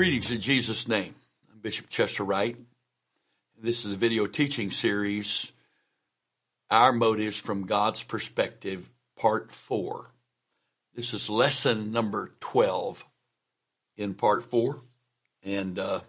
Greetings 0.00 0.30
in 0.30 0.40
Jesus' 0.40 0.88
name. 0.88 1.14
I'm 1.52 1.58
Bishop 1.58 1.90
Chester 1.90 2.24
Wright. 2.24 2.56
This 3.62 3.84
is 3.84 3.92
a 3.92 3.96
video 3.96 4.24
teaching 4.24 4.70
series, 4.70 5.52
Our 6.70 6.90
Motives 6.94 7.38
from 7.38 7.66
God's 7.66 8.02
Perspective, 8.02 8.90
Part 9.18 9.52
4. 9.52 10.10
This 10.94 11.12
is 11.12 11.28
lesson 11.28 11.92
number 11.92 12.32
12 12.40 13.04
in 13.98 14.14
Part 14.14 14.42
4. 14.44 14.80
And 15.42 15.78
uh, 15.78 16.00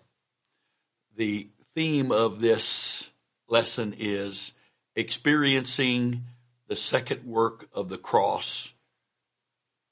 the 1.17 1.49
theme 1.75 2.13
of 2.13 2.39
this 2.39 3.11
lesson 3.49 3.93
is 3.97 4.53
experiencing 4.95 6.27
the 6.69 6.77
second 6.77 7.25
work 7.25 7.67
of 7.73 7.89
the 7.89 7.97
cross 7.97 8.73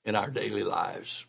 in 0.05 0.16
our 0.16 0.29
daily 0.29 0.63
lives. 0.63 1.25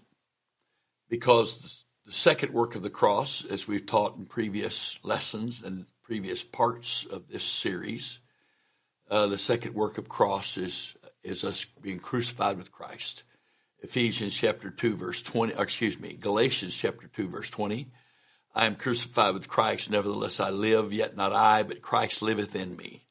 Because 1.08 1.84
the 2.10 2.16
second 2.16 2.52
work 2.52 2.74
of 2.74 2.82
the 2.82 2.90
cross, 2.90 3.44
as 3.44 3.68
we've 3.68 3.86
taught 3.86 4.16
in 4.16 4.26
previous 4.26 4.98
lessons 5.04 5.62
and 5.62 5.86
previous 6.02 6.42
parts 6.42 7.06
of 7.06 7.28
this 7.28 7.44
series, 7.44 8.18
uh, 9.08 9.28
the 9.28 9.38
second 9.38 9.76
work 9.76 9.96
of 9.96 10.08
cross 10.08 10.58
is 10.58 10.96
is 11.22 11.44
us 11.44 11.66
being 11.80 12.00
crucified 12.00 12.58
with 12.58 12.72
Christ. 12.72 13.22
Ephesians 13.78 14.36
chapter 14.36 14.70
two 14.70 14.96
verse 14.96 15.22
twenty, 15.22 15.52
excuse 15.56 16.00
me, 16.00 16.14
Galatians 16.14 16.76
chapter 16.76 17.06
two 17.06 17.28
verse 17.28 17.48
twenty. 17.48 17.92
I 18.56 18.66
am 18.66 18.74
crucified 18.74 19.34
with 19.34 19.46
Christ, 19.46 19.88
nevertheless 19.88 20.40
I 20.40 20.50
live, 20.50 20.92
yet 20.92 21.16
not 21.16 21.32
I, 21.32 21.62
but 21.62 21.80
Christ 21.80 22.22
liveth 22.22 22.56
in 22.56 22.76
me. 22.76 23.06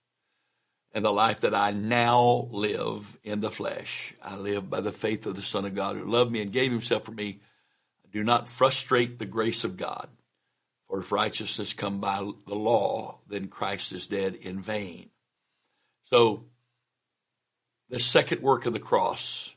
And 0.94 1.06
the 1.06 1.12
life 1.12 1.40
that 1.42 1.56
I 1.56 1.72
now 1.72 2.50
live 2.52 3.18
in 3.24 3.40
the 3.40 3.50
flesh, 3.50 4.14
I 4.22 4.36
live 4.36 4.70
by 4.70 4.82
the 4.82 4.92
faith 4.92 5.26
of 5.26 5.38
the 5.38 5.42
Son 5.42 5.64
of 5.64 5.74
God 5.74 5.96
who 5.96 6.04
loved 6.04 6.34
me 6.34 6.42
and 6.42 6.52
gave 6.52 6.70
himself 6.70 7.06
for 7.06 7.14
me 7.14 7.40
do 8.12 8.24
not 8.24 8.50
frustrate 8.50 9.20
the 9.20 9.26
grace 9.26 9.64
of 9.64 9.78
God. 9.78 10.08
For 10.88 11.00
if 11.00 11.12
righteousness 11.12 11.74
come 11.74 12.00
by 12.00 12.28
the 12.48 12.56
law, 12.56 13.20
then 13.28 13.48
Christ 13.48 13.92
is 13.92 14.08
dead 14.08 14.34
in 14.34 14.60
vain. 14.60 15.10
So, 16.04 16.46
the 17.90 18.00
second 18.00 18.42
work 18.42 18.66
of 18.66 18.74
the 18.74 18.80
cross, 18.80 19.56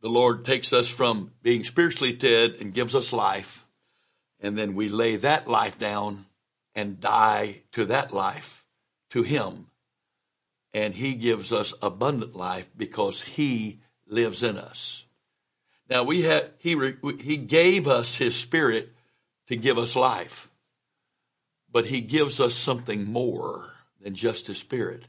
the 0.00 0.08
Lord 0.08 0.44
takes 0.44 0.72
us 0.72 0.88
from 0.88 1.32
being 1.42 1.62
spiritually 1.62 2.12
dead 2.12 2.56
and 2.60 2.74
gives 2.74 2.94
us 2.94 3.12
life, 3.12 3.66
and 4.40 4.58
then 4.58 4.74
we 4.74 4.88
lay 4.88 5.16
that 5.16 5.48
life 5.48 5.78
down 5.78 6.26
and 6.74 7.00
die 7.00 7.62
to 7.72 7.86
that 7.86 8.12
life, 8.12 8.64
to 9.10 9.22
Him. 9.22 9.68
And 10.74 10.94
He 10.94 11.14
gives 11.14 11.52
us 11.52 11.72
abundant 11.80 12.36
life 12.36 12.68
because 12.76 13.22
He 13.22 13.80
lives 14.06 14.42
in 14.42 14.58
us. 14.58 15.05
Now 15.88 16.02
we 16.02 16.22
had 16.22 16.50
he 16.58 16.76
he 17.20 17.36
gave 17.36 17.86
us 17.86 18.16
his 18.16 18.34
spirit 18.34 18.92
to 19.46 19.56
give 19.56 19.78
us 19.78 19.96
life. 19.96 20.50
But 21.70 21.86
he 21.86 22.00
gives 22.00 22.40
us 22.40 22.54
something 22.54 23.04
more 23.04 23.72
than 24.00 24.14
just 24.14 24.46
his 24.46 24.58
spirit. 24.58 25.06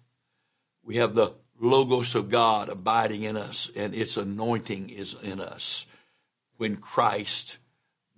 We 0.84 0.98
have 0.98 1.16
the 1.16 1.34
logos 1.60 2.16
of 2.16 2.30
God 2.30 2.70
abiding 2.70 3.24
in 3.24 3.38
us 3.38 3.72
and 3.76 3.96
its 3.96 4.18
anointing 4.18 4.90
is 4.90 5.16
in 5.22 5.40
us 5.40 5.88
when 6.58 6.78
Christ 6.78 7.58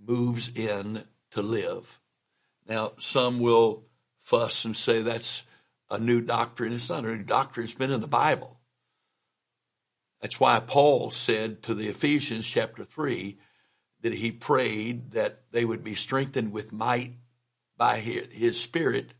moves 0.06 0.52
in 0.56 1.04
to 1.32 1.42
live. 1.42 2.00
Now 2.68 2.94
some 2.98 3.40
will 3.40 3.84
fuss 4.20 4.66
and 4.66 4.76
say 4.76 5.02
that's 5.02 5.46
a 5.90 6.00
new 6.00 6.22
doctrine. 6.22 6.74
It's 6.74 6.90
not 6.90 7.06
a 7.06 7.16
new 7.16 7.24
doctrine. 7.24 7.64
It's 7.64 7.74
been 7.74 7.92
in 7.92 8.02
the 8.02 8.08
Bible. 8.08 8.59
That's 10.22 10.40
why 10.40 10.60
Paul 10.60 11.12
said 11.12 11.64
to 11.64 11.74
the 11.74 11.88
Ephesians 11.88 12.48
chapter 12.48 12.84
3 12.84 13.38
that 14.02 14.14
he 14.14 14.32
prayed 14.32 15.12
that 15.12 15.44
they 15.52 15.66
would 15.66 15.84
be 15.84 15.96
strengthened 15.96 16.52
with 16.52 16.74
might 16.74 17.16
by 17.78 18.00
his, 18.00 18.60
spirit 18.60 19.14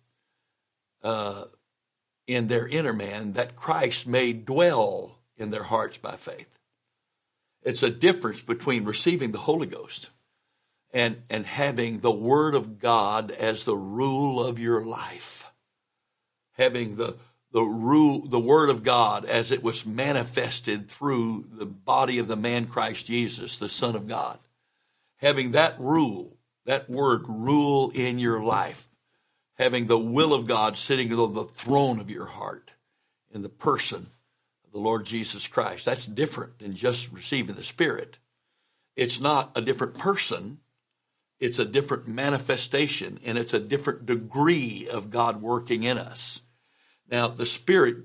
uh, 1.02 1.46
in 2.28 2.48
their 2.48 2.68
inner 2.68 2.94
man, 2.94 3.34
that 3.34 3.56
Christ 3.56 4.08
may 4.08 4.34
dwell 4.34 5.20
in 5.38 5.50
their 5.50 5.64
hearts 5.64 5.98
by 5.98 6.16
faith. 6.16 6.60
It's 7.64 7.84
a 7.84 7.90
difference 7.90 8.42
between 8.42 8.84
receiving 8.84 9.32
the 9.32 9.40
Holy 9.40 9.68
Ghost 9.68 10.10
and, 10.94 11.22
and 11.30 11.46
having 11.46 12.00
the 12.00 12.12
Word 12.12 12.56
of 12.56 12.80
God 12.80 13.32
as 13.32 13.64
the 13.64 13.78
rule 13.78 14.44
of 14.44 14.60
your 14.60 14.84
life. 14.84 15.46
Having 16.54 16.98
the 16.98 17.16
the 17.52 17.64
rule, 17.64 18.28
the 18.28 18.40
word 18.40 18.70
of 18.70 18.84
God 18.84 19.26
as 19.26 19.52
it 19.52 19.64
was 19.64 19.86
manifested 19.86 20.90
through 20.90 21.46
the 21.52 21.66
body 21.66 22.20
of 22.20 22.28
the 22.28 22.36
man 22.36 22.68
Christ 22.68 23.08
Jesus, 23.08 23.58
the 23.58 23.68
Son 23.68 23.96
of 23.96 24.08
God. 24.08 24.38
Having 25.18 25.52
that 25.52 25.80
rule, 25.80 26.38
that 26.66 26.90
word 26.90 27.24
rule 27.28 27.92
in 27.94 28.20
your 28.20 28.44
life, 28.44 28.88
having 29.56 29.88
the 29.88 29.98
will 29.98 30.34
of 30.34 30.46
God 30.46 30.78
sitting 30.78 31.12
on 31.12 31.34
the 31.34 31.44
throne 31.44 32.00
of 32.00 32.10
your 32.10 32.28
heart 32.28 32.72
in 33.32 33.42
the 33.42 33.50
person 33.50 34.08
of 34.66 34.72
the 34.72 34.80
Lord 34.80 35.06
Jesus 35.06 35.48
Christ. 35.48 35.86
That's 35.86 36.06
different 36.06 36.60
than 36.60 36.74
just 36.74 37.12
receiving 37.12 37.56
the 37.56 37.64
Spirit. 37.64 38.20
It's 38.96 39.20
not 39.20 39.52
a 39.56 39.62
different 39.62 39.98
person. 39.98 40.60
It's 41.40 41.58
a 41.58 41.66
different 41.66 42.08
manifestation 42.08 43.20
and 43.26 43.38
it's 43.38 43.54
a 43.54 43.60
different 43.60 44.06
degree 44.06 44.88
of 44.92 45.10
God 45.10 45.42
working 45.42 45.84
in 45.84 45.98
us. 45.98 46.44
Now, 47.10 47.28
the 47.28 47.46
spirit, 47.46 47.98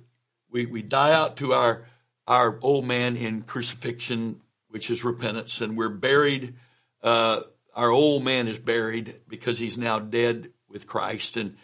we, 0.51 0.67
we 0.67 0.83
die 0.83 1.13
out 1.13 1.37
to 1.39 1.53
our, 1.53 1.87
our 2.27 2.59
old 2.63 2.87
man 2.87 3.17
in 3.17 3.43
crucifixion, 3.43 4.41
which 4.69 4.91
is 4.91 5.05
repentance, 5.05 5.61
and 5.61 5.77
we're 5.77 5.89
buried. 5.89 6.55
Uh, 7.03 7.41
our 7.75 7.91
old 7.91 8.25
man 8.25 8.49
is 8.49 8.59
buried 8.59 9.21
because 9.29 9.59
he's 9.59 9.77
now 9.77 9.99
dead 9.99 10.49
with 10.69 10.87
Christ, 10.87 11.37
and 11.37 11.57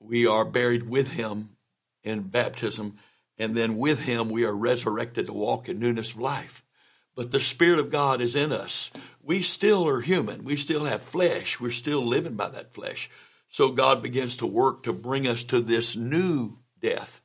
we 0.00 0.26
are 0.26 0.44
buried 0.44 0.88
with 0.88 1.12
him 1.12 1.50
in 2.02 2.22
baptism, 2.22 2.96
and 3.36 3.56
then 3.56 3.76
with 3.76 4.02
him 4.02 4.28
we 4.28 4.44
are 4.44 4.54
resurrected 4.54 5.26
to 5.26 5.32
walk 5.32 5.68
in 5.68 5.78
newness 5.78 6.14
of 6.14 6.20
life. 6.20 6.64
But 7.14 7.30
the 7.32 7.40
Spirit 7.40 7.80
of 7.80 7.90
God 7.90 8.20
is 8.20 8.36
in 8.36 8.52
us. 8.52 8.92
We 9.22 9.42
still 9.42 9.88
are 9.88 10.00
human. 10.00 10.44
We 10.44 10.56
still 10.56 10.84
have 10.84 11.02
flesh. 11.02 11.60
We're 11.60 11.70
still 11.70 12.04
living 12.04 12.34
by 12.34 12.48
that 12.50 12.72
flesh. 12.72 13.10
So 13.48 13.70
God 13.70 14.02
begins 14.02 14.36
to 14.36 14.46
work 14.46 14.84
to 14.84 14.92
bring 14.92 15.26
us 15.26 15.42
to 15.44 15.60
this 15.60 15.96
new 15.96 16.57
death. 16.80 17.22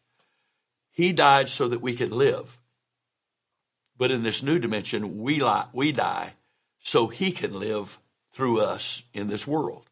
He 0.91 1.11
died 1.11 1.49
so 1.49 1.67
that 1.67 1.81
we 1.81 1.93
can 1.93 2.11
live. 2.11 2.57
But 3.97 4.11
in 4.11 4.23
this 4.23 4.43
new 4.43 4.59
dimension, 4.59 5.19
we, 5.19 5.39
lie, 5.39 5.67
we 5.73 5.91
die 5.91 6.33
so 6.79 7.07
he 7.07 7.31
can 7.31 7.59
live 7.59 7.99
through 8.31 8.61
us 8.61 9.03
in 9.13 9.27
this 9.27 9.47
world. 9.47 9.89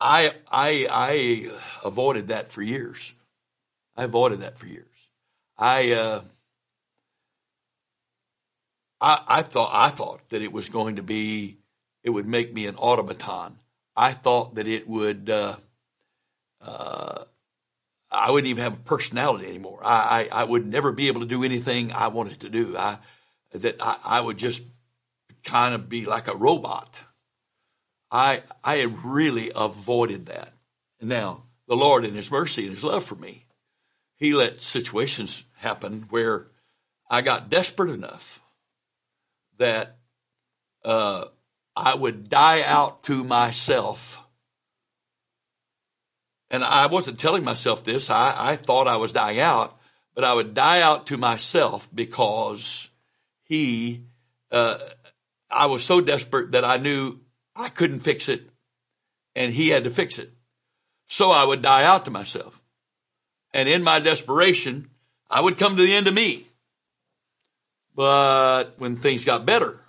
I, 0.00 0.32
I, 0.50 0.86
I 0.90 1.50
avoided 1.84 2.28
that 2.28 2.52
for 2.52 2.62
years. 2.62 3.14
I 3.96 4.04
avoided 4.04 4.40
that 4.40 4.58
for 4.58 4.66
years. 4.66 5.10
I, 5.56 5.92
uh, 5.92 6.20
I, 9.00 9.20
I 9.26 9.42
thought, 9.42 9.70
I 9.72 9.90
thought 9.90 10.28
that 10.30 10.42
it 10.42 10.52
was 10.52 10.68
going 10.68 10.96
to 10.96 11.02
be, 11.02 11.58
it 12.02 12.10
would 12.10 12.26
make 12.26 12.52
me 12.52 12.66
an 12.66 12.76
automaton. 12.76 13.58
I 13.96 14.12
thought 14.12 14.56
that 14.56 14.66
it 14.66 14.88
would, 14.88 15.30
uh, 15.30 15.56
uh, 16.60 17.24
I 18.14 18.30
wouldn't 18.30 18.48
even 18.48 18.64
have 18.64 18.74
a 18.74 18.76
personality 18.76 19.46
anymore. 19.46 19.80
I, 19.84 20.28
I, 20.32 20.40
I, 20.40 20.44
would 20.44 20.66
never 20.66 20.92
be 20.92 21.08
able 21.08 21.20
to 21.20 21.26
do 21.26 21.42
anything 21.42 21.92
I 21.92 22.08
wanted 22.08 22.40
to 22.40 22.48
do. 22.48 22.76
I, 22.76 22.98
that 23.52 23.76
I, 23.80 23.96
I 24.04 24.20
would 24.20 24.38
just 24.38 24.64
kind 25.42 25.74
of 25.74 25.88
be 25.88 26.06
like 26.06 26.28
a 26.28 26.36
robot. 26.36 26.98
I, 28.10 28.42
I 28.62 28.76
had 28.76 29.04
really 29.04 29.50
avoided 29.54 30.26
that. 30.26 30.52
And 31.00 31.08
now 31.08 31.44
the 31.66 31.76
Lord 31.76 32.04
in 32.04 32.14
his 32.14 32.30
mercy 32.30 32.62
and 32.62 32.74
his 32.74 32.84
love 32.84 33.04
for 33.04 33.16
me, 33.16 33.46
he 34.16 34.32
let 34.32 34.62
situations 34.62 35.44
happen 35.56 36.06
where 36.10 36.48
I 37.10 37.22
got 37.22 37.50
desperate 37.50 37.90
enough 37.90 38.40
that, 39.58 39.98
uh, 40.84 41.26
I 41.76 41.94
would 41.94 42.28
die 42.28 42.62
out 42.62 43.02
to 43.04 43.24
myself 43.24 44.23
and 46.54 46.62
I 46.62 46.86
wasn't 46.86 47.18
telling 47.18 47.42
myself 47.42 47.82
this. 47.82 48.10
I, 48.10 48.52
I 48.52 48.54
thought 48.54 48.86
I 48.86 48.94
was 48.94 49.12
dying 49.12 49.40
out, 49.40 49.76
but 50.14 50.22
I 50.22 50.32
would 50.32 50.54
die 50.54 50.82
out 50.82 51.08
to 51.08 51.16
myself 51.16 51.88
because 51.92 52.90
he, 53.42 54.04
uh, 54.52 54.78
I 55.50 55.66
was 55.66 55.82
so 55.82 56.00
desperate 56.00 56.52
that 56.52 56.64
I 56.64 56.76
knew 56.76 57.18
I 57.56 57.70
couldn't 57.70 58.00
fix 58.00 58.28
it 58.28 58.48
and 59.34 59.52
he 59.52 59.70
had 59.70 59.82
to 59.82 59.90
fix 59.90 60.20
it. 60.20 60.30
So 61.08 61.32
I 61.32 61.44
would 61.44 61.60
die 61.60 61.82
out 61.82 62.04
to 62.04 62.12
myself. 62.12 62.62
And 63.52 63.68
in 63.68 63.82
my 63.82 63.98
desperation, 63.98 64.90
I 65.28 65.40
would 65.40 65.58
come 65.58 65.74
to 65.74 65.82
the 65.82 65.92
end 65.92 66.06
of 66.06 66.14
me. 66.14 66.44
But 67.96 68.78
when 68.78 68.94
things 68.94 69.24
got 69.24 69.44
better, 69.44 69.80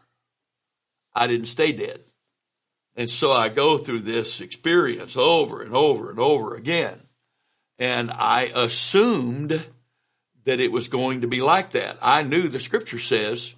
I 1.13 1.27
didn't 1.27 1.45
stay 1.45 1.73
dead. 1.73 2.01
And 2.95 3.09
so 3.09 3.31
I 3.31 3.50
go 3.50 3.77
through 3.77 4.01
this 4.01 4.42
experience 4.42 5.18
over 5.18 5.62
and 5.62 5.75
over 5.75 6.09
and 6.09 6.19
over 6.19 6.56
again. 6.56 7.01
And 7.77 8.09
I 8.09 8.51
assumed 8.56 9.65
that 10.45 10.59
it 10.59 10.71
was 10.71 10.88
going 10.88 11.21
to 11.21 11.27
be 11.27 11.42
like 11.42 11.71
that. 11.71 11.97
I 12.01 12.24
knew 12.24 12.47
the 12.47 12.59
scripture 12.59 13.00
says, 13.00 13.56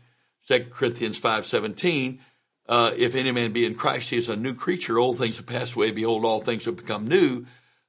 2 0.48 0.68
Corinthians 0.72 1.20
5.17, 1.20 2.20
uh, 2.68 2.92
if 2.98 3.16
any 3.16 3.32
man 3.32 3.54
be 3.54 3.66
in 3.66 3.76
Christ, 3.76 4.10
he 4.10 4.18
is 4.18 4.30
a 4.30 4.36
new 4.36 4.54
creature. 4.54 4.98
Old 4.98 5.18
things 5.18 5.38
have 5.38 5.46
passed 5.46 5.76
away. 5.76 5.92
Behold, 5.92 6.26
all 6.26 6.42
things 6.42 6.66
have 6.66 6.76
become 6.76 7.08
new. 7.08 7.46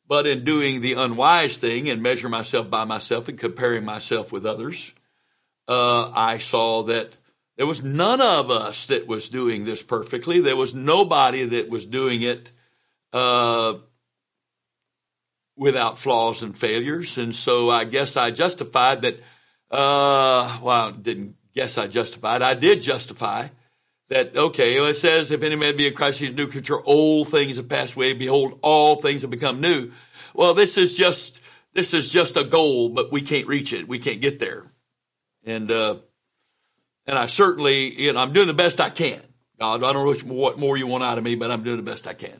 But 0.07 0.27
in 0.27 0.45
doing 0.45 0.81
the 0.81 0.95
unwise 0.95 1.59
thing 1.59 1.89
and 1.89 2.03
measure 2.03 2.29
myself 2.29 2.71
by 2.71 2.85
myself 2.85 3.29
and 3.29 3.39
comparing 3.39 3.85
myself 3.85 4.33
with 4.33 4.47
others, 4.47 4.95
uh, 5.67 6.11
I 6.15 6.39
saw 6.39 6.85
that 6.85 7.13
there 7.59 7.67
was 7.67 7.83
none 7.83 8.21
of 8.21 8.53
us 8.53 8.87
that 8.87 9.09
was 9.09 9.29
doing 9.29 9.65
this 9.65 9.83
perfectly. 9.83 10.41
There 10.41 10.57
was 10.57 10.77
nobody 10.77 11.45
that 11.45 11.69
was 11.69 11.87
doing 11.87 12.23
it 12.23 12.53
uh, 13.13 13.75
without 15.57 15.99
flaws 15.99 16.45
and 16.45 16.57
failures. 16.57 17.19
And 17.19 17.35
so 17.35 17.69
I 17.69 17.83
guess 17.83 18.17
I 18.17 18.31
justified 18.31 19.03
that. 19.03 19.17
Uh, 19.73 20.57
well, 20.63 20.89
I 20.89 20.91
didn't 20.93 21.35
guess 21.53 21.79
I 21.79 21.89
justified. 21.89 22.43
I 22.43 22.55
did 22.55 22.81
justify 22.81 23.49
that. 24.09 24.37
Okay, 24.37 24.81
well, 24.81 24.91
it 24.91 24.95
says, 24.95 25.33
"If 25.33 25.43
any 25.43 25.57
man 25.57 25.77
be 25.77 25.89
in 25.89 25.95
Christ, 25.95 26.21
he's 26.21 26.33
new 26.33 26.47
creature. 26.47 26.81
Old 26.81 27.29
things 27.29 27.57
have 27.57 27.69
passed 27.69 27.97
away. 27.97 28.13
Behold, 28.13 28.61
all 28.63 29.03
things 29.03 29.23
have 29.23 29.31
become 29.31 29.61
new." 29.61 29.91
Well, 30.33 30.55
this 30.55 30.79
is 30.79 30.97
just 30.97 31.43
this 31.75 31.93
is 31.93 32.13
just 32.13 32.37
a 32.37 32.45
goal, 32.45 32.91
but 32.91 33.11
we 33.11 33.21
can't 33.21 33.49
reach 33.49 33.73
it. 33.73 33.89
We 33.89 33.99
can't 33.99 34.21
get 34.21 34.39
there. 34.39 34.65
And 35.45 35.71
uh, 35.71 35.97
and 37.09 37.19
I 37.19 37.25
certainly, 37.27 38.01
you 38.01 38.13
know, 38.13 38.21
I'm 38.21 38.35
doing 38.35 38.47
the 38.47 38.55
best 38.55 38.81
I 38.81 38.91
can. 38.91 39.21
God, 39.59 39.83
I 39.83 39.93
don't 39.93 40.07
know 40.07 40.35
what 40.35 40.59
more 40.59 40.77
you 40.77 40.87
want 40.87 41.03
out 41.03 41.19
of 41.19 41.25
me, 41.25 41.35
but 41.35 41.51
I'm 41.51 41.65
doing 41.65 41.79
the 41.79 41.83
best 41.83 42.07
I 42.07 42.13
can. 42.13 42.39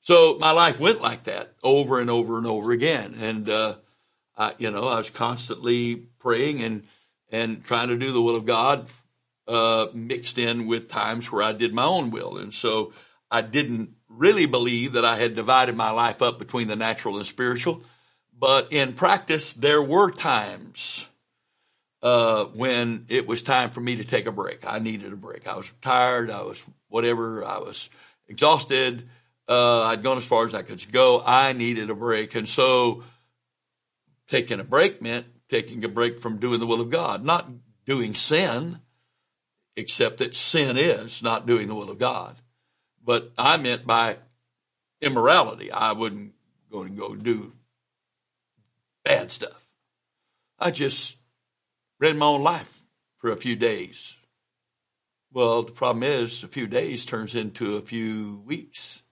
So 0.00 0.38
my 0.40 0.50
life 0.50 0.80
went 0.80 1.02
like 1.02 1.24
that 1.24 1.52
over 1.62 2.00
and 2.00 2.10
over 2.10 2.38
and 2.38 2.46
over 2.46 2.72
again. 2.72 3.14
And, 3.20 3.48
uh, 3.48 3.74
I, 4.36 4.54
you 4.58 4.70
know, 4.70 4.88
I 4.88 4.96
was 4.96 5.10
constantly 5.10 5.96
praying 6.18 6.62
and, 6.62 6.84
and 7.30 7.62
trying 7.64 7.88
to 7.88 7.98
do 7.98 8.10
the 8.10 8.22
will 8.22 8.36
of 8.36 8.46
God, 8.46 8.88
uh, 9.46 9.86
mixed 9.92 10.38
in 10.38 10.66
with 10.66 10.88
times 10.88 11.30
where 11.30 11.42
I 11.42 11.52
did 11.52 11.74
my 11.74 11.84
own 11.84 12.10
will. 12.10 12.38
And 12.38 12.52
so 12.52 12.92
I 13.30 13.42
didn't 13.42 13.90
really 14.08 14.46
believe 14.46 14.92
that 14.92 15.04
I 15.04 15.16
had 15.16 15.34
divided 15.34 15.76
my 15.76 15.90
life 15.90 16.22
up 16.22 16.38
between 16.38 16.68
the 16.68 16.76
natural 16.76 17.18
and 17.18 17.26
spiritual. 17.26 17.82
But 18.36 18.72
in 18.72 18.94
practice, 18.94 19.54
there 19.54 19.82
were 19.82 20.10
times 20.10 21.10
uh, 22.04 22.44
when 22.44 23.06
it 23.08 23.26
was 23.26 23.42
time 23.42 23.70
for 23.70 23.80
me 23.80 23.96
to 23.96 24.04
take 24.04 24.26
a 24.26 24.32
break. 24.32 24.70
I 24.70 24.78
needed 24.78 25.12
a 25.12 25.16
break. 25.16 25.48
I 25.48 25.56
was 25.56 25.72
tired. 25.80 26.30
I 26.30 26.42
was 26.42 26.62
whatever. 26.88 27.42
I 27.42 27.58
was 27.58 27.88
exhausted. 28.28 29.08
Uh, 29.48 29.82
I'd 29.84 30.02
gone 30.02 30.18
as 30.18 30.26
far 30.26 30.44
as 30.44 30.54
I 30.54 30.60
could 30.62 30.84
go. 30.92 31.22
I 31.24 31.54
needed 31.54 31.88
a 31.88 31.94
break. 31.94 32.34
And 32.34 32.46
so 32.46 33.02
taking 34.28 34.60
a 34.60 34.64
break 34.64 35.00
meant 35.00 35.26
taking 35.48 35.82
a 35.84 35.88
break 35.88 36.18
from 36.18 36.38
doing 36.38 36.60
the 36.60 36.66
will 36.66 36.80
of 36.82 36.90
God, 36.90 37.24
not 37.24 37.48
doing 37.86 38.14
sin, 38.14 38.80
except 39.74 40.18
that 40.18 40.34
sin 40.34 40.76
is 40.76 41.22
not 41.22 41.46
doing 41.46 41.68
the 41.68 41.74
will 41.74 41.90
of 41.90 41.98
God. 41.98 42.36
But 43.02 43.32
I 43.38 43.56
meant 43.56 43.86
by 43.86 44.18
immorality. 45.00 45.72
I 45.72 45.92
wouldn't 45.92 46.34
go 46.70 46.82
and 46.82 46.98
go 46.98 47.14
do 47.14 47.52
bad 49.04 49.30
stuff. 49.30 49.70
I 50.58 50.70
just 50.70 51.18
read 52.00 52.16
my 52.16 52.26
own 52.26 52.42
life 52.42 52.82
for 53.18 53.30
a 53.30 53.36
few 53.36 53.56
days. 53.56 54.16
Well, 55.32 55.62
the 55.62 55.72
problem 55.72 56.02
is 56.02 56.44
a 56.44 56.48
few 56.48 56.66
days 56.66 57.04
turns 57.04 57.34
into 57.34 57.76
a 57.76 57.82
few 57.82 58.42
weeks. 58.46 59.02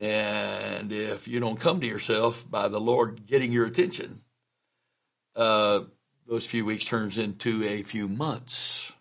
And 0.00 0.92
if 0.92 1.28
you 1.28 1.40
don't 1.40 1.60
come 1.60 1.80
to 1.80 1.86
yourself 1.86 2.48
by 2.48 2.68
the 2.68 2.80
Lord 2.80 3.26
getting 3.26 3.52
your 3.52 3.66
attention, 3.66 4.22
uh, 5.34 5.80
those 6.26 6.46
few 6.46 6.64
weeks 6.64 6.84
turns 6.84 7.18
into 7.18 7.64
a 7.64 7.82
few 7.82 8.08
months. 8.08 8.94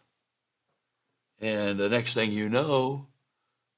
And 1.39 1.79
the 1.79 1.89
next 1.89 2.13
thing 2.13 2.31
you 2.31 2.49
know, 2.49 3.07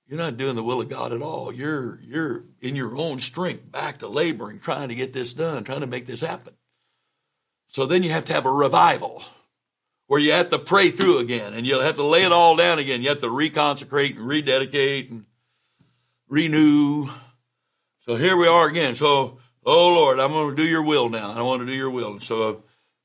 you're 0.07 0.19
not 0.19 0.38
doing 0.38 0.56
the 0.56 0.63
will 0.63 0.81
of 0.81 0.89
God 0.89 1.13
at 1.13 1.21
all. 1.21 1.53
You're 1.53 2.00
you're 2.01 2.44
in 2.62 2.75
your 2.75 2.97
own 2.97 3.19
strength, 3.19 3.71
back 3.71 4.00
to 4.00 4.07
laboring, 4.07 4.59
trying 4.59 4.89
to 4.89 4.95
get 4.95 5.13
this 5.13 5.33
done, 5.33 5.63
trying 5.63 5.79
to 5.81 5.88
make 5.88 6.06
this 6.06 6.21
happen. 6.21 6.53
So 7.74 7.88
then 7.88 8.04
you 8.04 8.12
have 8.12 8.25
to 8.25 8.34
have 8.34 8.46
a 8.46 8.52
revival 8.52 9.24
where 10.06 10.20
you 10.20 10.34
have 10.34 10.50
to 10.50 10.60
pray 10.60 10.92
through 10.92 11.18
again 11.18 11.56
and 11.56 11.66
you'll 11.66 11.81
have 11.81 11.96
to 11.96 12.06
lay 12.06 12.24
it 12.24 12.31
all 12.31 12.56
down 12.56 12.78
again. 12.78 13.02
You 13.02 13.10
have 13.10 13.20
to 13.20 13.28
reconsecrate 13.28 14.16
and 14.16 14.28
rededicate 14.28 15.10
and 15.10 15.25
renew. 16.30 17.10
So 18.02 18.16
here 18.16 18.38
we 18.38 18.48
are 18.48 18.68
again. 18.68 18.94
So, 18.94 19.40
oh 19.66 19.88
Lord, 19.88 20.20
I'm 20.20 20.34
going 20.34 20.56
to 20.56 20.62
do 20.62 20.70
your 20.70 20.84
will 20.84 21.10
now. 21.10 21.31
I 21.31 21.42
want 21.42 21.62
to 21.62 21.66
do 21.66 21.74
your 21.74 21.90
will. 21.90 22.12
And 22.12 22.22
so 22.22 22.62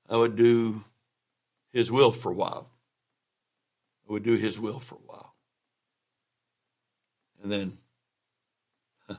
I 0.07 0.19
would 0.19 0.37
do 0.37 0.85
his 1.73 1.91
will 1.91 2.13
for 2.13 2.31
a 2.31 2.35
while. 2.35 2.69
I 4.07 4.13
would 4.13 4.23
do 4.23 4.37
his 4.37 4.61
will 4.61 4.81
for 4.81 4.97
a 4.97 5.07
while. 5.07 5.35
And 7.43 7.51
then 7.51 7.79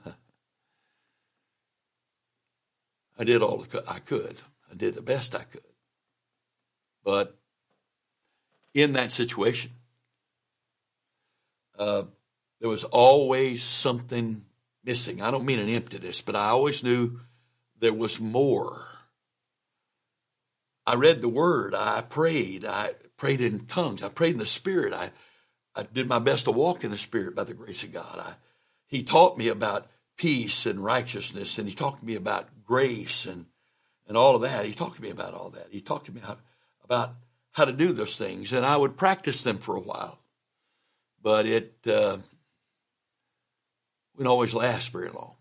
I 3.17 3.23
did 3.23 3.41
all 3.41 3.65
I 3.87 3.97
could. 3.97 4.35
I 4.71 4.75
did 4.75 4.93
the 4.93 5.01
best 5.01 5.35
I 5.35 5.43
could. 5.43 5.61
But 7.03 7.37
in 8.73 8.93
that 8.93 9.11
situation, 9.11 9.71
uh, 11.77 12.03
there 12.59 12.69
was 12.69 12.83
always 12.83 13.63
something 13.63 14.45
missing. 14.83 15.21
I 15.21 15.31
don't 15.31 15.45
mean 15.45 15.59
an 15.59 15.69
emptiness, 15.69 16.21
but 16.21 16.35
I 16.35 16.49
always 16.49 16.83
knew 16.83 17.19
there 17.79 17.93
was 17.93 18.19
more. 18.19 18.85
I 20.85 20.95
read 20.95 21.21
the 21.21 21.29
word. 21.29 21.73
I 21.73 22.01
prayed. 22.01 22.65
I 22.65 22.93
prayed 23.17 23.41
in 23.41 23.65
tongues. 23.65 24.03
I 24.03 24.09
prayed 24.09 24.33
in 24.33 24.39
the 24.39 24.45
spirit. 24.45 24.93
I, 24.93 25.11
I 25.75 25.83
did 25.83 26.07
my 26.07 26.19
best 26.19 26.45
to 26.45 26.51
walk 26.51 26.83
in 26.83 26.91
the 26.91 26.97
spirit 26.97 27.35
by 27.35 27.43
the 27.43 27.53
grace 27.53 27.83
of 27.83 27.93
God. 27.93 28.19
I, 28.19 28.33
he 28.87 29.03
taught 29.03 29.37
me 29.37 29.47
about 29.47 29.87
peace 30.17 30.65
and 30.65 30.83
righteousness, 30.83 31.57
and 31.57 31.69
he 31.69 31.75
talked 31.75 32.01
to 32.01 32.05
me 32.05 32.15
about 32.15 32.65
grace 32.65 33.25
and 33.25 33.45
and 34.09 34.17
all 34.17 34.35
of 34.35 34.41
that. 34.41 34.65
He 34.65 34.73
talked 34.73 34.97
to 34.97 35.01
me 35.01 35.11
about 35.11 35.33
all 35.33 35.51
that. 35.51 35.67
He 35.69 35.79
talked 35.79 36.07
to 36.07 36.11
me 36.11 36.21
about 36.83 37.13
how 37.53 37.63
to 37.63 37.71
do 37.71 37.93
those 37.93 38.17
things, 38.17 38.51
and 38.51 38.65
I 38.65 38.75
would 38.75 38.97
practice 38.97 39.43
them 39.43 39.59
for 39.59 39.77
a 39.77 39.81
while, 39.81 40.19
but 41.21 41.45
it 41.45 41.75
uh, 41.87 42.17
wouldn't 44.15 44.29
always 44.29 44.53
last 44.53 44.91
very 44.91 45.09
long. 45.09 45.35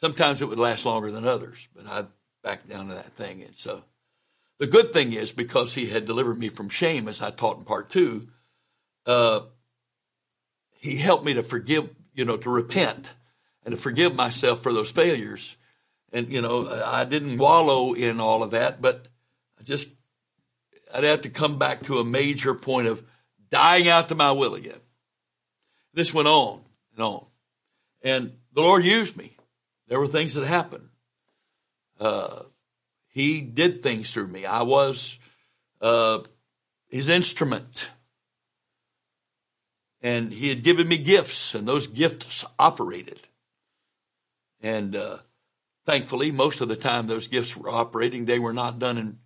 Sometimes 0.00 0.42
it 0.42 0.48
would 0.48 0.58
last 0.58 0.84
longer 0.84 1.10
than 1.10 1.26
others, 1.26 1.68
but 1.74 1.86
I 1.86 2.04
backed 2.42 2.68
down 2.68 2.88
to 2.88 2.94
that 2.94 3.12
thing. 3.12 3.42
And 3.42 3.56
so 3.56 3.82
the 4.58 4.66
good 4.66 4.92
thing 4.92 5.12
is 5.12 5.32
because 5.32 5.74
he 5.74 5.86
had 5.86 6.04
delivered 6.04 6.38
me 6.38 6.50
from 6.50 6.68
shame, 6.68 7.08
as 7.08 7.22
I 7.22 7.30
taught 7.30 7.58
in 7.58 7.64
part 7.64 7.90
two, 7.90 8.28
uh, 9.06 9.40
he 10.80 10.96
helped 10.96 11.24
me 11.24 11.34
to 11.34 11.42
forgive, 11.42 11.90
you 12.14 12.24
know, 12.24 12.36
to 12.36 12.50
repent 12.50 13.12
and 13.68 13.76
to 13.76 13.82
forgive 13.82 14.14
myself 14.14 14.62
for 14.62 14.72
those 14.72 14.90
failures. 14.90 15.58
And, 16.10 16.32
you 16.32 16.40
know, 16.40 16.66
I 16.86 17.04
didn't 17.04 17.36
wallow 17.36 17.92
in 17.92 18.18
all 18.18 18.42
of 18.42 18.52
that, 18.52 18.80
but 18.80 19.08
I 19.60 19.62
just, 19.62 19.90
I'd 20.94 21.04
have 21.04 21.20
to 21.20 21.28
come 21.28 21.58
back 21.58 21.82
to 21.82 21.98
a 21.98 22.04
major 22.04 22.54
point 22.54 22.86
of 22.86 23.02
dying 23.50 23.86
out 23.86 24.08
to 24.08 24.14
my 24.14 24.32
will 24.32 24.54
again. 24.54 24.80
This 25.92 26.14
went 26.14 26.28
on 26.28 26.62
and 26.94 27.04
on. 27.04 27.26
And 28.00 28.32
the 28.54 28.62
Lord 28.62 28.86
used 28.86 29.18
me. 29.18 29.36
There 29.86 30.00
were 30.00 30.06
things 30.06 30.32
that 30.32 30.46
happened. 30.46 30.88
Uh, 32.00 32.44
he 33.08 33.42
did 33.42 33.82
things 33.82 34.10
through 34.10 34.28
me. 34.28 34.46
I 34.46 34.62
was 34.62 35.18
uh, 35.82 36.20
his 36.88 37.10
instrument. 37.10 37.90
And 40.00 40.32
he 40.32 40.48
had 40.48 40.62
given 40.62 40.88
me 40.88 40.96
gifts, 40.96 41.54
and 41.54 41.68
those 41.68 41.86
gifts 41.86 42.46
operated. 42.58 43.27
And 44.60 44.96
uh, 44.96 45.18
thankfully, 45.86 46.30
most 46.30 46.60
of 46.60 46.68
the 46.68 46.76
time 46.76 47.06
those 47.06 47.28
gifts 47.28 47.56
were 47.56 47.70
operating, 47.70 48.24
they 48.24 48.38
were 48.38 48.52
not 48.52 48.78
done 48.78 48.98
in 48.98 49.18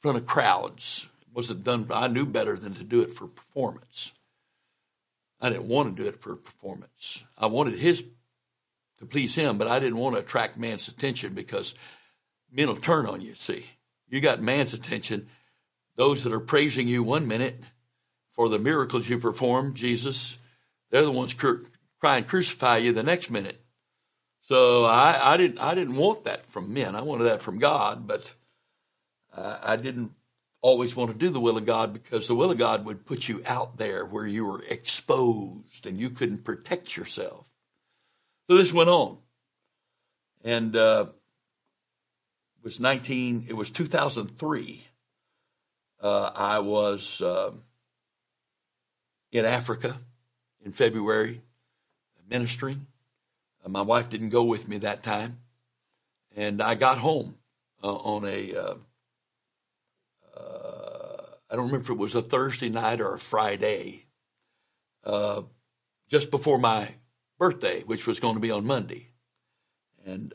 front 0.00 0.18
of 0.18 0.26
crowds. 0.26 1.10
It 1.22 1.34
wasn't 1.34 1.64
done, 1.64 1.86
I 1.92 2.08
knew 2.08 2.26
better 2.26 2.56
than 2.56 2.74
to 2.74 2.84
do 2.84 3.00
it 3.00 3.12
for 3.12 3.26
performance. 3.26 4.12
I 5.40 5.50
didn't 5.50 5.68
want 5.68 5.96
to 5.96 6.02
do 6.02 6.08
it 6.08 6.20
for 6.20 6.36
performance. 6.36 7.24
I 7.38 7.46
wanted 7.46 7.78
his 7.78 8.04
to 8.98 9.06
please 9.06 9.34
him, 9.34 9.58
but 9.58 9.68
I 9.68 9.78
didn't 9.78 9.98
want 9.98 10.14
to 10.14 10.22
attract 10.22 10.58
man's 10.58 10.88
attention 10.88 11.34
because 11.34 11.74
men 12.50 12.68
will 12.68 12.76
turn 12.76 13.06
on 13.06 13.20
you, 13.20 13.34
see. 13.34 13.66
You 14.08 14.20
got 14.20 14.40
man's 14.40 14.74
attention. 14.74 15.28
Those 15.96 16.24
that 16.24 16.32
are 16.32 16.40
praising 16.40 16.88
you 16.88 17.02
one 17.02 17.26
minute 17.26 17.60
for 18.32 18.48
the 18.48 18.58
miracles 18.58 19.08
you 19.08 19.18
performed, 19.18 19.74
Jesus, 19.74 20.38
they're 20.90 21.04
the 21.04 21.10
ones 21.10 21.34
cr- 21.34 21.64
crying, 22.00 22.24
crucify 22.24 22.78
you 22.78 22.92
the 22.92 23.02
next 23.02 23.30
minute. 23.30 23.63
So 24.46 24.84
I, 24.84 25.32
I 25.32 25.36
didn't 25.38 25.58
I 25.58 25.74
didn't 25.74 25.96
want 25.96 26.24
that 26.24 26.44
from 26.44 26.74
men. 26.74 26.94
I 26.94 27.00
wanted 27.00 27.24
that 27.24 27.40
from 27.40 27.58
God, 27.58 28.06
but 28.06 28.34
I, 29.34 29.72
I 29.72 29.76
didn't 29.76 30.12
always 30.60 30.94
want 30.94 31.10
to 31.10 31.16
do 31.16 31.30
the 31.30 31.40
will 31.40 31.56
of 31.56 31.64
God 31.64 31.94
because 31.94 32.28
the 32.28 32.34
will 32.34 32.50
of 32.50 32.58
God 32.58 32.84
would 32.84 33.06
put 33.06 33.26
you 33.26 33.42
out 33.46 33.78
there 33.78 34.04
where 34.04 34.26
you 34.26 34.44
were 34.44 34.62
exposed 34.68 35.86
and 35.86 35.98
you 35.98 36.10
couldn't 36.10 36.44
protect 36.44 36.94
yourself. 36.94 37.46
So 38.46 38.58
this 38.58 38.74
went 38.74 38.90
on, 38.90 39.16
and 40.44 40.76
uh, 40.76 41.06
it 42.58 42.64
was 42.64 42.80
nineteen. 42.80 43.46
It 43.48 43.54
was 43.54 43.70
two 43.70 43.86
thousand 43.86 44.36
three. 44.36 44.84
Uh, 46.02 46.32
I 46.36 46.58
was 46.58 47.22
uh, 47.22 47.52
in 49.32 49.46
Africa 49.46 49.96
in 50.62 50.72
February, 50.72 51.40
ministering. 52.28 52.88
Uh, 53.64 53.68
my 53.68 53.82
wife 53.82 54.08
didn't 54.08 54.28
go 54.28 54.44
with 54.44 54.68
me 54.68 54.78
that 54.78 55.02
time, 55.02 55.38
and 56.36 56.62
I 56.62 56.74
got 56.74 56.98
home 56.98 57.36
uh, 57.82 57.94
on 57.94 58.24
a 58.24 58.54
uh, 58.54 58.74
uh, 60.36 61.22
I 61.50 61.56
don't 61.56 61.66
remember 61.66 61.84
if 61.84 61.90
it 61.90 61.98
was 61.98 62.14
a 62.14 62.22
Thursday 62.22 62.68
night 62.68 63.00
or 63.00 63.14
a 63.14 63.18
Friday, 63.18 64.06
uh, 65.04 65.42
just 66.08 66.30
before 66.30 66.58
my 66.58 66.94
birthday, 67.38 67.82
which 67.82 68.06
was 68.06 68.20
going 68.20 68.34
to 68.34 68.40
be 68.40 68.50
on 68.50 68.66
Monday, 68.66 69.08
and 70.04 70.32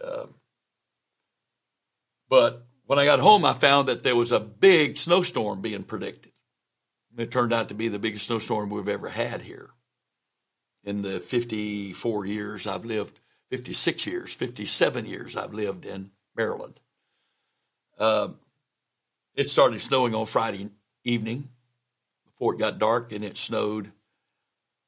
but 2.30 2.68
when 2.86 3.00
I 3.00 3.06
got 3.06 3.20
home, 3.20 3.44
I 3.44 3.54
found 3.54 3.88
that 3.88 4.04
there 4.04 4.16
was 4.16 4.32
a 4.32 4.40
big 4.40 4.98
snowstorm 4.98 5.62
being 5.62 5.84
predicted. 5.84 6.32
It 7.18 7.32
turned 7.32 7.54
out 7.54 7.70
to 7.70 7.74
be 7.74 7.88
the 7.88 7.98
biggest 7.98 8.28
snowstorm 8.28 8.70
we've 8.70 8.88
ever 8.88 9.10
had 9.10 9.42
here 9.42 9.72
in 10.90 11.04
the 11.04 11.20
54 11.20 12.26
years 12.26 12.66
I've 12.66 12.84
lived, 12.84 13.20
56 13.52 14.08
years, 14.08 14.34
57 14.34 15.06
years 15.06 15.36
I've 15.36 15.54
lived 15.54 15.86
in 15.86 16.10
Maryland. 16.36 16.80
Uh, 18.00 18.30
it 19.36 19.44
started 19.44 19.80
snowing 19.82 20.16
on 20.16 20.26
Friday 20.26 20.70
evening 21.04 21.50
before 22.26 22.56
it 22.56 22.58
got 22.58 22.80
dark, 22.80 23.12
and 23.12 23.24
it 23.24 23.38
snowed 23.38 23.92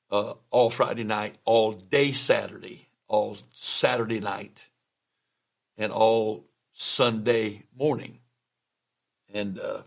uh, 0.09 0.33
all 0.49 0.71
Friday 0.71 1.03
night, 1.03 1.35
all 1.45 1.71
day 1.71 2.13
Saturday, 2.13 2.87
all 3.07 3.37
Saturday 3.51 4.19
night, 4.19 4.69
and 5.77 5.91
all 5.91 6.45
Sunday 6.71 7.61
morning. 7.77 8.17
And 9.31 9.59
uh, 9.59 9.81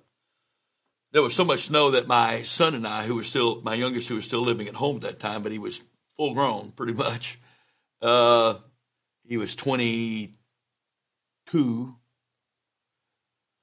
there 1.10 1.22
was 1.22 1.34
so 1.34 1.44
much 1.44 1.60
snow 1.60 1.90
that 1.90 2.06
my 2.06 2.42
son 2.42 2.76
and 2.76 2.86
I, 2.86 3.04
who 3.04 3.16
was 3.16 3.26
still, 3.26 3.60
my 3.62 3.74
youngest, 3.74 4.08
who 4.08 4.14
was 4.14 4.24
still 4.24 4.42
living 4.42 4.68
at 4.68 4.76
home 4.76 4.96
at 4.96 5.02
that 5.02 5.18
time, 5.18 5.42
but 5.42 5.50
he 5.50 5.58
was 5.58 5.82
full 6.16 6.34
grown 6.34 6.72
pretty 6.72 6.92
much. 6.92 7.38
Uh, 8.00 8.54
he 9.26 9.36
was 9.36 9.56
22 9.56 11.94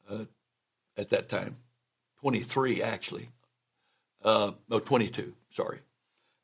uh, 0.10 0.25
at 0.98 1.10
that 1.10 1.29
time, 1.29 1.58
23 2.22 2.81
actually. 2.81 3.29
Uh, 4.24 4.51
no, 4.70 4.79
22, 4.79 5.34
sorry. 5.50 5.79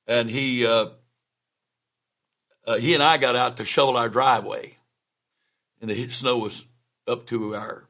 And 0.08 0.30
he, 0.30 0.66
uh, 0.66 0.88
uh, 2.66 2.78
he 2.78 2.94
and 2.94 3.04
I 3.04 3.18
got 3.18 3.36
out 3.36 3.58
to 3.58 3.66
shovel 3.66 3.98
our 3.98 4.10
driveway, 4.10 4.74
and 5.80 5.90
the 5.90 6.10
snow 6.10 6.38
was 6.38 6.66
up 7.08 7.28
to 7.28 7.56
our 7.56 7.88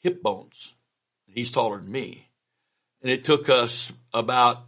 hip 0.00 0.22
bones. 0.22 0.74
He's 1.26 1.50
taller 1.50 1.78
than 1.78 1.90
me. 1.90 2.28
And 3.00 3.10
it 3.10 3.24
took 3.24 3.48
us 3.48 3.92
about 4.12 4.64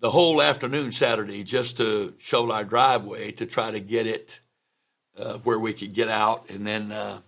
the 0.00 0.10
whole 0.10 0.40
afternoon 0.40 0.92
Saturday 0.92 1.44
just 1.44 1.76
to 1.76 2.14
shovel 2.18 2.52
our 2.52 2.64
driveway 2.64 3.32
to 3.32 3.46
try 3.46 3.70
to 3.70 3.80
get 3.80 4.06
it 4.06 4.40
uh, 5.16 5.34
where 5.38 5.58
we 5.58 5.74
could 5.74 5.92
get 5.92 6.08
out. 6.08 6.48
And 6.48 6.66
then, 6.66 6.90
uh, 6.90 7.20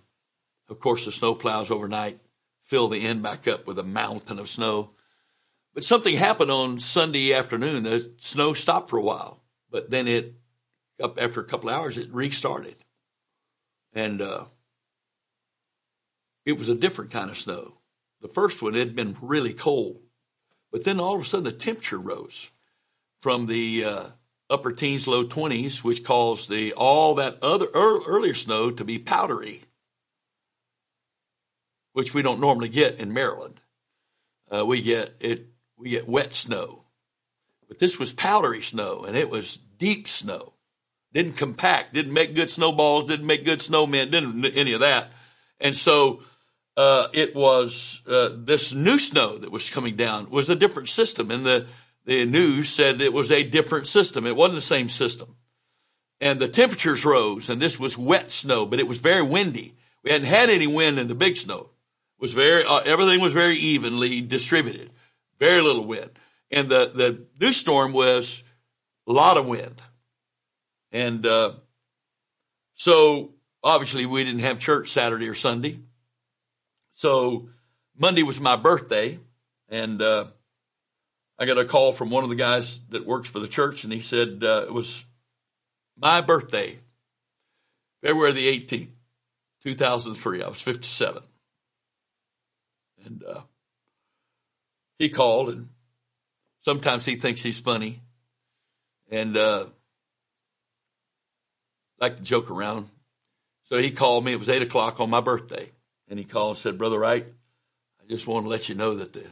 of 0.69 0.79
course, 0.79 1.05
the 1.05 1.11
snow 1.11 1.35
plows 1.35 1.69
overnight 1.69 2.19
fill 2.63 2.87
the 2.87 3.05
end 3.05 3.21
back 3.21 3.47
up 3.47 3.67
with 3.67 3.77
a 3.77 3.83
mountain 3.83 4.39
of 4.39 4.49
snow. 4.49 4.91
But 5.73 5.83
something 5.83 6.17
happened 6.17 6.51
on 6.51 6.79
Sunday 6.79 7.33
afternoon. 7.33 7.83
The 7.83 8.11
snow 8.17 8.53
stopped 8.53 8.89
for 8.89 8.97
a 8.97 9.03
while, 9.03 9.43
but 9.69 9.89
then 9.89 10.07
it, 10.07 10.33
up 11.01 11.19
after 11.19 11.41
a 11.41 11.45
couple 11.45 11.69
hours, 11.69 11.97
it 11.97 12.11
restarted. 12.11 12.75
And 13.93 14.21
uh, 14.21 14.45
it 16.45 16.57
was 16.57 16.69
a 16.69 16.75
different 16.75 17.11
kind 17.11 17.29
of 17.29 17.37
snow. 17.37 17.77
The 18.21 18.29
first 18.29 18.61
one 18.61 18.73
had 18.73 18.95
been 18.95 19.15
really 19.21 19.53
cold, 19.53 19.99
but 20.71 20.83
then 20.85 20.99
all 20.99 21.15
of 21.15 21.21
a 21.21 21.25
sudden 21.25 21.43
the 21.43 21.51
temperature 21.51 21.99
rose 21.99 22.51
from 23.23 23.45
the 23.45 23.85
uh, 23.85 24.03
upper 24.49 24.73
teens, 24.73 25.07
low 25.07 25.23
20s, 25.23 25.81
which 25.81 26.03
caused 26.03 26.49
the 26.49 26.73
all 26.73 27.15
that 27.15 27.41
other 27.41 27.67
earlier 27.73 28.33
snow 28.33 28.69
to 28.69 28.83
be 28.83 28.99
powdery, 28.99 29.61
which 31.93 32.13
we 32.13 32.21
don't 32.21 32.41
normally 32.41 32.67
get 32.67 32.99
in 32.99 33.13
Maryland. 33.13 33.61
Uh, 34.51 34.65
we 34.65 34.81
get 34.81 35.15
it 35.21 35.47
we 35.77 35.89
get 35.89 36.05
wet 36.05 36.33
snow, 36.33 36.83
but 37.69 37.79
this 37.79 37.97
was 37.97 38.11
powdery 38.11 38.61
snow, 38.61 39.05
and 39.05 39.15
it 39.15 39.29
was 39.29 39.55
deep 39.55 40.09
snow. 40.09 40.51
Didn't 41.13 41.37
compact, 41.37 41.93
didn't 41.93 42.11
make 42.11 42.35
good 42.35 42.49
snowballs, 42.49 43.07
didn't 43.07 43.25
make 43.25 43.45
good 43.45 43.59
snowmen, 43.59 44.11
didn't 44.11 44.43
any 44.47 44.73
of 44.73 44.81
that, 44.81 45.13
and 45.61 45.77
so 45.77 46.23
uh, 46.75 47.07
it 47.13 47.33
was 47.33 48.01
uh, 48.05 48.31
this 48.35 48.73
new 48.73 48.99
snow 48.99 49.37
that 49.37 49.51
was 49.51 49.69
coming 49.69 49.95
down 49.95 50.29
was 50.29 50.49
a 50.49 50.55
different 50.55 50.89
system, 50.89 51.31
and 51.31 51.45
the 51.45 51.67
the 52.05 52.25
news 52.25 52.69
said 52.69 53.01
it 53.01 53.13
was 53.13 53.31
a 53.31 53.43
different 53.43 53.87
system. 53.87 54.25
It 54.25 54.35
wasn't 54.35 54.57
the 54.57 54.61
same 54.61 54.89
system, 54.89 55.35
and 56.19 56.39
the 56.39 56.47
temperatures 56.47 57.05
rose, 57.05 57.49
and 57.49 57.61
this 57.61 57.79
was 57.79 57.97
wet 57.97 58.31
snow, 58.31 58.65
but 58.65 58.79
it 58.79 58.87
was 58.87 58.99
very 58.99 59.23
windy. 59.23 59.75
We 60.03 60.11
hadn't 60.11 60.27
had 60.27 60.49
any 60.49 60.67
wind 60.67 60.99
in 60.99 61.07
the 61.07 61.15
big 61.15 61.37
snow. 61.37 61.69
It 62.17 62.21
was 62.21 62.33
very 62.33 62.63
uh, 62.63 62.79
everything 62.79 63.21
was 63.21 63.33
very 63.33 63.57
evenly 63.57 64.21
distributed, 64.21 64.91
very 65.39 65.61
little 65.61 65.85
wind, 65.85 66.11
and 66.51 66.69
the 66.69 66.91
the 66.93 67.25
new 67.39 67.51
storm 67.51 67.93
was 67.93 68.43
a 69.07 69.11
lot 69.11 69.37
of 69.37 69.45
wind, 69.45 69.81
and 70.91 71.25
uh, 71.25 71.53
so 72.73 73.31
obviously 73.63 74.05
we 74.05 74.23
didn't 74.23 74.41
have 74.41 74.59
church 74.59 74.89
Saturday 74.89 75.27
or 75.27 75.33
Sunday 75.33 75.79
so 76.93 77.49
Monday 77.97 78.23
was 78.23 78.39
my 78.39 78.55
birthday, 78.55 79.19
and 79.67 80.01
uh, 80.01 80.27
I 81.39 81.45
got 81.45 81.57
a 81.57 81.65
call 81.65 81.91
from 81.91 82.09
one 82.09 82.23
of 82.23 82.29
the 82.29 82.35
guys 82.35 82.79
that 82.89 83.05
works 83.05 83.29
for 83.29 83.39
the 83.39 83.47
church, 83.47 83.83
and 83.83 83.91
he 83.91 83.99
said 83.99 84.43
uh, 84.43 84.65
it 84.67 84.73
was 84.73 85.05
my 85.97 86.21
birthday, 86.21 86.77
February 88.01 88.33
the 88.33 88.59
18th, 88.59 88.89
2003. 89.63 90.43
I 90.43 90.47
was 90.47 90.61
57. 90.61 91.23
And 93.05 93.23
uh, 93.23 93.41
he 94.99 95.09
called, 95.09 95.49
and 95.49 95.69
sometimes 96.61 97.05
he 97.05 97.15
thinks 97.15 97.43
he's 97.43 97.59
funny. 97.59 98.01
And 99.11 99.35
uh, 99.35 99.65
like 101.99 102.17
to 102.17 102.23
joke 102.23 102.49
around. 102.49 102.89
So 103.63 103.77
he 103.77 103.91
called 103.91 104.25
me. 104.25 104.33
It 104.33 104.39
was 104.39 104.49
8 104.49 104.61
o'clock 104.61 104.99
on 104.99 105.09
my 105.09 105.21
birthday. 105.21 105.71
And 106.07 106.19
he 106.19 106.25
called 106.25 106.51
and 106.51 106.57
said, 106.57 106.77
Brother 106.77 106.99
Wright, 106.99 107.25
I 108.01 108.07
just 108.07 108.27
want 108.27 108.45
to 108.45 108.49
let 108.49 108.69
you 108.69 108.75
know 108.75 108.95
that 108.95 109.13
the 109.13 109.25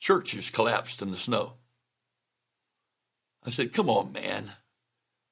church 0.00 0.32
has 0.32 0.50
collapsed 0.50 1.02
in 1.02 1.10
the 1.10 1.16
snow. 1.16 1.54
I 3.44 3.50
said, 3.50 3.72
Come 3.72 3.88
on, 3.88 4.12
man. 4.12 4.50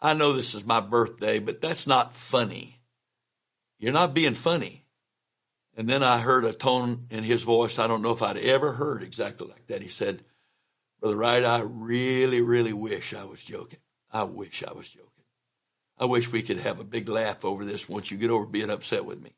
I 0.01 0.15
know 0.15 0.33
this 0.33 0.55
is 0.55 0.65
my 0.65 0.79
birthday, 0.81 1.41
but 1.41 1.61
that's 1.61 1.89
not 1.89 2.15
funny. 2.15 2.81
You're 3.79 3.93
not 3.93 4.15
being 4.15 4.35
funny. 4.35 4.85
And 5.77 5.89
then 5.89 6.03
I 6.03 6.21
heard 6.21 6.45
a 6.45 6.53
tone 6.53 7.07
in 7.11 7.25
his 7.25 7.43
voice 7.43 7.79
I 7.79 7.87
don't 7.87 8.03
know 8.03 8.13
if 8.13 8.23
I'd 8.23 8.37
ever 8.37 8.73
heard 8.73 9.03
exactly 9.03 9.49
like 9.49 9.67
that. 9.67 9.83
He 9.83 9.89
said, 9.89 10.23
Brother 11.01 11.17
Wright, 11.17 11.45
I 11.45 11.61
really, 11.61 12.43
really 12.43 12.73
wish 12.73 13.15
I 13.15 13.25
was 13.25 13.45
joking. 13.45 13.79
I 14.13 14.25
wish 14.25 14.65
I 14.65 14.73
was 14.73 14.89
joking. 14.89 15.09
I 15.99 16.05
wish 16.05 16.31
we 16.31 16.43
could 16.43 16.59
have 16.59 16.81
a 16.81 16.85
big 16.85 17.09
laugh 17.09 17.45
over 17.45 17.65
this 17.65 17.89
once 17.89 18.11
you 18.11 18.19
get 18.19 18.31
over 18.31 18.47
being 18.47 18.71
upset 18.71 19.05
with 19.05 19.21
me. 19.21 19.37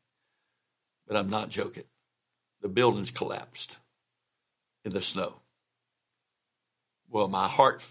But 1.07 1.17
I'm 1.17 1.29
not 1.29 1.49
joking. 1.49 1.83
The 2.61 2.69
buildings 2.69 3.11
collapsed 3.11 3.77
in 4.83 4.91
the 4.91 5.01
snow. 5.01 5.35
Well, 7.09 7.27
my 7.27 7.47
heart 7.47 7.87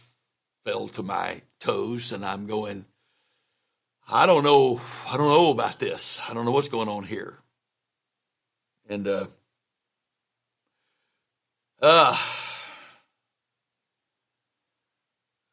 fell 0.64 0.88
to 0.88 1.02
my 1.02 1.42
toes, 1.60 2.12
and 2.12 2.24
I'm 2.24 2.46
going, 2.46 2.86
I 4.08 4.26
don't 4.26 4.44
know, 4.44 4.80
I 5.08 5.16
don't 5.16 5.28
know 5.28 5.50
about 5.50 5.78
this. 5.78 6.20
I 6.28 6.34
don't 6.34 6.44
know 6.44 6.50
what's 6.50 6.68
going 6.68 6.88
on 6.88 7.04
here. 7.04 7.38
And, 8.88 9.06
uh, 9.06 9.26
uh, 11.80 12.16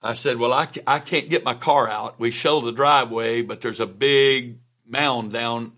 I 0.02 0.14
said, 0.14 0.38
well, 0.38 0.54
I, 0.54 0.68
I 0.86 1.00
can't 1.00 1.30
get 1.30 1.44
my 1.44 1.54
car 1.54 1.90
out. 1.90 2.20
We 2.20 2.32
show 2.32 2.62
the 2.62 2.72
driveway, 2.72 3.42
but 3.42 3.62
there's 3.62 3.80
a 3.80 3.88
big 3.88 4.60
mound 4.86 5.32
down 5.32 5.74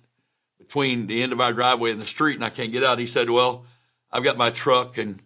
between 0.58 1.08
the 1.08 1.24
end 1.24 1.34
of 1.34 1.42
our 1.42 1.54
driveway 1.54 1.92
and 1.92 2.02
the 2.02 2.06
street 2.06 2.36
and 2.36 2.44
I 2.44 2.50
can't 2.50 2.72
get 2.72 2.84
out. 2.84 3.00
He 3.00 3.08
said, 3.08 3.30
well, 3.30 3.66
I've 4.12 4.24
got 4.24 4.38
my 4.38 4.52
truck 4.52 4.98
and 4.98 5.22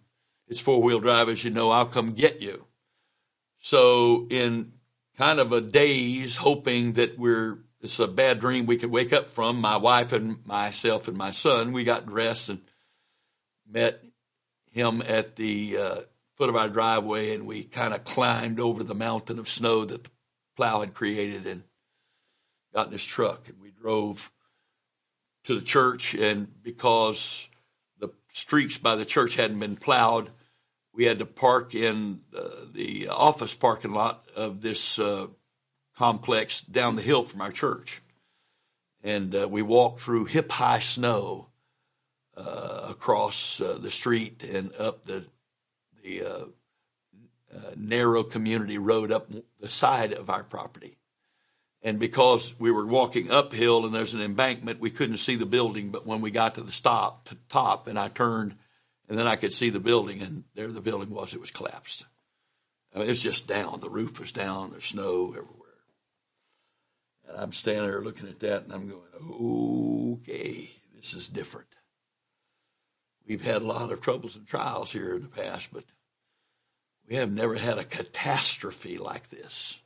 it's 0.48 0.60
four 0.60 0.82
wheel 0.82 1.00
drive, 1.00 1.28
as 1.28 1.44
you 1.44 1.50
know, 1.50 1.70
I'll 1.70 1.86
come 1.86 2.12
get 2.12 2.40
you. 2.42 2.66
So 3.58 4.26
in 4.30 4.72
kind 5.16 5.40
of 5.40 5.52
a 5.52 5.60
daze, 5.60 6.36
hoping 6.36 6.94
that 6.94 7.18
we're, 7.18 7.58
it's 7.80 7.98
a 7.98 8.08
bad 8.08 8.40
dream 8.40 8.66
we 8.66 8.76
could 8.76 8.90
wake 8.90 9.12
up 9.12 9.30
from, 9.30 9.60
my 9.60 9.76
wife 9.76 10.12
and 10.12 10.44
myself 10.46 11.08
and 11.08 11.16
my 11.16 11.30
son, 11.30 11.72
we 11.72 11.84
got 11.84 12.06
dressed 12.06 12.48
and 12.50 12.60
met 13.68 14.02
him 14.70 15.02
at 15.02 15.36
the 15.36 15.76
uh, 15.78 15.96
foot 16.36 16.48
of 16.48 16.56
our 16.56 16.68
driveway 16.68 17.34
and 17.34 17.46
we 17.46 17.64
kind 17.64 17.94
of 17.94 18.04
climbed 18.04 18.60
over 18.60 18.82
the 18.82 18.94
mountain 18.94 19.38
of 19.38 19.48
snow 19.48 19.84
that 19.84 20.04
the 20.04 20.10
plow 20.56 20.80
had 20.80 20.94
created 20.94 21.46
and 21.46 21.62
got 22.74 22.86
in 22.86 22.92
his 22.92 23.04
truck 23.04 23.48
and 23.48 23.60
we 23.60 23.70
drove 23.70 24.30
to 25.44 25.58
the 25.58 25.64
church, 25.64 26.14
and 26.14 26.48
because 26.62 27.48
streets 28.34 28.78
by 28.78 28.96
the 28.96 29.04
church 29.04 29.36
hadn't 29.36 29.60
been 29.60 29.76
plowed, 29.76 30.30
we 30.92 31.04
had 31.04 31.20
to 31.20 31.26
park 31.26 31.74
in 31.74 32.20
uh, 32.36 32.48
the 32.72 33.08
office 33.08 33.54
parking 33.54 33.92
lot 33.92 34.24
of 34.36 34.60
this 34.60 34.98
uh, 34.98 35.28
complex 35.96 36.60
down 36.60 36.96
the 36.96 37.02
hill 37.02 37.22
from 37.22 37.40
our 37.40 37.52
church. 37.52 38.02
And 39.02 39.34
uh, 39.34 39.48
we 39.48 39.62
walked 39.62 40.00
through 40.00 40.26
hip 40.26 40.50
high 40.50 40.80
snow 40.80 41.48
uh, 42.36 42.86
across 42.90 43.60
uh, 43.60 43.78
the 43.80 43.90
street 43.90 44.42
and 44.42 44.72
up 44.76 45.04
the, 45.04 45.24
the 46.02 46.22
uh, 46.22 46.44
narrow 47.76 48.24
community 48.24 48.78
road 48.78 49.12
up 49.12 49.28
the 49.60 49.68
side 49.68 50.12
of 50.12 50.28
our 50.28 50.42
property. 50.42 50.96
And 51.84 51.98
because 51.98 52.58
we 52.58 52.70
were 52.70 52.86
walking 52.86 53.30
uphill 53.30 53.84
and 53.84 53.94
there's 53.94 54.14
an 54.14 54.22
embankment, 54.22 54.80
we 54.80 54.90
couldn't 54.90 55.18
see 55.18 55.36
the 55.36 55.44
building. 55.44 55.90
But 55.90 56.06
when 56.06 56.22
we 56.22 56.30
got 56.30 56.54
to 56.54 56.62
the 56.62 56.72
stop, 56.72 57.26
to 57.26 57.36
top, 57.50 57.86
and 57.86 57.98
I 57.98 58.08
turned, 58.08 58.56
and 59.06 59.18
then 59.18 59.26
I 59.26 59.36
could 59.36 59.52
see 59.52 59.68
the 59.68 59.80
building, 59.80 60.22
and 60.22 60.44
there 60.54 60.66
the 60.68 60.80
building 60.80 61.10
was. 61.10 61.34
It 61.34 61.40
was 61.40 61.50
collapsed. 61.50 62.06
I 62.94 62.98
mean, 62.98 63.06
it 63.06 63.10
was 63.10 63.22
just 63.22 63.46
down. 63.46 63.80
The 63.80 63.90
roof 63.90 64.18
was 64.18 64.32
down. 64.32 64.70
There's 64.70 64.86
snow 64.86 65.28
everywhere. 65.28 65.60
And 67.28 67.36
I'm 67.36 67.52
standing 67.52 67.86
there 67.86 68.02
looking 68.02 68.28
at 68.28 68.40
that, 68.40 68.64
and 68.64 68.72
I'm 68.72 68.88
going, 68.88 70.20
okay, 70.22 70.70
this 70.96 71.12
is 71.12 71.28
different. 71.28 71.68
We've 73.26 73.44
had 73.44 73.62
a 73.62 73.66
lot 73.66 73.92
of 73.92 74.00
troubles 74.00 74.36
and 74.36 74.46
trials 74.46 74.92
here 74.92 75.16
in 75.16 75.22
the 75.22 75.28
past, 75.28 75.70
but 75.70 75.84
we 77.06 77.16
have 77.16 77.30
never 77.30 77.56
had 77.56 77.76
a 77.76 77.84
catastrophe 77.84 78.96
like 78.96 79.28
this. 79.28 79.80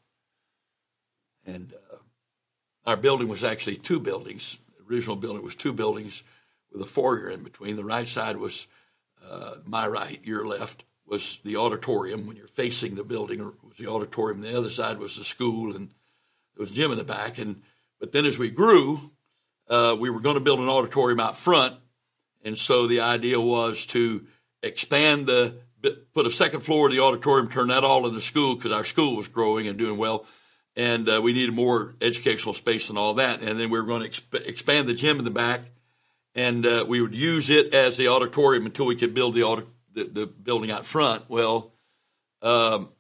And 1.47 1.73
uh, 1.88 1.88
our 2.89 2.97
building 2.97 3.29
was 3.29 3.45
actually 3.45 3.77
two 3.77 4.01
buildings. 4.01 4.57
The 4.79 4.95
original 4.95 5.15
building 5.15 5.43
was 5.43 5.55
two 5.55 5.75
buildings 5.75 6.25
with 6.73 6.81
a 6.81 6.87
foyer 6.87 7.29
in 7.29 7.45
between. 7.45 7.77
The 7.77 7.85
right 7.85 8.09
side 8.09 8.39
was 8.39 8.67
uh, 9.31 9.57
my 9.67 9.87
right, 9.87 10.19
your 10.25 10.47
left 10.47 10.85
was 11.07 11.41
the 11.41 11.57
auditorium. 11.57 12.27
When 12.27 12.39
you're 12.39 12.47
facing 12.47 12.95
the 12.95 13.05
building, 13.05 13.45
was 13.63 13.77
the 13.77 13.89
auditorium. 13.89 14.41
The 14.41 14.57
other 14.57 14.71
side 14.71 14.99
was 14.99 15.19
the 15.19 15.25
school, 15.25 15.77
and 15.77 15.89
there 15.89 16.61
was 16.61 16.71
a 16.71 16.75
gym 16.75 16.91
in 16.91 16.97
the 16.97 17.05
back. 17.05 17.37
And 17.37 17.61
but 18.01 18.13
then 18.13 18.25
as 18.25 18.39
we 18.39 18.51
grew, 18.51 19.11
uh, 19.69 19.95
we 19.99 20.09
were 20.09 20.21
going 20.21 20.37
to 20.37 20.41
build 20.41 20.61
an 20.61 20.71
auditorium 20.71 21.21
out 21.21 21.37
front, 21.37 21.77
and 22.43 22.57
so 22.57 22.87
the 22.87 23.01
idea 23.01 23.39
was 23.39 23.85
to 23.87 24.25
expand 24.63 25.27
the 25.27 25.57
put 26.15 26.27
a 26.27 26.33
second 26.33 26.61
floor 26.61 26.87
of 26.87 26.93
the 26.93 27.01
auditorium, 27.01 27.51
turn 27.51 27.69
that 27.69 27.85
all 27.85 28.07
into 28.07 28.21
school 28.21 28.57
because 28.57 28.73
our 28.73 28.83
school 28.83 29.15
was 29.15 29.29
growing 29.29 29.69
and 29.69 29.77
doing 29.77 29.99
well, 29.99 30.25
and 30.79 31.09
uh, 31.09 31.21
we 31.21 31.33
needed 31.33 31.53
more 31.53 31.97
educational 32.01 32.55
space 32.55 32.89
and 32.89 32.97
all 32.97 33.15
that. 33.15 33.41
And 33.43 33.59
then 33.59 33.69
we 33.69 33.81
were 33.81 33.87
going 33.87 34.03
to 34.03 34.09
exp- 34.09 34.47
expand 34.47 34.89
the 34.89 34.95
gym 34.95 35.19
in 35.19 35.25
the 35.25 35.31
back, 35.31 35.63
and 36.37 36.65
uh, 36.65 36.85
we 36.87 37.03
would 37.03 37.17
use 37.17 37.51
it 37.51 37.75
as 37.75 37.97
the 37.97 38.09
auditorium 38.09 38.65
until 38.65 38.87
we 38.87 38.95
could 38.95 39.13
build 39.13 39.35
the 39.35 39.67
the, 39.93 40.05
the, 40.05 40.27
building 40.27 40.71
out 40.71 40.87
front. 40.87 41.25
Well, 41.29 41.73
um, 42.41 42.91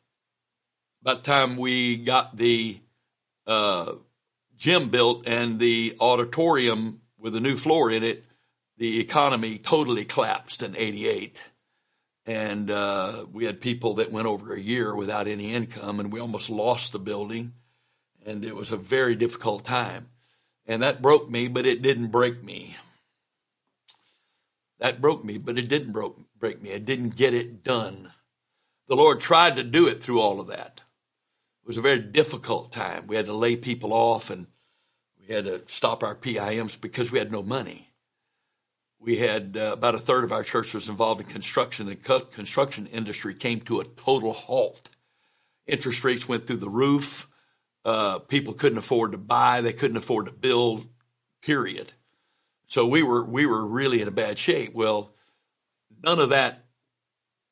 by 1.02 1.14
the 1.14 1.20
time 1.20 1.56
we 1.56 1.96
got 1.96 2.36
the 2.36 2.80
uh, 3.46 3.92
gym 4.56 4.88
built 4.88 5.28
and 5.28 5.60
the 5.60 5.96
auditorium 6.00 7.00
with 7.16 7.36
a 7.36 7.40
new 7.40 7.56
floor 7.56 7.92
in 7.92 8.02
it, 8.02 8.24
the 8.76 8.98
economy 8.98 9.58
totally 9.58 10.04
collapsed 10.04 10.64
in 10.64 10.76
'88 10.76 11.48
and 12.26 12.70
uh, 12.70 13.24
we 13.32 13.46
had 13.46 13.58
people 13.58 13.94
that 13.94 14.12
went 14.12 14.26
over 14.26 14.52
a 14.52 14.60
year 14.60 14.94
without 14.94 15.26
any 15.26 15.54
income, 15.54 15.98
and 15.98 16.12
we 16.12 16.20
almost 16.20 16.50
lost 16.50 16.92
the 16.92 16.98
building, 16.98 17.54
and 18.28 18.44
it 18.44 18.54
was 18.54 18.72
a 18.72 18.76
very 18.76 19.14
difficult 19.14 19.64
time. 19.64 20.08
And 20.66 20.82
that 20.82 21.02
broke 21.02 21.30
me, 21.30 21.48
but 21.48 21.66
it 21.66 21.82
didn't 21.82 22.08
break 22.08 22.42
me. 22.42 22.76
That 24.78 25.00
broke 25.00 25.24
me, 25.24 25.38
but 25.38 25.58
it 25.58 25.68
didn't 25.68 25.92
broke, 25.92 26.18
break 26.38 26.62
me. 26.62 26.70
It 26.70 26.84
didn't 26.84 27.16
get 27.16 27.34
it 27.34 27.64
done. 27.64 28.12
The 28.86 28.96
Lord 28.96 29.20
tried 29.20 29.56
to 29.56 29.64
do 29.64 29.88
it 29.88 30.02
through 30.02 30.20
all 30.20 30.40
of 30.40 30.48
that. 30.48 30.82
It 31.62 31.66
was 31.66 31.78
a 31.78 31.82
very 31.82 31.98
difficult 31.98 32.72
time. 32.72 33.06
We 33.06 33.16
had 33.16 33.26
to 33.26 33.32
lay 33.32 33.56
people 33.56 33.92
off, 33.92 34.30
and 34.30 34.46
we 35.18 35.34
had 35.34 35.44
to 35.44 35.62
stop 35.66 36.02
our 36.02 36.14
PIMs 36.14 36.80
because 36.80 37.10
we 37.10 37.18
had 37.18 37.32
no 37.32 37.42
money 37.42 37.88
we 38.98 39.18
had 39.18 39.56
uh, 39.56 39.72
about 39.72 39.94
a 39.94 39.98
third 39.98 40.24
of 40.24 40.32
our 40.32 40.42
church 40.42 40.74
was 40.74 40.88
involved 40.88 41.20
in 41.20 41.26
construction. 41.26 41.86
The 41.86 41.94
construction 41.94 42.86
industry 42.86 43.34
came 43.34 43.60
to 43.62 43.80
a 43.80 43.84
total 43.84 44.32
halt. 44.32 44.90
Interest 45.66 46.02
rates 46.02 46.28
went 46.28 46.46
through 46.46 46.56
the 46.58 46.68
roof. 46.68 47.27
Uh, 47.88 48.18
people 48.18 48.52
couldn't 48.52 48.76
afford 48.76 49.12
to 49.12 49.18
buy. 49.18 49.62
They 49.62 49.72
couldn't 49.72 49.96
afford 49.96 50.26
to 50.26 50.32
build. 50.32 50.86
Period. 51.40 51.90
So 52.66 52.86
we 52.86 53.02
were 53.02 53.24
we 53.24 53.46
were 53.46 53.66
really 53.66 54.02
in 54.02 54.08
a 54.08 54.10
bad 54.10 54.38
shape. 54.38 54.74
Well, 54.74 55.14
none 56.04 56.18
of 56.18 56.28
that 56.28 56.66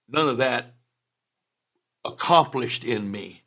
none 0.07 0.29
of 0.29 0.37
that 0.37 0.75
accomplished 2.05 2.85
in 2.85 3.11
me 3.11 3.45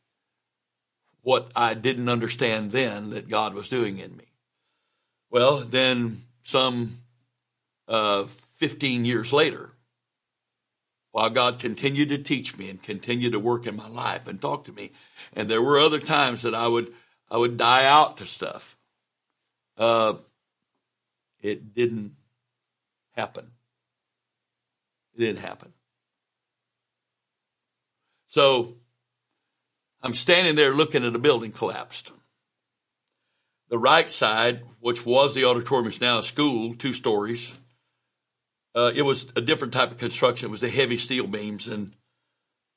what 1.21 1.51
I 1.55 1.75
didn't 1.75 2.09
understand 2.09 2.71
then 2.71 3.11
that 3.11 3.29
God 3.29 3.53
was 3.53 3.69
doing 3.69 3.99
in 3.99 4.17
me. 4.17 4.25
Well, 5.29 5.59
then 5.59 6.23
some 6.41 7.01
uh, 7.87 8.23
15 8.23 9.05
years 9.05 9.31
later, 9.31 9.69
while 11.11 11.29
God 11.29 11.59
continued 11.59 12.09
to 12.09 12.17
teach 12.17 12.57
me 12.57 12.69
and 12.69 12.81
continued 12.81 13.31
to 13.31 13.39
work 13.39 13.65
in 13.65 13.75
my 13.75 13.87
life 13.87 14.27
and 14.27 14.41
talk 14.41 14.65
to 14.65 14.73
me. 14.73 14.91
And 15.33 15.49
there 15.49 15.61
were 15.61 15.79
other 15.79 15.99
times 15.99 16.43
that 16.43 16.55
I 16.55 16.67
would 16.67 16.93
I 17.31 17.37
would 17.37 17.57
die 17.57 17.85
out 17.85 18.17
to 18.17 18.25
stuff. 18.25 18.75
Uh, 19.77 20.15
it 21.41 21.73
didn't 21.73 22.13
happen. 23.15 23.51
It 25.15 25.19
didn't 25.19 25.39
happen. 25.39 25.73
So 28.27 28.75
I'm 30.01 30.13
standing 30.13 30.55
there 30.55 30.73
looking 30.73 31.05
at 31.05 31.15
a 31.15 31.19
building 31.19 31.51
collapsed. 31.51 32.11
The 33.69 33.77
right 33.77 34.09
side, 34.09 34.63
which 34.79 35.05
was 35.05 35.35
the 35.35 35.45
auditorium, 35.45 35.87
is 35.87 36.01
now 36.01 36.17
a 36.17 36.23
school, 36.23 36.73
two 36.73 36.93
stories. 36.93 37.59
Uh, 38.75 38.91
it 38.95 39.01
was 39.01 39.31
a 39.35 39.41
different 39.41 39.73
type 39.73 39.91
of 39.91 39.97
construction. 39.97 40.47
It 40.47 40.51
was 40.51 40.61
the 40.61 40.69
heavy 40.69 40.97
steel 40.97 41.27
beams, 41.27 41.67
and 41.67 41.93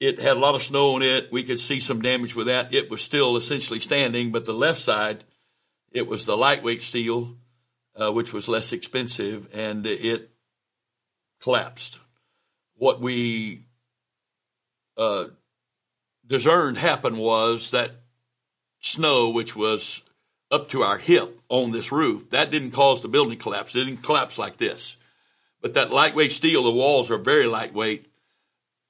it 0.00 0.18
had 0.18 0.36
a 0.36 0.40
lot 0.40 0.54
of 0.54 0.62
snow 0.62 0.94
on 0.94 1.02
it. 1.02 1.30
We 1.30 1.44
could 1.44 1.60
see 1.60 1.80
some 1.80 2.02
damage 2.02 2.34
with 2.34 2.46
that. 2.46 2.72
It 2.72 2.90
was 2.90 3.02
still 3.02 3.36
essentially 3.36 3.80
standing, 3.80 4.32
but 4.32 4.44
the 4.44 4.54
left 4.54 4.80
side, 4.80 5.24
it 5.92 6.06
was 6.06 6.26
the 6.26 6.36
lightweight 6.36 6.82
steel, 6.82 7.36
uh, 7.94 8.10
which 8.10 8.32
was 8.32 8.48
less 8.48 8.72
expensive, 8.72 9.48
and 9.54 9.86
it 9.86 10.30
collapsed. 11.40 12.00
What 12.74 13.00
we 13.00 13.66
uh, 14.96 15.26
discerned 16.26 16.78
happened 16.78 17.18
was 17.18 17.70
that 17.72 17.90
snow, 18.80 19.30
which 19.30 19.54
was 19.54 20.02
up 20.50 20.68
to 20.70 20.82
our 20.82 20.98
hip 20.98 21.38
on 21.48 21.70
this 21.70 21.92
roof, 21.92 22.30
that 22.30 22.50
didn't 22.50 22.72
cause 22.72 23.02
the 23.02 23.08
building 23.08 23.38
collapse. 23.38 23.76
It 23.76 23.84
didn't 23.84 24.02
collapse 24.02 24.38
like 24.38 24.56
this. 24.56 24.96
But 25.62 25.74
that 25.74 25.92
lightweight 25.92 26.32
steel, 26.32 26.64
the 26.64 26.70
walls 26.72 27.10
are 27.10 27.18
very 27.18 27.46
lightweight. 27.46 28.06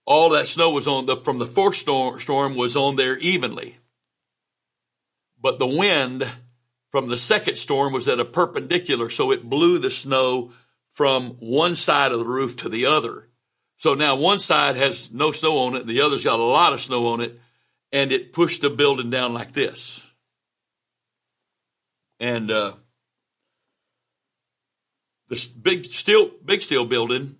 All 0.06 0.30
that 0.30 0.46
snow 0.46 0.70
was 0.70 0.88
on 0.88 1.06
the 1.06 1.16
from 1.16 1.38
the 1.38 1.46
first 1.46 1.80
storm, 1.80 2.18
storm 2.18 2.56
was 2.56 2.76
on 2.76 2.96
there 2.96 3.16
evenly. 3.18 3.76
But 5.40 5.58
the 5.58 5.66
wind 5.66 6.24
from 6.90 7.08
the 7.08 7.18
second 7.18 7.56
storm 7.56 7.92
was 7.92 8.08
at 8.08 8.20
a 8.20 8.24
perpendicular, 8.24 9.08
so 9.08 9.30
it 9.30 9.48
blew 9.48 9.78
the 9.78 9.90
snow 9.90 10.52
from 10.90 11.30
one 11.40 11.76
side 11.76 12.12
of 12.12 12.18
the 12.18 12.24
roof 12.24 12.56
to 12.58 12.68
the 12.68 12.86
other. 12.86 13.28
So 13.76 13.94
now 13.94 14.14
one 14.16 14.38
side 14.38 14.76
has 14.76 15.12
no 15.12 15.32
snow 15.32 15.58
on 15.58 15.74
it, 15.74 15.86
the 15.86 16.00
other's 16.00 16.24
got 16.24 16.38
a 16.38 16.42
lot 16.42 16.72
of 16.72 16.80
snow 16.80 17.08
on 17.08 17.20
it, 17.20 17.38
and 17.90 18.12
it 18.12 18.32
pushed 18.32 18.62
the 18.62 18.70
building 18.70 19.10
down 19.10 19.34
like 19.34 19.52
this. 19.52 20.08
And 22.20 22.50
uh, 22.50 22.74
this 25.32 25.46
big 25.46 25.86
steel 25.86 26.30
big 26.44 26.60
steel 26.60 26.84
building, 26.84 27.36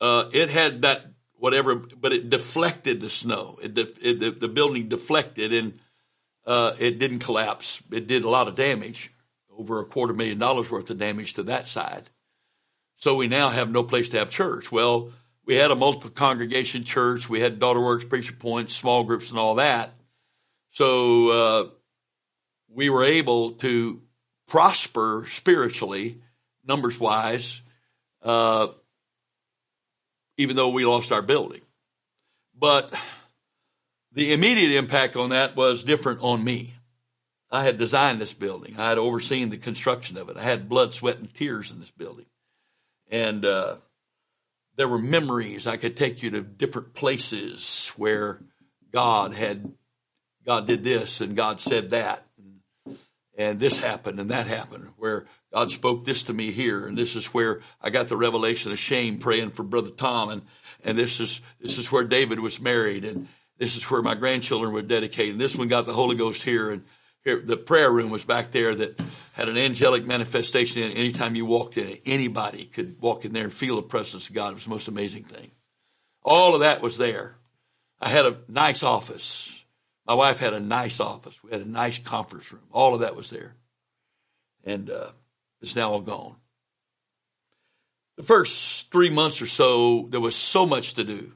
uh, 0.00 0.24
it 0.32 0.50
had 0.50 0.82
that 0.82 1.06
whatever, 1.34 1.76
but 1.76 2.12
it 2.12 2.28
deflected 2.28 3.00
the 3.00 3.08
snow. 3.08 3.56
It, 3.62 3.78
it 3.78 4.18
the, 4.18 4.30
the, 4.32 4.48
building 4.48 4.88
deflected 4.88 5.52
and 5.52 5.78
uh, 6.44 6.72
it 6.80 6.98
didn't 6.98 7.20
collapse. 7.20 7.84
It 7.92 8.08
did 8.08 8.24
a 8.24 8.28
lot 8.28 8.48
of 8.48 8.56
damage, 8.56 9.12
over 9.56 9.80
a 9.80 9.84
quarter 9.84 10.12
million 10.12 10.38
dollars 10.38 10.72
worth 10.72 10.90
of 10.90 10.98
damage 10.98 11.34
to 11.34 11.44
that 11.44 11.68
side. 11.68 12.02
So 12.96 13.14
we 13.14 13.28
now 13.28 13.50
have 13.50 13.70
no 13.70 13.84
place 13.84 14.08
to 14.08 14.18
have 14.18 14.28
church. 14.28 14.72
Well, 14.72 15.12
we 15.44 15.54
had 15.54 15.70
a 15.70 15.76
multiple 15.76 16.10
congregation 16.10 16.82
church. 16.82 17.30
We 17.30 17.38
had 17.38 17.60
Daughter 17.60 17.80
Works, 17.80 18.04
Preacher 18.04 18.34
Points, 18.34 18.74
small 18.74 19.04
groups, 19.04 19.30
and 19.30 19.38
all 19.38 19.54
that. 19.54 19.94
So 20.70 21.30
uh, 21.30 21.68
we 22.68 22.90
were 22.90 23.04
able 23.04 23.52
to 23.52 24.02
prosper 24.48 25.22
spiritually 25.28 26.22
numbers 26.66 26.98
wise, 26.98 27.62
uh, 28.22 28.68
even 30.36 30.56
though 30.56 30.70
we 30.70 30.84
lost 30.84 31.12
our 31.12 31.22
building. 31.22 31.60
But 32.58 32.92
the 34.12 34.32
immediate 34.32 34.76
impact 34.76 35.16
on 35.16 35.30
that 35.30 35.56
was 35.56 35.84
different 35.84 36.20
on 36.22 36.42
me. 36.42 36.74
I 37.50 37.64
had 37.64 37.76
designed 37.76 38.20
this 38.20 38.34
building. 38.34 38.76
I 38.78 38.88
had 38.88 38.98
overseen 38.98 39.50
the 39.50 39.56
construction 39.56 40.16
of 40.16 40.28
it. 40.28 40.36
I 40.36 40.42
had 40.42 40.68
blood, 40.68 40.92
sweat, 40.92 41.18
and 41.18 41.32
tears 41.32 41.70
in 41.70 41.78
this 41.78 41.90
building. 41.90 42.26
And 43.10 43.44
uh, 43.44 43.76
there 44.76 44.88
were 44.88 44.98
memories. 44.98 45.66
I 45.66 45.76
could 45.76 45.96
take 45.96 46.22
you 46.22 46.30
to 46.30 46.42
different 46.42 46.94
places 46.94 47.92
where 47.96 48.40
God 48.92 49.32
had, 49.32 49.72
God 50.44 50.66
did 50.66 50.82
this 50.82 51.20
and 51.20 51.36
God 51.36 51.60
said 51.60 51.90
that. 51.90 52.26
And, 52.36 52.98
and 53.36 53.60
this 53.60 53.78
happened 53.78 54.18
and 54.18 54.30
that 54.30 54.46
happened 54.46 54.90
where 54.96 55.26
God 55.56 55.70
spoke 55.70 56.04
this 56.04 56.24
to 56.24 56.34
me 56.34 56.50
here. 56.50 56.86
And 56.86 56.98
this 56.98 57.16
is 57.16 57.28
where 57.28 57.62
I 57.80 57.88
got 57.88 58.08
the 58.08 58.16
revelation 58.16 58.72
of 58.72 58.78
shame 58.78 59.18
praying 59.18 59.52
for 59.52 59.62
brother 59.62 59.88
Tom. 59.88 60.28
And, 60.28 60.42
and 60.84 60.98
this 60.98 61.18
is, 61.18 61.40
this 61.58 61.78
is 61.78 61.90
where 61.90 62.04
David 62.04 62.40
was 62.40 62.60
married. 62.60 63.06
And 63.06 63.26
this 63.56 63.74
is 63.74 63.90
where 63.90 64.02
my 64.02 64.14
grandchildren 64.14 64.74
were 64.74 64.82
dedicated. 64.82 65.32
And 65.32 65.40
this 65.40 65.56
one 65.56 65.68
got 65.68 65.86
the 65.86 65.94
Holy 65.94 66.14
Ghost 66.14 66.42
here. 66.42 66.70
And 66.72 66.84
here, 67.24 67.40
the 67.40 67.56
prayer 67.56 67.90
room 67.90 68.10
was 68.10 68.22
back 68.22 68.50
there 68.50 68.74
that 68.74 69.00
had 69.32 69.48
an 69.48 69.56
angelic 69.56 70.04
manifestation 70.04 70.82
in 70.82 70.90
it. 70.90 70.96
Anytime 70.96 71.34
you 71.34 71.46
walked 71.46 71.78
in 71.78 72.00
anybody 72.04 72.66
could 72.66 73.00
walk 73.00 73.24
in 73.24 73.32
there 73.32 73.44
and 73.44 73.52
feel 73.52 73.76
the 73.76 73.82
presence 73.82 74.28
of 74.28 74.34
God. 74.34 74.50
It 74.50 74.56
was 74.56 74.64
the 74.64 74.70
most 74.70 74.88
amazing 74.88 75.24
thing. 75.24 75.52
All 76.22 76.52
of 76.52 76.60
that 76.60 76.82
was 76.82 76.98
there. 76.98 77.38
I 77.98 78.10
had 78.10 78.26
a 78.26 78.36
nice 78.46 78.82
office. 78.82 79.64
My 80.06 80.12
wife 80.12 80.38
had 80.38 80.52
a 80.52 80.60
nice 80.60 81.00
office. 81.00 81.42
We 81.42 81.50
had 81.50 81.62
a 81.62 81.68
nice 81.68 81.98
conference 81.98 82.52
room. 82.52 82.64
All 82.72 82.92
of 82.92 83.00
that 83.00 83.16
was 83.16 83.30
there. 83.30 83.56
And 84.62 84.90
uh, 84.90 85.12
it's 85.66 85.76
now 85.76 85.98
gone. 85.98 86.36
The 88.16 88.22
first 88.22 88.90
three 88.90 89.10
months 89.10 89.42
or 89.42 89.46
so, 89.46 90.06
there 90.10 90.20
was 90.20 90.34
so 90.34 90.64
much 90.64 90.94
to 90.94 91.04
do. 91.04 91.32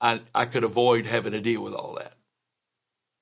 I, 0.00 0.20
I 0.34 0.46
could 0.46 0.64
avoid 0.64 1.04
having 1.04 1.32
to 1.32 1.40
deal 1.40 1.62
with 1.62 1.74
all 1.74 1.96
that 1.98 2.14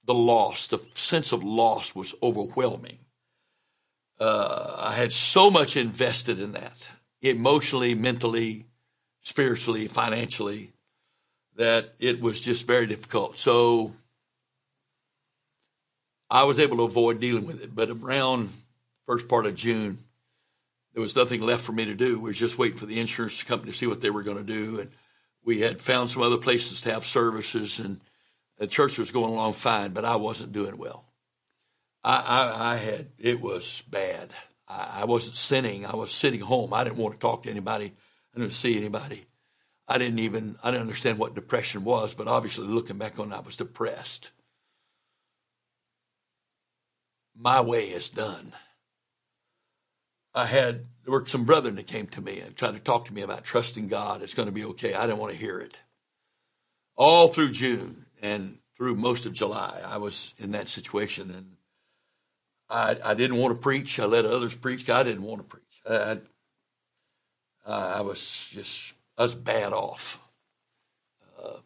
the 0.05 0.14
loss, 0.14 0.68
the 0.68 0.79
sense 0.79 1.33
of 1.33 1.44
loss 1.44 1.94
was 1.94 2.14
overwhelming. 2.22 2.98
Uh, 4.18 4.77
I 4.79 4.94
had 4.94 5.12
so 5.12 5.51
much 5.51 5.77
invested 5.77 6.40
in 6.40 6.53
that, 6.53 6.90
emotionally, 7.20 7.94
mentally, 7.94 8.66
spiritually, 9.20 9.88
financially, 9.88 10.72
that 11.57 11.94
it 11.98 12.20
was 12.20 12.40
just 12.40 12.66
very 12.66 12.87
difficult. 12.87 13.38
So 13.38 13.92
I 16.31 16.44
was 16.44 16.59
able 16.59 16.79
to 16.79 16.85
avoid 16.85 17.20
dealing 17.20 17.46
with 17.46 17.62
it. 17.62 17.75
But 17.75 17.90
around 17.90 18.51
first 19.12 19.29
part 19.29 19.44
of 19.44 19.55
June, 19.55 19.98
there 20.94 21.03
was 21.03 21.14
nothing 21.14 21.42
left 21.42 21.64
for 21.64 21.72
me 21.72 21.85
to 21.85 21.94
do. 21.94 22.16
We 22.16 22.31
were 22.31 22.33
just 22.33 22.59
waiting 22.59 22.79
for 22.79 22.87
the 22.87 22.98
insurance 22.98 23.42
company 23.42 23.70
to 23.70 23.77
see 23.77 23.87
what 23.87 24.01
they 24.01 24.09
were 24.09 24.22
going 24.22 24.38
to 24.38 24.42
do, 24.42 24.81
and 24.81 24.90
we 25.44 25.61
had 25.61 25.83
found 25.83 26.09
some 26.09 26.22
other 26.22 26.38
places 26.38 26.81
to 26.81 26.92
have 26.94 27.05
services 27.05 27.79
and 27.79 28.01
the 28.59 28.66
church 28.66 28.96
was 28.96 29.12
going 29.12 29.31
along 29.31 29.53
fine, 29.53 29.92
but 29.92 30.07
I 30.07 30.16
wasn't 30.16 30.53
doing 30.53 30.79
well. 30.79 31.05
I, 32.03 32.16
I, 32.16 32.72
I 32.72 32.77
had, 32.77 33.09
it 33.18 33.40
was 33.40 33.83
bad. 33.90 34.31
I, 34.66 35.01
I, 35.01 35.05
wasn't 35.05 35.37
sinning. 35.37 35.85
I 35.85 35.94
was 35.94 36.11
sitting 36.11 36.40
home. 36.40 36.72
I 36.72 36.85
didn't 36.85 36.98
want 36.98 37.14
to 37.14 37.20
talk 37.20 37.42
to 37.42 37.51
anybody. 37.51 37.92
I 38.35 38.38
didn't 38.38 38.53
see 38.53 38.79
anybody. 38.79 39.25
I 39.87 39.98
didn't 39.98 40.20
even, 40.20 40.57
I 40.62 40.70
didn't 40.70 40.83
understand 40.83 41.18
what 41.18 41.35
depression 41.35 41.85
was, 41.85 42.14
but 42.14 42.29
obviously 42.29 42.66
looking 42.66 42.96
back 42.96 43.18
on 43.18 43.33
it, 43.33 43.37
I 43.37 43.40
was 43.40 43.57
depressed. 43.57 44.31
My 47.37 47.61
way 47.61 47.87
is 47.87 48.09
done. 48.09 48.53
I 50.35 50.47
had, 50.47 50.87
there 51.05 51.12
were 51.12 51.25
some 51.25 51.45
brethren 51.45 51.77
that 51.77 51.87
came 51.87 52.07
to 52.09 52.21
me 52.21 52.40
and 52.40 52.57
tried 52.57 52.75
to 52.75 52.81
talk 52.81 53.07
to 53.07 53.14
me 53.14 53.23
about 53.23 53.45
trusting 53.45 53.88
God. 53.88 54.23
It's 54.23 54.35
going 54.35 54.47
to 54.47 54.53
be 54.53 54.64
okay. 54.64 54.95
I 54.95 55.07
didn't 55.07 55.18
want 55.18 55.33
to 55.33 55.38
hear 55.38 55.61
it. 55.61 55.81
All 56.97 57.29
through 57.29 57.51
June, 57.51 58.07
and 58.21 58.59
through 58.77 58.95
most 58.95 59.27
of 59.27 59.33
July, 59.33 59.81
I 59.85 59.99
was 59.99 60.35
in 60.38 60.53
that 60.53 60.68
situation, 60.68 61.31
and 61.31 61.57
I, 62.68 62.97
I 63.05 63.14
didn't 63.14 63.37
want 63.37 63.55
to 63.55 63.61
preach. 63.61 64.01
I 64.01 64.07
let 64.07 64.25
others 64.25 64.55
preach. 64.55 64.88
I 64.88 65.03
didn't 65.03 65.23
want 65.23 65.40
to 65.40 65.45
preach. 65.45 65.83
I, 65.88 66.18
I 67.66 68.01
was 68.01 68.49
just 68.51 68.95
I 69.16 69.23
was 69.23 69.35
bad 69.35 69.73
off. 69.73 70.21
Uh, 71.42 71.59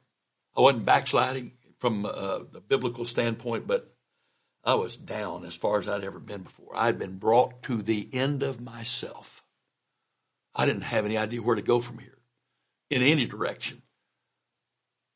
I 0.56 0.60
wasn't 0.60 0.84
backsliding 0.84 1.52
from 1.78 2.06
uh, 2.06 2.40
the 2.50 2.60
biblical 2.60 3.04
standpoint, 3.04 3.66
but 3.66 3.95
I 4.66 4.74
was 4.74 4.96
down 4.96 5.44
as 5.44 5.56
far 5.56 5.78
as 5.78 5.88
I'd 5.88 6.02
ever 6.02 6.18
been 6.18 6.42
before. 6.42 6.76
I 6.76 6.86
had 6.86 6.98
been 6.98 7.18
brought 7.18 7.62
to 7.64 7.82
the 7.82 8.08
end 8.12 8.42
of 8.42 8.60
myself. 8.60 9.44
I 10.56 10.66
didn't 10.66 10.82
have 10.82 11.04
any 11.04 11.16
idea 11.16 11.40
where 11.40 11.54
to 11.54 11.62
go 11.62 11.80
from 11.80 11.98
here 11.98 12.18
in 12.90 13.00
any 13.00 13.26
direction 13.26 13.82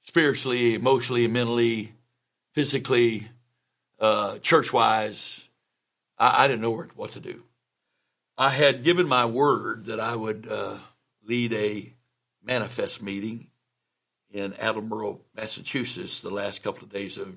spiritually, 0.02 0.74
emotionally, 0.74 1.26
mentally, 1.26 1.92
physically, 2.52 3.28
uh, 3.98 4.38
church 4.38 4.72
wise. 4.72 5.48
I, 6.16 6.44
I, 6.44 6.48
didn't 6.48 6.62
know 6.62 6.84
what 6.94 7.10
to 7.12 7.20
do. 7.20 7.42
I 8.38 8.50
had 8.50 8.84
given 8.84 9.08
my 9.08 9.26
word 9.26 9.86
that 9.86 10.00
I 10.00 10.14
would 10.14 10.46
uh, 10.48 10.78
lead 11.24 11.52
a 11.52 11.92
manifest 12.42 13.02
meeting 13.02 13.48
in 14.30 14.52
Attleboro, 14.54 15.20
Massachusetts, 15.34 16.22
the 16.22 16.30
last 16.30 16.62
couple 16.62 16.84
of 16.84 16.88
days 16.88 17.18
of 17.18 17.34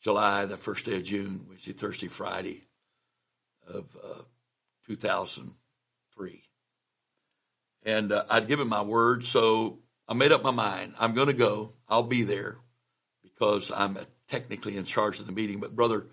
July, 0.00 0.46
the 0.46 0.56
first 0.56 0.86
day 0.86 0.96
of 0.96 1.04
June, 1.04 1.46
which 1.48 1.68
is 1.68 1.74
Thursday, 1.74 2.08
Friday 2.08 2.64
of 3.68 3.96
uh, 4.02 4.22
2003. 4.86 6.42
And 7.84 8.12
uh, 8.12 8.24
I'd 8.30 8.48
given 8.48 8.68
my 8.68 8.82
word, 8.82 9.24
so 9.24 9.78
I 10.08 10.14
made 10.14 10.32
up 10.32 10.42
my 10.42 10.50
mind. 10.50 10.94
I'm 10.98 11.14
going 11.14 11.28
to 11.28 11.32
go. 11.32 11.74
I'll 11.88 12.02
be 12.02 12.22
there 12.22 12.58
because 13.22 13.70
I'm 13.70 13.98
technically 14.28 14.76
in 14.76 14.84
charge 14.84 15.20
of 15.20 15.26
the 15.26 15.32
meeting. 15.32 15.60
But 15.60 15.76
Brother 15.76 16.06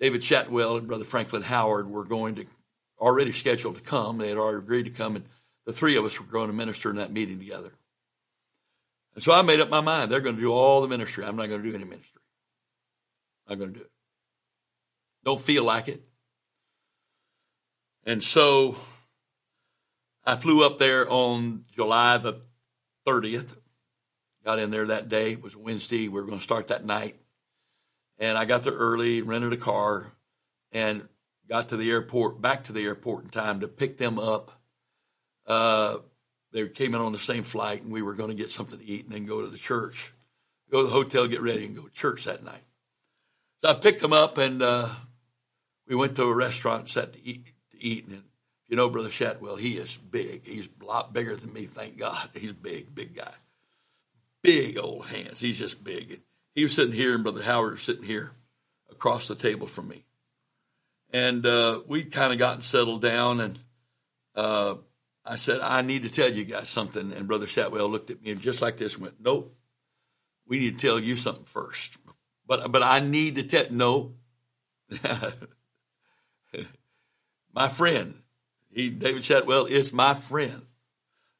David 0.00 0.22
Chatwell 0.22 0.78
and 0.78 0.88
Brother 0.88 1.04
Franklin 1.04 1.42
Howard 1.42 1.88
were 1.88 2.04
going 2.04 2.36
to 2.36 2.46
already 2.98 3.32
scheduled 3.32 3.76
to 3.76 3.82
come. 3.82 4.18
They 4.18 4.28
had 4.28 4.38
already 4.38 4.58
agreed 4.58 4.84
to 4.84 4.90
come, 4.90 5.16
and 5.16 5.24
the 5.66 5.72
three 5.72 5.96
of 5.96 6.04
us 6.04 6.20
were 6.20 6.26
going 6.26 6.48
to 6.48 6.52
minister 6.52 6.90
in 6.90 6.96
that 6.96 7.12
meeting 7.12 7.38
together. 7.38 7.72
And 9.14 9.22
so 9.22 9.32
I 9.32 9.42
made 9.42 9.60
up 9.60 9.68
my 9.68 9.80
mind. 9.80 10.10
They're 10.10 10.20
going 10.20 10.36
to 10.36 10.40
do 10.40 10.52
all 10.52 10.80
the 10.80 10.88
ministry. 10.88 11.24
I'm 11.24 11.36
not 11.36 11.48
going 11.48 11.62
to 11.62 11.68
do 11.68 11.74
any 11.74 11.84
ministry. 11.84 12.21
I'm 13.46 13.58
going 13.58 13.72
to 13.72 13.78
do 13.78 13.84
it. 13.84 13.90
Don't 15.24 15.40
feel 15.40 15.64
like 15.64 15.88
it. 15.88 16.02
And 18.04 18.22
so 18.22 18.76
I 20.24 20.36
flew 20.36 20.66
up 20.66 20.78
there 20.78 21.08
on 21.08 21.64
July 21.72 22.18
the 22.18 22.40
30th. 23.06 23.56
Got 24.44 24.58
in 24.58 24.70
there 24.70 24.86
that 24.86 25.08
day. 25.08 25.32
It 25.32 25.42
was 25.42 25.56
Wednesday. 25.56 26.08
We 26.08 26.20
were 26.20 26.26
going 26.26 26.38
to 26.38 26.42
start 26.42 26.68
that 26.68 26.84
night. 26.84 27.16
And 28.18 28.36
I 28.36 28.44
got 28.44 28.64
there 28.64 28.72
early, 28.72 29.22
rented 29.22 29.52
a 29.52 29.56
car, 29.56 30.12
and 30.72 31.08
got 31.48 31.68
to 31.68 31.76
the 31.76 31.90
airport, 31.90 32.40
back 32.40 32.64
to 32.64 32.72
the 32.72 32.84
airport 32.84 33.24
in 33.24 33.30
time 33.30 33.60
to 33.60 33.68
pick 33.68 33.98
them 33.98 34.18
up. 34.18 34.60
Uh, 35.46 35.98
they 36.52 36.68
came 36.68 36.94
in 36.94 37.00
on 37.00 37.12
the 37.12 37.18
same 37.18 37.42
flight, 37.44 37.82
and 37.82 37.92
we 37.92 38.02
were 38.02 38.14
going 38.14 38.30
to 38.30 38.36
get 38.36 38.50
something 38.50 38.78
to 38.78 38.84
eat 38.84 39.04
and 39.04 39.12
then 39.12 39.26
go 39.26 39.40
to 39.40 39.48
the 39.48 39.58
church, 39.58 40.12
go 40.70 40.82
to 40.82 40.86
the 40.86 40.92
hotel, 40.92 41.26
get 41.26 41.40
ready, 41.40 41.64
and 41.64 41.74
go 41.74 41.82
to 41.82 41.92
church 41.92 42.24
that 42.24 42.44
night. 42.44 42.62
So 43.62 43.70
I 43.70 43.74
picked 43.74 44.02
him 44.02 44.12
up, 44.12 44.38
and 44.38 44.60
uh, 44.60 44.88
we 45.86 45.94
went 45.94 46.16
to 46.16 46.24
a 46.24 46.34
restaurant 46.34 46.80
and 46.80 46.88
sat 46.88 47.12
to 47.12 47.24
eat. 47.24 47.46
To 47.70 47.82
eat 47.82 48.06
and 48.08 48.22
you 48.72 48.76
know, 48.76 48.88
Brother 48.88 49.10
Shatwell, 49.10 49.58
he 49.58 49.74
is 49.74 49.98
big. 49.98 50.46
He's 50.46 50.70
a 50.80 50.84
lot 50.86 51.12
bigger 51.12 51.36
than 51.36 51.52
me, 51.52 51.66
thank 51.66 51.98
God. 51.98 52.30
He's 52.34 52.52
big, 52.52 52.94
big 52.94 53.14
guy. 53.14 53.34
Big 54.42 54.78
old 54.78 55.04
hands. 55.08 55.40
He's 55.40 55.58
just 55.58 55.84
big. 55.84 56.22
He 56.54 56.62
was 56.62 56.74
sitting 56.74 56.94
here, 56.94 57.14
and 57.14 57.22
Brother 57.22 57.42
Howard 57.42 57.72
was 57.72 57.82
sitting 57.82 58.02
here 58.02 58.32
across 58.90 59.28
the 59.28 59.34
table 59.34 59.66
from 59.66 59.88
me. 59.88 60.06
And 61.12 61.44
uh, 61.44 61.80
we'd 61.86 62.12
kind 62.12 62.32
of 62.32 62.38
gotten 62.38 62.62
settled 62.62 63.02
down, 63.02 63.40
and 63.40 63.58
uh, 64.34 64.76
I 65.22 65.34
said, 65.34 65.60
I 65.60 65.82
need 65.82 66.04
to 66.04 66.10
tell 66.10 66.32
you 66.32 66.46
guys 66.46 66.70
something. 66.70 67.12
And 67.12 67.28
Brother 67.28 67.44
Shatwell 67.44 67.90
looked 67.90 68.10
at 68.10 68.22
me 68.22 68.30
and 68.30 68.40
just 68.40 68.62
like 68.62 68.78
this 68.78 68.98
went, 68.98 69.16
Nope, 69.20 69.54
we 70.46 70.58
need 70.58 70.78
to 70.78 70.86
tell 70.86 70.98
you 70.98 71.14
something 71.14 71.44
first. 71.44 71.98
But, 72.52 72.70
but 72.70 72.82
I 72.82 73.00
need 73.00 73.36
to 73.36 73.44
tell, 73.44 73.64
no. 73.70 74.12
My 77.54 77.68
friend, 77.68 78.12
he, 78.74 78.90
David 78.90 79.22
Chatwell 79.22 79.64
is 79.64 79.94
my 79.94 80.12
friend. 80.12 80.60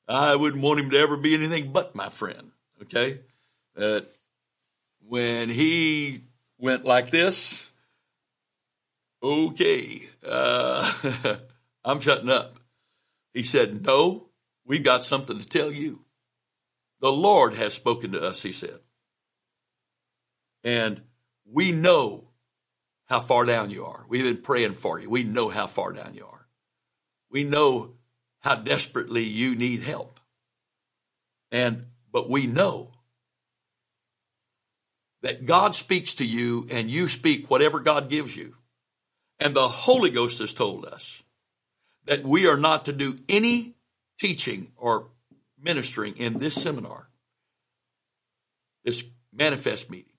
I 0.09 0.37
wouldn't 0.37 0.63
want 0.63 0.81
him 0.81 0.89
to 0.89 0.97
ever 0.97 1.19
be 1.19 1.35
anything 1.35 1.71
but 1.71 1.95
my 1.95 2.09
friend. 2.09 2.53
Okay. 2.81 3.19
Uh, 3.77 4.01
when 5.07 5.51
he 5.51 6.23
went 6.57 6.87
like 6.87 7.11
this, 7.11 7.71
okay, 9.23 10.01
uh, 10.27 10.91
I'm 11.85 12.01
shutting 12.01 12.31
up. 12.31 12.59
He 13.35 13.43
said, 13.43 13.85
No, 13.85 14.29
we've 14.65 14.83
got 14.83 15.05
something 15.05 15.39
to 15.39 15.47
tell 15.47 15.71
you. 15.71 16.07
The 17.03 17.13
Lord 17.13 17.53
has 17.53 17.75
spoken 17.75 18.13
to 18.13 18.23
us, 18.23 18.43
he 18.43 18.53
said. 18.53 18.79
And 20.65 21.03
we 21.45 21.73
know 21.73 22.29
how 23.07 23.21
far 23.21 23.45
down 23.45 23.71
you 23.71 23.85
are. 23.85 24.07
We've 24.09 24.25
been 24.25 24.43
praying 24.43 24.73
for 24.75 24.99
you. 24.99 25.11
We 25.11 25.25
know 25.25 25.49
how 25.49 25.67
far 25.67 25.93
down 25.93 26.15
you 26.15 26.25
are. 26.25 26.47
We 27.31 27.45
know 27.45 27.95
how 28.41 28.57
desperately 28.57 29.25
you 29.25 29.57
need 29.57 29.83
help. 29.83 30.21
And, 31.51 31.87
but 32.11 32.31
we 32.31 32.47
know 32.47 32.93
that 35.23 35.47
God 35.47 35.75
speaks 35.75 36.15
to 36.15 36.27
you 36.27 36.67
and 36.71 36.91
you 36.91 37.09
speak 37.09 37.51
whatever 37.51 37.81
God 37.81 38.09
gives 38.09 38.37
you. 38.37 38.57
And 39.39 39.55
the 39.55 39.69
Holy 39.69 40.11
Ghost 40.11 40.39
has 40.41 40.55
told 40.55 40.85
us 40.85 41.23
that 42.05 42.25
we 42.25 42.47
are 42.47 42.57
not 42.57 42.85
to 42.87 42.93
do 42.93 43.17
any 43.29 43.75
teaching 44.19 44.73
or 44.77 45.09
ministering 45.61 46.17
in 46.17 46.39
this 46.39 46.55
seminar, 46.55 47.09
this 48.85 49.05
manifest 49.33 49.91
meeting, 49.91 50.12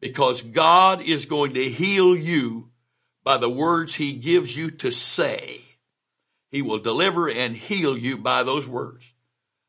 because 0.00 0.42
God 0.42 1.00
is 1.02 1.26
going 1.26 1.54
to 1.54 1.64
heal 1.64 2.16
you 2.16 2.70
by 3.24 3.36
the 3.36 3.50
words 3.50 3.94
He 3.94 4.12
gives 4.12 4.56
you 4.56 4.70
to 4.70 4.90
say. 4.90 5.60
He 6.50 6.62
will 6.62 6.78
deliver 6.78 7.28
and 7.28 7.54
heal 7.54 7.96
you 7.96 8.18
by 8.18 8.42
those 8.42 8.68
words. 8.68 9.12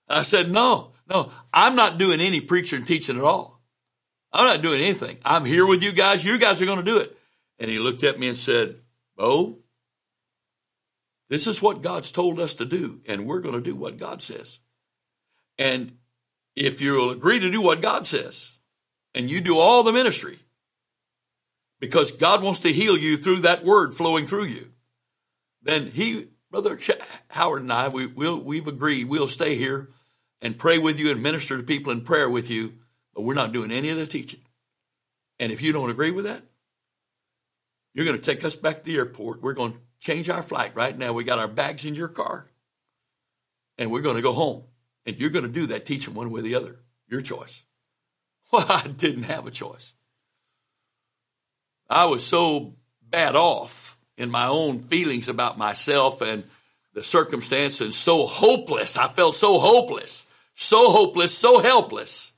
I 0.07 0.21
said, 0.21 0.49
no, 0.49 0.91
no, 1.09 1.31
I'm 1.53 1.75
not 1.75 1.97
doing 1.97 2.21
any 2.21 2.41
preaching 2.41 2.79
and 2.79 2.87
teaching 2.87 3.17
at 3.17 3.23
all. 3.23 3.61
I'm 4.31 4.45
not 4.45 4.61
doing 4.61 4.81
anything. 4.81 5.17
I'm 5.25 5.45
here 5.45 5.65
with 5.65 5.83
you 5.83 5.91
guys. 5.91 6.23
You 6.23 6.37
guys 6.37 6.61
are 6.61 6.65
going 6.65 6.77
to 6.77 6.83
do 6.83 6.97
it. 6.97 7.17
And 7.59 7.69
he 7.69 7.79
looked 7.79 8.03
at 8.03 8.19
me 8.19 8.27
and 8.27 8.37
said, 8.37 8.75
Bo, 9.17 9.59
this 11.29 11.45
is 11.45 11.61
what 11.61 11.81
God's 11.81 12.11
told 12.11 12.39
us 12.39 12.55
to 12.55 12.65
do, 12.65 13.01
and 13.07 13.27
we're 13.27 13.41
going 13.41 13.55
to 13.55 13.61
do 13.61 13.75
what 13.75 13.97
God 13.97 14.21
says. 14.21 14.59
And 15.57 15.97
if 16.55 16.81
you'll 16.81 17.11
agree 17.11 17.39
to 17.39 17.51
do 17.51 17.61
what 17.61 17.81
God 17.81 18.07
says, 18.07 18.51
and 19.13 19.29
you 19.29 19.41
do 19.41 19.57
all 19.57 19.83
the 19.83 19.93
ministry, 19.93 20.39
because 21.79 22.11
God 22.11 22.43
wants 22.43 22.61
to 22.61 22.73
heal 22.73 22.97
you 22.97 23.17
through 23.17 23.41
that 23.41 23.63
word 23.63 23.95
flowing 23.95 24.27
through 24.27 24.45
you, 24.45 24.71
then 25.61 25.87
he, 25.87 26.27
Brother 26.51 26.79
Howard 27.29 27.61
and 27.61 27.71
I, 27.71 27.87
we, 27.89 28.07
we'll, 28.07 28.39
we've 28.39 28.67
agreed 28.67 29.09
we'll 29.09 29.27
stay 29.27 29.55
here 29.55 29.89
and 30.41 30.57
pray 30.57 30.77
with 30.77 30.99
you 30.99 31.11
and 31.11 31.21
minister 31.21 31.57
to 31.57 31.63
people 31.63 31.91
in 31.91 32.01
prayer 32.01 32.29
with 32.29 32.49
you, 32.49 32.73
but 33.13 33.23
we're 33.23 33.33
not 33.33 33.51
doing 33.51 33.71
any 33.71 33.89
of 33.89 33.97
the 33.97 34.05
teaching. 34.05 34.39
And 35.39 35.51
if 35.51 35.61
you 35.61 35.73
don't 35.73 35.89
agree 35.89 36.11
with 36.11 36.25
that, 36.25 36.43
you're 37.93 38.05
going 38.05 38.17
to 38.17 38.23
take 38.23 38.43
us 38.43 38.55
back 38.55 38.77
to 38.77 38.83
the 38.83 38.97
airport. 38.97 39.41
We're 39.41 39.53
going 39.53 39.73
to 39.73 39.79
change 39.99 40.29
our 40.29 40.43
flight 40.43 40.75
right 40.75 40.97
now. 40.97 41.13
We 41.13 41.23
got 41.23 41.39
our 41.39 41.47
bags 41.47 41.85
in 41.85 41.95
your 41.95 42.07
car, 42.07 42.47
and 43.77 43.91
we're 43.91 44.01
going 44.01 44.15
to 44.15 44.21
go 44.21 44.33
home. 44.33 44.63
And 45.05 45.17
you're 45.17 45.31
going 45.31 45.45
to 45.45 45.51
do 45.51 45.67
that 45.67 45.85
teaching 45.85 46.13
one 46.13 46.29
way 46.29 46.41
or 46.41 46.43
the 46.43 46.55
other. 46.55 46.79
Your 47.07 47.21
choice. 47.21 47.65
Well, 48.51 48.65
I 48.67 48.87
didn't 48.87 49.23
have 49.23 49.45
a 49.45 49.51
choice. 49.51 49.93
I 51.87 52.05
was 52.05 52.25
so 52.25 52.77
bad 53.01 53.35
off 53.35 53.99
in 54.17 54.31
my 54.31 54.47
own 54.47 54.79
feelings 54.79 55.29
about 55.29 55.57
myself 55.57 56.21
and 56.21 56.43
the 56.93 57.03
circumstance 57.03 57.79
and 57.79 57.93
so 57.93 58.25
hopeless. 58.25 58.97
I 58.97 59.07
felt 59.07 59.35
so 59.35 59.59
hopeless, 59.59 60.25
so 60.55 60.91
hopeless, 60.91 61.37
so 61.37 61.61
helpless 61.61 62.33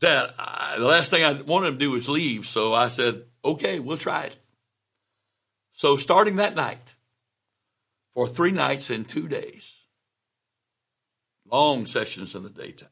that 0.00 0.30
I, 0.38 0.76
the 0.78 0.86
last 0.86 1.10
thing 1.10 1.24
I 1.24 1.32
wanted 1.32 1.72
to 1.72 1.76
do 1.76 1.90
was 1.90 2.08
leave. 2.08 2.46
So 2.46 2.72
I 2.72 2.88
said, 2.88 3.24
okay, 3.44 3.78
we'll 3.80 3.96
try 3.96 4.24
it. 4.24 4.38
So 5.72 5.96
starting 5.96 6.36
that 6.36 6.56
night, 6.56 6.94
for 8.14 8.26
three 8.26 8.52
nights 8.52 8.90
and 8.90 9.08
two 9.08 9.28
days, 9.28 9.84
long 11.50 11.86
sessions 11.86 12.34
in 12.34 12.42
the 12.42 12.50
daytime, 12.50 12.88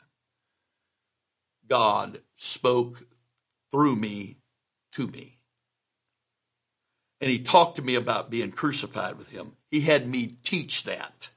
God 1.68 2.18
spoke 2.36 3.02
through 3.70 3.96
me 3.96 4.36
to 4.92 5.06
me. 5.06 5.38
And 7.20 7.30
he 7.30 7.40
talked 7.40 7.76
to 7.76 7.82
me 7.82 7.94
about 7.94 8.30
being 8.30 8.52
crucified 8.52 9.18
with 9.18 9.30
him. 9.30 9.52
He 9.70 9.80
had 9.80 10.06
me 10.06 10.38
teach 10.42 10.84
that. 10.84 11.30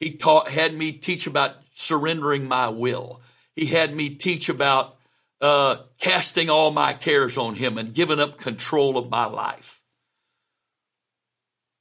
He 0.00 0.12
taught, 0.12 0.48
had 0.48 0.74
me 0.74 0.92
teach 0.92 1.26
about 1.26 1.56
surrendering 1.72 2.48
my 2.48 2.68
will. 2.68 3.20
He 3.54 3.66
had 3.66 3.94
me 3.94 4.10
teach 4.10 4.48
about 4.48 4.96
uh, 5.40 5.76
casting 6.00 6.50
all 6.50 6.70
my 6.70 6.92
cares 6.92 7.36
on 7.36 7.54
him 7.54 7.78
and 7.78 7.94
giving 7.94 8.20
up 8.20 8.38
control 8.38 8.96
of 8.96 9.10
my 9.10 9.26
life. 9.26 9.82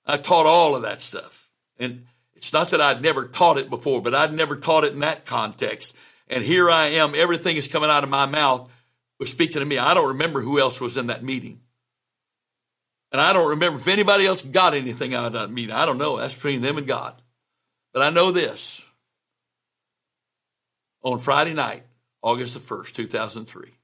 I 0.05 0.17
taught 0.17 0.45
all 0.45 0.75
of 0.75 0.83
that 0.83 1.01
stuff. 1.01 1.49
And 1.79 2.05
it's 2.35 2.53
not 2.53 2.69
that 2.69 2.81
I'd 2.81 3.01
never 3.01 3.27
taught 3.27 3.57
it 3.57 3.69
before, 3.69 4.01
but 4.01 4.13
I'd 4.13 4.33
never 4.33 4.55
taught 4.55 4.83
it 4.83 4.93
in 4.93 4.99
that 4.99 5.25
context. 5.25 5.95
And 6.27 6.43
here 6.43 6.69
I 6.69 6.87
am, 6.87 7.13
everything 7.15 7.57
is 7.57 7.67
coming 7.67 7.89
out 7.89 8.03
of 8.03 8.09
my 8.09 8.25
mouth 8.25 8.69
was 9.19 9.29
speaking 9.31 9.59
to 9.59 9.65
me. 9.65 9.77
I 9.77 9.93
don't 9.93 10.09
remember 10.09 10.41
who 10.41 10.59
else 10.59 10.81
was 10.81 10.97
in 10.97 11.07
that 11.07 11.23
meeting. 11.23 11.61
And 13.11 13.21
I 13.21 13.31
don't 13.33 13.49
remember 13.49 13.79
if 13.79 13.87
anybody 13.87 14.25
else 14.25 14.41
got 14.41 14.73
anything 14.73 15.13
out 15.13 15.27
of 15.27 15.33
that 15.33 15.51
meeting. 15.51 15.75
I 15.75 15.85
don't 15.85 15.97
know. 15.97 16.17
That's 16.17 16.35
between 16.35 16.61
them 16.61 16.77
and 16.77 16.87
God. 16.87 17.21
But 17.93 18.01
I 18.01 18.09
know 18.09 18.31
this. 18.31 18.85
On 21.03 21.19
Friday 21.19 21.53
night, 21.53 21.83
August 22.21 22.55
the 22.55 22.75
1st, 22.75 22.93
2003, 22.93 23.77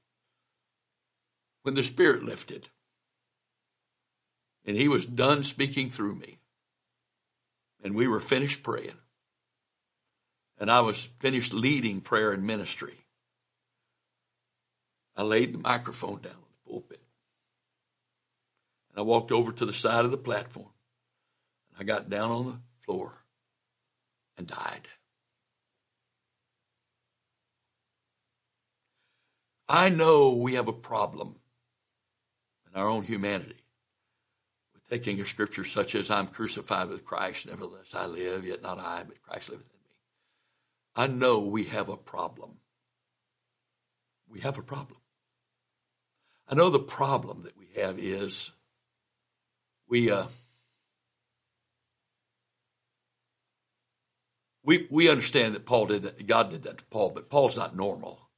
when 1.62 1.74
the 1.74 1.82
Spirit 1.82 2.24
lifted 2.24 2.68
and 4.66 4.76
He 4.76 4.88
was 4.88 5.06
done 5.06 5.44
speaking 5.44 5.88
through 5.88 6.16
me, 6.16 6.40
and 7.82 7.94
we 7.94 8.08
were 8.08 8.20
finished 8.20 8.62
praying, 8.62 8.98
and 10.62 10.70
I 10.70 10.78
was 10.78 11.06
finished 11.06 11.52
leading 11.52 12.00
prayer 12.00 12.30
and 12.30 12.46
ministry, 12.46 12.94
I 15.16 15.24
laid 15.24 15.54
the 15.54 15.58
microphone 15.58 16.20
down 16.20 16.34
on 16.34 16.38
the 16.38 16.70
pulpit. 16.70 17.02
And 18.90 19.00
I 19.00 19.02
walked 19.02 19.32
over 19.32 19.50
to 19.50 19.66
the 19.66 19.72
side 19.72 20.04
of 20.04 20.12
the 20.12 20.16
platform. 20.16 20.68
And 21.70 21.80
I 21.80 21.84
got 21.84 22.08
down 22.08 22.30
on 22.30 22.44
the 22.46 22.58
floor 22.84 23.12
and 24.38 24.46
died. 24.46 24.86
I 29.68 29.88
know 29.88 30.36
we 30.36 30.54
have 30.54 30.68
a 30.68 30.72
problem 30.72 31.40
in 32.72 32.80
our 32.80 32.88
own 32.88 33.02
humanity 33.02 33.64
with 34.74 34.88
taking 34.88 35.20
a 35.20 35.24
scripture 35.24 35.64
such 35.64 35.96
as 35.96 36.08
I'm 36.08 36.28
crucified 36.28 36.88
with 36.88 37.04
Christ, 37.04 37.48
nevertheless 37.48 37.96
I 37.96 38.06
live, 38.06 38.46
yet 38.46 38.62
not 38.62 38.78
I, 38.78 39.02
but 39.02 39.20
Christ 39.22 39.50
liveth 39.50 39.66
in 39.66 39.80
me. 39.80 39.81
I 40.94 41.06
know 41.06 41.40
we 41.40 41.64
have 41.64 41.88
a 41.88 41.96
problem. 41.96 42.58
We 44.28 44.40
have 44.40 44.58
a 44.58 44.62
problem. 44.62 45.00
I 46.48 46.54
know 46.54 46.68
the 46.68 46.78
problem 46.78 47.42
that 47.42 47.56
we 47.56 47.68
have 47.80 47.98
is 47.98 48.52
we 49.88 50.10
uh, 50.10 50.26
we 54.62 54.86
we 54.90 55.08
understand 55.08 55.54
that 55.54 55.66
Paul 55.66 55.86
did 55.86 56.02
that. 56.02 56.26
God 56.26 56.50
did 56.50 56.64
that 56.64 56.78
to 56.78 56.84
Paul, 56.86 57.10
but 57.10 57.30
Paul's 57.30 57.56
not 57.56 57.76
normal. 57.76 58.28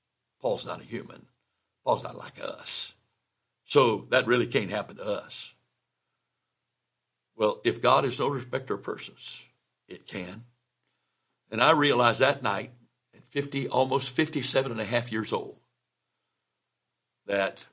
Paul's 0.40 0.66
not 0.66 0.80
a 0.80 0.84
human. 0.84 1.26
Paul's 1.84 2.04
not 2.04 2.16
like 2.16 2.40
us. 2.42 2.94
So 3.64 4.06
that 4.10 4.26
really 4.26 4.46
can't 4.46 4.70
happen 4.70 4.96
to 4.96 5.04
us. 5.04 5.54
Well, 7.36 7.60
if 7.64 7.82
God 7.82 8.04
is 8.04 8.20
no 8.20 8.28
respecter 8.28 8.74
of 8.74 8.82
persons, 8.82 9.48
it 9.88 10.06
can. 10.06 10.44
And 11.50 11.61
I 11.61 11.72
realized 11.72 12.20
that 12.20 12.42
night 12.42 12.72
at 13.14 13.26
50, 13.26 13.68
almost 13.68 14.11
57 14.11 14.72
and 14.72 14.80
a 14.80 14.85
half 14.85 15.12
years 15.12 15.33
old, 15.33 15.59
that 17.26 17.66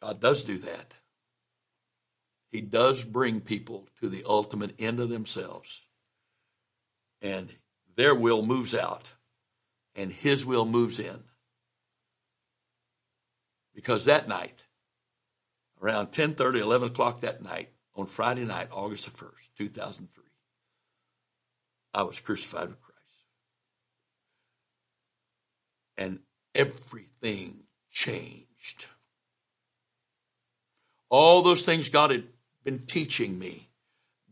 God 0.00 0.20
does 0.20 0.44
do 0.44 0.58
that. 0.58 0.94
He 2.52 2.60
does 2.60 3.04
bring 3.04 3.40
people 3.40 3.88
to 4.00 4.08
the 4.08 4.22
ultimate 4.26 4.74
end 4.78 5.00
of 5.00 5.08
themselves. 5.08 5.86
And 7.20 7.52
their 7.96 8.14
will 8.14 8.44
moves 8.44 8.74
out 8.74 9.14
and 9.96 10.12
his 10.12 10.44
will 10.46 10.64
moves 10.64 11.00
in. 11.00 11.24
Because 13.74 14.04
that 14.04 14.28
night, 14.28 14.66
around 15.80 16.12
10:30, 16.12 16.60
11 16.60 16.88
o'clock 16.88 17.20
that 17.20 17.42
night, 17.42 17.73
on 17.96 18.06
Friday 18.06 18.44
night, 18.44 18.68
August 18.72 19.04
the 19.06 19.24
1st, 19.24 19.50
2003, 19.56 20.24
I 21.92 22.02
was 22.02 22.20
crucified 22.20 22.68
with 22.68 22.80
Christ. 22.80 22.98
And 25.96 26.18
everything 26.54 27.64
changed. 27.90 28.88
All 31.08 31.42
those 31.42 31.64
things 31.64 31.88
God 31.88 32.10
had 32.10 32.24
been 32.64 32.86
teaching 32.86 33.38
me 33.38 33.68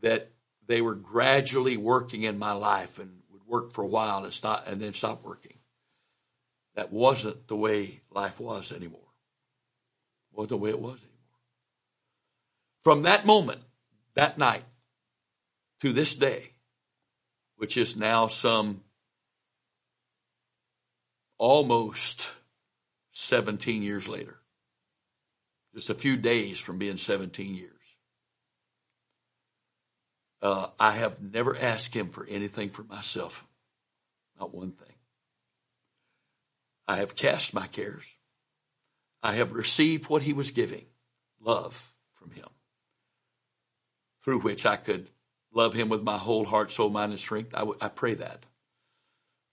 that 0.01 0.33
they 0.66 0.81
were 0.81 0.96
gradually 0.96 1.77
working 1.77 2.22
in 2.25 2.38
my 2.38 2.53
life 2.53 2.98
and 2.98 3.20
would 3.31 3.46
work 3.46 3.72
for 3.72 3.83
a 3.83 3.88
while 3.88 4.25
and 4.25 4.33
stop 4.33 4.66
and 4.66 4.81
then 4.81 4.92
stop 4.92 5.25
working. 5.25 5.59
That 6.75 6.92
wasn't 6.92 7.46
the 7.46 7.57
way 7.57 8.01
life 8.11 8.40
was 8.40 8.72
anymore. 8.72 9.01
Wasn't 10.33 10.48
the 10.48 10.57
way 10.57 10.70
it 10.70 10.81
was 10.81 10.98
anymore. 10.98 11.12
From 12.83 13.03
that 13.03 13.25
moment, 13.25 13.61
that 14.14 14.38
night, 14.38 14.64
to 15.81 15.92
this 15.92 16.14
day, 16.14 16.51
which 17.57 17.77
is 17.77 17.97
now 17.97 18.27
some 18.27 18.83
almost 21.38 22.31
17 23.11 23.83
years 23.83 24.09
later, 24.09 24.38
just 25.75 25.90
a 25.90 25.95
few 25.95 26.16
days 26.16 26.59
from 26.59 26.79
being 26.79 26.97
17 26.97 27.55
years. 27.55 27.97
Uh, 30.40 30.66
I 30.79 30.92
have 30.92 31.23
never 31.23 31.57
asked 31.57 31.95
him 31.95 32.09
for 32.09 32.27
anything 32.29 32.71
for 32.71 32.83
myself, 32.83 33.47
not 34.38 34.53
one 34.53 34.73
thing. 34.73 34.95
I 36.88 36.97
have 36.97 37.14
cast 37.14 37.55
my 37.55 37.68
cares. 37.68 38.18
I 39.23 39.35
have 39.35 39.53
received 39.53 40.11
what 40.11 40.23
he 40.23 40.33
was 40.33 40.51
giving, 40.51 40.87
love 41.40 41.95
from 42.12 42.33
him, 42.33 42.49
through 44.23 44.41
which 44.41 44.65
I 44.65 44.77
could 44.77 45.11
love 45.53 45.75
him 45.75 45.89
with 45.89 46.03
my 46.03 46.17
whole 46.17 46.45
heart, 46.45 46.71
soul, 46.71 46.91
mind, 46.91 47.13
and 47.13 47.21
strength. 47.21 47.55
I, 47.55 47.61
w- 47.61 47.79
I 47.81 47.89
pray 47.89 48.15
that 48.15 48.47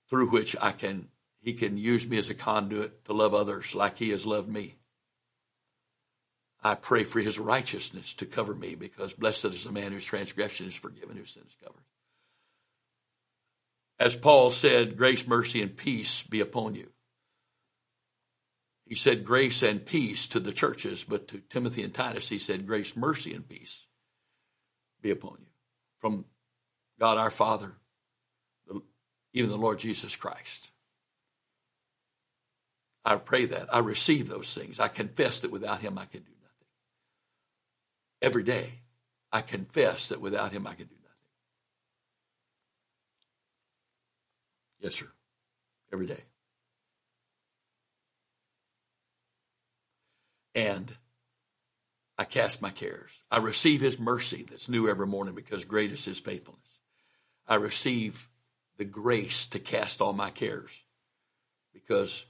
through 0.10 0.32
which 0.32 0.56
I 0.62 0.72
can, 0.72 1.08
he 1.42 1.54
can 1.54 1.78
use 1.78 2.08
me 2.08 2.18
as 2.18 2.30
a 2.30 2.34
conduit 2.34 3.06
to 3.06 3.14
love 3.14 3.34
others 3.34 3.76
like 3.76 3.98
he 3.98 4.10
has 4.10 4.26
loved 4.26 4.50
me. 4.50 4.76
I 6.62 6.76
pray 6.76 7.04
for 7.04 7.20
his 7.20 7.40
righteousness 7.40 8.14
to 8.16 8.26
cover 8.26 8.54
me 8.54 8.76
because 8.76 9.14
blessed 9.14 9.46
is 9.46 9.64
the 9.64 9.72
man 9.72 9.92
whose 9.92 10.06
transgression 10.06 10.66
is 10.66 10.76
forgiven, 10.76 11.16
whose 11.16 11.32
sin 11.32 11.44
is 11.48 11.56
covered. 11.64 11.84
As 13.98 14.16
Paul 14.16 14.52
said, 14.52 14.98
grace, 14.98 15.28
mercy, 15.28 15.62
and 15.62 15.76
peace 15.76 16.24
be 16.24 16.42
upon 16.42 16.76
you. 16.76 16.92
He 18.86 18.96
said 18.96 19.24
grace 19.24 19.62
and 19.62 19.86
peace 19.86 20.28
to 20.30 20.40
the 20.40 20.52
churches, 20.52 21.04
but 21.04 21.28
to 21.30 21.40
Timothy 21.40 21.84
and 21.84 21.94
Titus, 21.94 22.30
he 22.30 22.40
said 22.40 22.66
grace, 22.66 22.98
mercy, 22.98 23.34
and 23.34 23.48
peace 23.48 23.88
be 25.02 25.12
upon 25.12 25.38
you 25.40 25.48
from 26.00 26.26
God 27.00 27.18
our 27.18 27.32
Father, 27.32 27.74
even 29.34 29.50
the 29.50 29.58
Lord 29.58 29.80
Jesus 29.80 30.16
Christ. 30.16 30.72
I 33.06 33.16
pray 33.16 33.46
that. 33.46 33.74
I 33.74 33.80
receive 33.80 34.28
those 34.28 34.54
things. 34.54 34.80
I 34.80 34.88
confess 34.88 35.40
that 35.40 35.52
without 35.52 35.82
Him 35.82 35.98
I 35.98 36.06
can 36.06 36.22
do 36.22 36.32
nothing. 36.42 36.68
Every 38.22 38.44
day, 38.44 38.72
I 39.32 39.42
confess 39.42 40.10
that 40.10 40.22
without 40.22 40.52
Him 40.52 40.68
I 40.68 40.74
can 40.74 40.88
do 40.88 40.96
nothing. 40.96 41.10
Yes, 44.80 44.96
sir. 44.96 45.08
Every 45.92 46.06
day. 46.06 46.24
And 50.54 50.92
I 52.20 52.26
cast 52.26 52.62
my 52.62 52.70
cares. 52.70 53.24
I 53.32 53.38
receive 53.38 53.80
his 53.80 53.98
mercy 53.98 54.44
that's 54.44 54.68
new 54.68 54.90
every 54.90 55.08
morning 55.08 55.36
because 55.36 55.64
great 55.64 55.94
is 55.94 56.04
his 56.04 56.20
faithfulness. 56.20 56.82
I 57.48 57.56
receive 57.56 58.28
the 58.78 58.84
grace 58.84 59.48
to 59.48 59.60
cast 59.60 60.02
all 60.02 60.12
my 60.12 60.30
cares 60.30 60.84
because 61.74 62.26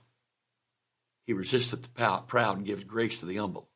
he 1.25 1.33
resisteth 1.33 1.81
the 1.81 2.23
proud 2.27 2.57
and 2.57 2.67
gives 2.67 2.83
grace 2.83 3.19
to 3.21 3.25
the 3.25 3.37
humble. 3.37 3.67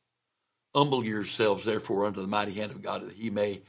Humble 0.76 1.04
yourselves, 1.04 1.66
therefore, 1.66 2.06
under 2.06 2.22
the 2.22 2.28
mighty 2.28 2.54
hand 2.54 2.72
of 2.72 2.84
God, 2.84 3.02
that 3.02 3.14
he 3.14 3.32
may 3.32 3.64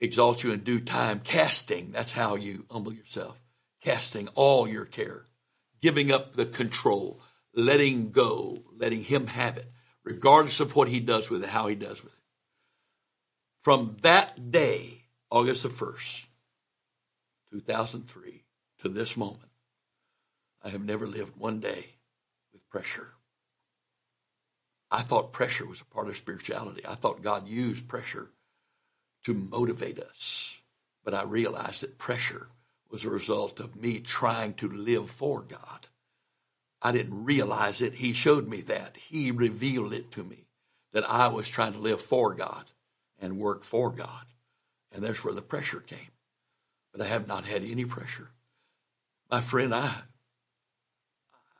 exalt 0.00 0.44
you 0.44 0.52
in 0.52 0.60
due 0.60 0.80
time. 0.80 1.22
Casting, 1.24 1.90
that's 1.90 2.12
how 2.12 2.36
you 2.36 2.66
humble 2.70 2.92
yourself. 2.92 3.42
Casting 3.80 4.28
all 4.36 4.68
your 4.68 4.86
care, 4.86 5.24
giving 5.82 6.12
up 6.12 6.34
the 6.34 6.46
control, 6.46 7.20
letting 7.52 8.12
go, 8.12 8.62
letting 8.76 9.02
him 9.02 9.26
have 9.26 9.56
it 9.56 9.66
regardless 10.04 10.60
of 10.60 10.76
what 10.76 10.88
he 10.88 11.00
does 11.00 11.30
with 11.30 11.42
it, 11.42 11.50
how 11.50 11.66
he 11.66 11.74
does 11.74 12.02
with 12.02 12.12
it. 12.12 12.18
From 13.60 13.96
that 14.02 14.50
day, 14.50 15.04
August 15.30 15.62
the 15.62 15.70
1st, 15.70 16.28
2003, 17.50 18.44
to 18.80 18.88
this 18.88 19.16
moment, 19.16 19.50
I 20.62 20.68
have 20.68 20.84
never 20.84 21.06
lived 21.06 21.36
one 21.36 21.60
day 21.60 21.86
with 22.52 22.68
pressure. 22.68 23.08
I 24.90 25.00
thought 25.02 25.32
pressure 25.32 25.66
was 25.66 25.80
a 25.80 25.86
part 25.86 26.08
of 26.08 26.16
spirituality. 26.16 26.86
I 26.86 26.94
thought 26.94 27.22
God 27.22 27.48
used 27.48 27.88
pressure 27.88 28.30
to 29.24 29.34
motivate 29.34 29.98
us. 29.98 30.60
But 31.02 31.14
I 31.14 31.24
realized 31.24 31.82
that 31.82 31.98
pressure 31.98 32.48
was 32.90 33.04
a 33.04 33.10
result 33.10 33.60
of 33.60 33.76
me 33.76 33.98
trying 33.98 34.54
to 34.54 34.68
live 34.68 35.10
for 35.10 35.40
God. 35.42 35.88
I 36.84 36.92
didn't 36.92 37.24
realize 37.24 37.80
it. 37.80 37.94
He 37.94 38.12
showed 38.12 38.46
me 38.46 38.60
that. 38.62 38.98
He 38.98 39.30
revealed 39.30 39.94
it 39.94 40.12
to 40.12 40.22
me 40.22 40.44
that 40.92 41.08
I 41.08 41.28
was 41.28 41.48
trying 41.48 41.72
to 41.72 41.78
live 41.78 42.00
for 42.00 42.34
God 42.34 42.64
and 43.18 43.38
work 43.38 43.64
for 43.64 43.90
God. 43.90 44.26
And 44.92 45.02
that's 45.02 45.24
where 45.24 45.32
the 45.32 45.40
pressure 45.40 45.80
came. 45.80 46.10
But 46.92 47.00
I 47.00 47.06
have 47.06 47.26
not 47.26 47.46
had 47.46 47.64
any 47.64 47.86
pressure. 47.86 48.30
My 49.30 49.40
friend, 49.40 49.74
I, 49.74 49.92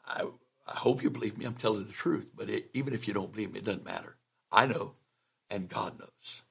I, 0.07 0.25
I 0.67 0.77
hope 0.77 1.03
you 1.03 1.11
believe 1.11 1.39
me. 1.39 1.47
I'm 1.47 1.55
telling 1.55 1.87
the 1.87 1.93
truth. 1.93 2.31
But 2.37 2.51
it, 2.51 2.69
even 2.75 2.93
if 2.93 3.09
you 3.09 3.15
don't 3.15 3.33
believe 3.33 3.53
me, 3.53 3.61
it 3.61 3.65
doesn't 3.65 3.85
matter. 3.85 4.17
I 4.53 4.67
know, 4.67 4.95
and 5.51 5.71
God 5.71 5.99
knows. 5.99 6.43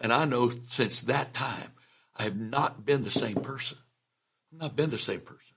And 0.00 0.12
I 0.12 0.24
know 0.24 0.50
since 0.50 1.00
that 1.02 1.32
time, 1.32 1.72
I 2.16 2.24
have 2.24 2.36
not 2.36 2.84
been 2.84 3.04
the 3.04 3.10
same 3.10 3.36
person. 3.36 3.78
I've 4.52 4.60
not 4.60 4.76
been 4.76 4.90
the 4.90 4.98
same 4.98 5.20
person. 5.20 5.56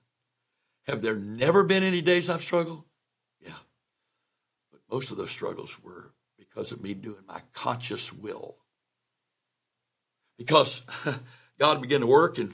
Have 0.86 1.02
there 1.02 1.16
never 1.16 1.64
been 1.64 1.82
any 1.82 2.02
days 2.02 2.28
I've 2.28 2.42
struggled? 2.42 2.84
Yeah. 3.40 3.56
But 4.70 4.80
most 4.90 5.10
of 5.10 5.16
those 5.16 5.30
struggles 5.30 5.82
were 5.82 6.12
because 6.38 6.72
of 6.72 6.82
me 6.82 6.94
doing 6.94 7.24
my 7.26 7.40
conscious 7.52 8.12
will. 8.12 8.58
Because 10.36 10.84
God 11.58 11.80
began 11.80 12.00
to 12.00 12.06
work, 12.06 12.38
and, 12.38 12.52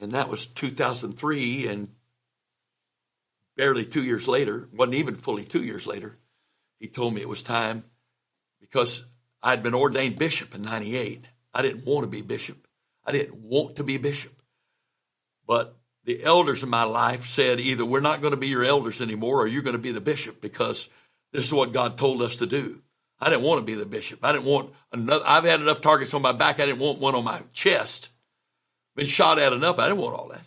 and 0.00 0.12
that 0.12 0.28
was 0.28 0.46
2003, 0.46 1.68
and 1.68 1.88
barely 3.56 3.84
two 3.84 4.02
years 4.02 4.28
later, 4.28 4.68
wasn't 4.72 4.94
even 4.94 5.14
fully 5.14 5.44
two 5.44 5.62
years 5.62 5.86
later, 5.86 6.16
he 6.78 6.86
told 6.86 7.14
me 7.14 7.20
it 7.20 7.28
was 7.28 7.42
time 7.42 7.84
because 8.60 9.04
I'd 9.42 9.62
been 9.62 9.74
ordained 9.74 10.18
bishop 10.18 10.54
in 10.54 10.62
98. 10.62 11.30
I 11.54 11.62
didn't 11.62 11.84
want 11.86 12.04
to 12.04 12.10
be 12.10 12.22
bishop. 12.22 12.66
I 13.04 13.12
didn't 13.12 13.40
want 13.40 13.76
to 13.76 13.84
be 13.84 13.96
bishop. 13.96 14.42
But 15.46 15.77
the 16.08 16.24
elders 16.24 16.62
in 16.62 16.70
my 16.70 16.84
life 16.84 17.26
said 17.26 17.60
either 17.60 17.84
we're 17.84 18.00
not 18.00 18.22
going 18.22 18.30
to 18.30 18.38
be 18.38 18.48
your 18.48 18.64
elders 18.64 19.02
anymore 19.02 19.42
or 19.42 19.46
you're 19.46 19.60
going 19.60 19.76
to 19.76 19.82
be 19.82 19.92
the 19.92 20.00
bishop 20.00 20.40
because 20.40 20.88
this 21.34 21.44
is 21.44 21.52
what 21.52 21.74
God 21.74 21.98
told 21.98 22.22
us 22.22 22.38
to 22.38 22.46
do. 22.46 22.80
I 23.20 23.28
didn't 23.28 23.42
want 23.42 23.58
to 23.60 23.66
be 23.66 23.74
the 23.74 23.84
bishop. 23.84 24.24
I 24.24 24.32
didn't 24.32 24.46
want 24.46 24.72
another. 24.90 25.22
I've 25.26 25.44
had 25.44 25.60
enough 25.60 25.82
targets 25.82 26.14
on 26.14 26.22
my 26.22 26.32
back. 26.32 26.60
I 26.60 26.64
didn't 26.64 26.78
want 26.78 26.98
one 26.98 27.14
on 27.14 27.24
my 27.24 27.42
chest. 27.52 28.08
Been 28.96 29.04
shot 29.04 29.38
at 29.38 29.52
enough. 29.52 29.78
I 29.78 29.88
didn't 29.88 30.00
want 30.00 30.18
all 30.18 30.28
that. 30.28 30.40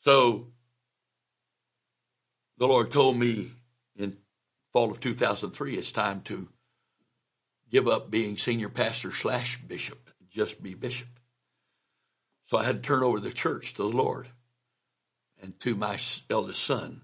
So 0.00 0.48
the 2.58 2.68
Lord 2.68 2.90
told 2.90 3.16
me 3.16 3.52
in 3.96 4.18
fall 4.70 4.90
of 4.90 5.00
2003, 5.00 5.76
it's 5.76 5.92
time 5.92 6.20
to 6.24 6.50
give 7.70 7.88
up 7.88 8.10
being 8.10 8.36
senior 8.36 8.68
pastor 8.68 9.12
slash 9.12 9.62
bishop, 9.62 10.10
just 10.28 10.62
be 10.62 10.74
bishop. 10.74 11.08
So 12.54 12.60
I 12.60 12.64
had 12.66 12.84
to 12.84 12.88
turn 12.88 13.02
over 13.02 13.18
the 13.18 13.32
church 13.32 13.74
to 13.74 13.82
the 13.82 13.88
Lord 13.88 14.28
and 15.42 15.58
to 15.58 15.74
my 15.74 15.98
eldest 16.30 16.62
son, 16.62 17.00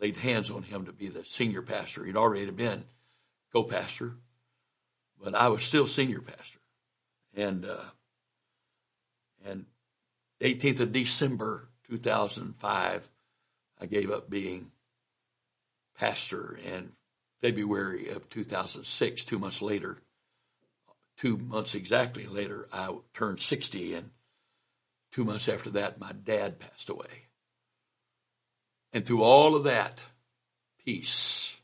laid 0.00 0.18
hands 0.18 0.52
on 0.52 0.62
him 0.62 0.86
to 0.86 0.92
be 0.92 1.08
the 1.08 1.24
senior 1.24 1.62
pastor. 1.62 2.04
He'd 2.04 2.16
already 2.16 2.48
been 2.52 2.84
co 3.52 3.64
pastor, 3.64 4.12
but 5.20 5.34
I 5.34 5.48
was 5.48 5.64
still 5.64 5.88
senior 5.88 6.20
pastor. 6.20 6.60
And, 7.34 7.64
uh, 7.64 7.90
and 9.44 9.66
18th 10.40 10.78
of 10.78 10.92
December 10.92 11.66
2005, 11.88 13.08
I 13.80 13.86
gave 13.86 14.12
up 14.12 14.30
being 14.30 14.70
pastor. 15.98 16.56
And 16.72 16.92
February 17.42 18.10
of 18.10 18.30
2006, 18.30 19.24
two 19.24 19.40
months 19.40 19.60
later, 19.60 19.98
two 21.16 21.36
months 21.36 21.74
exactly 21.74 22.26
later, 22.26 22.68
I 22.72 22.94
turned 23.12 23.40
60 23.40 23.94
and 23.94 24.10
Two 25.14 25.22
months 25.22 25.48
after 25.48 25.70
that, 25.70 26.00
my 26.00 26.10
dad 26.10 26.58
passed 26.58 26.90
away. 26.90 27.28
And 28.92 29.06
through 29.06 29.22
all 29.22 29.54
of 29.54 29.62
that, 29.62 30.04
peace, 30.84 31.60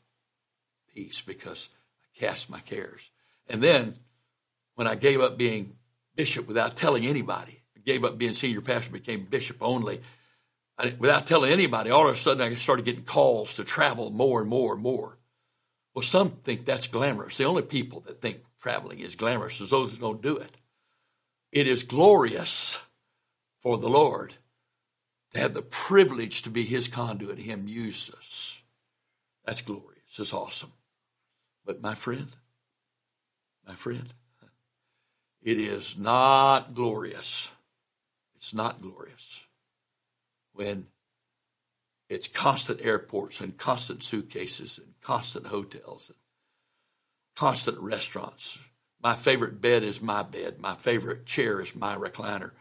peace, 0.95 1.21
because 1.21 1.69
I 2.01 2.17
cast 2.17 2.49
my 2.49 2.61
cares. 2.61 3.11
And 3.49 3.61
then 3.61 3.95
when 4.75 4.87
I 4.87 4.95
gave 4.95 5.19
up 5.19 5.37
being 5.37 5.75
bishop 6.15 6.47
without 6.47 6.77
telling 6.77 7.05
anybody, 7.05 7.61
I 7.75 7.81
gave 7.81 8.05
up 8.05 8.17
being 8.17 8.31
senior 8.31 8.61
pastor, 8.61 8.93
became 8.93 9.25
bishop 9.25 9.57
only. 9.59 9.99
I, 10.77 10.95
without 10.97 11.27
telling 11.27 11.51
anybody, 11.51 11.89
all 11.89 12.07
of 12.07 12.13
a 12.13 12.17
sudden 12.17 12.49
I 12.49 12.53
started 12.53 12.85
getting 12.85 13.03
calls 13.03 13.57
to 13.57 13.65
travel 13.65 14.11
more 14.11 14.39
and 14.39 14.49
more 14.49 14.75
and 14.75 14.81
more. 14.81 15.17
Well, 15.93 16.03
some 16.03 16.29
think 16.29 16.63
that's 16.63 16.87
glamorous. 16.87 17.35
The 17.35 17.43
only 17.43 17.63
people 17.63 17.99
that 18.07 18.21
think 18.21 18.45
traveling 18.61 18.99
is 18.99 19.17
glamorous 19.17 19.59
is 19.59 19.71
those 19.71 19.91
who 19.91 19.97
don't 19.97 20.21
do 20.21 20.37
it. 20.37 20.55
It 21.51 21.67
is 21.67 21.83
glorious 21.83 22.81
for 23.61 23.77
the 23.77 23.89
Lord 23.89 24.33
to 25.33 25.39
have 25.39 25.53
the 25.53 25.61
privilege 25.61 26.41
to 26.41 26.49
be 26.49 26.63
his 26.63 26.87
conduit, 26.87 27.39
him 27.39 27.67
use 27.67 28.11
us. 28.13 28.63
That's 29.45 29.61
glorious. 29.61 30.19
It's 30.19 30.33
awesome. 30.33 30.73
But 31.65 31.81
my 31.81 31.95
friend, 31.95 32.27
my 33.65 33.75
friend, 33.75 34.13
it 35.41 35.57
is 35.57 35.97
not 35.97 36.73
glorious. 36.73 37.51
It's 38.35 38.53
not 38.53 38.81
glorious 38.81 39.45
when 40.53 40.87
it's 42.09 42.27
constant 42.27 42.81
airports 42.83 43.39
and 43.39 43.57
constant 43.57 44.03
suitcases 44.03 44.77
and 44.77 44.93
constant 45.01 45.47
hotels 45.47 46.09
and 46.09 46.17
constant 47.35 47.79
restaurants. 47.79 48.65
My 49.01 49.15
favorite 49.15 49.61
bed 49.61 49.83
is 49.83 50.01
my 50.01 50.23
bed. 50.23 50.59
My 50.59 50.75
favorite 50.75 51.25
chair 51.25 51.61
is 51.61 51.75
my 51.75 51.95
recliner. 51.95 52.51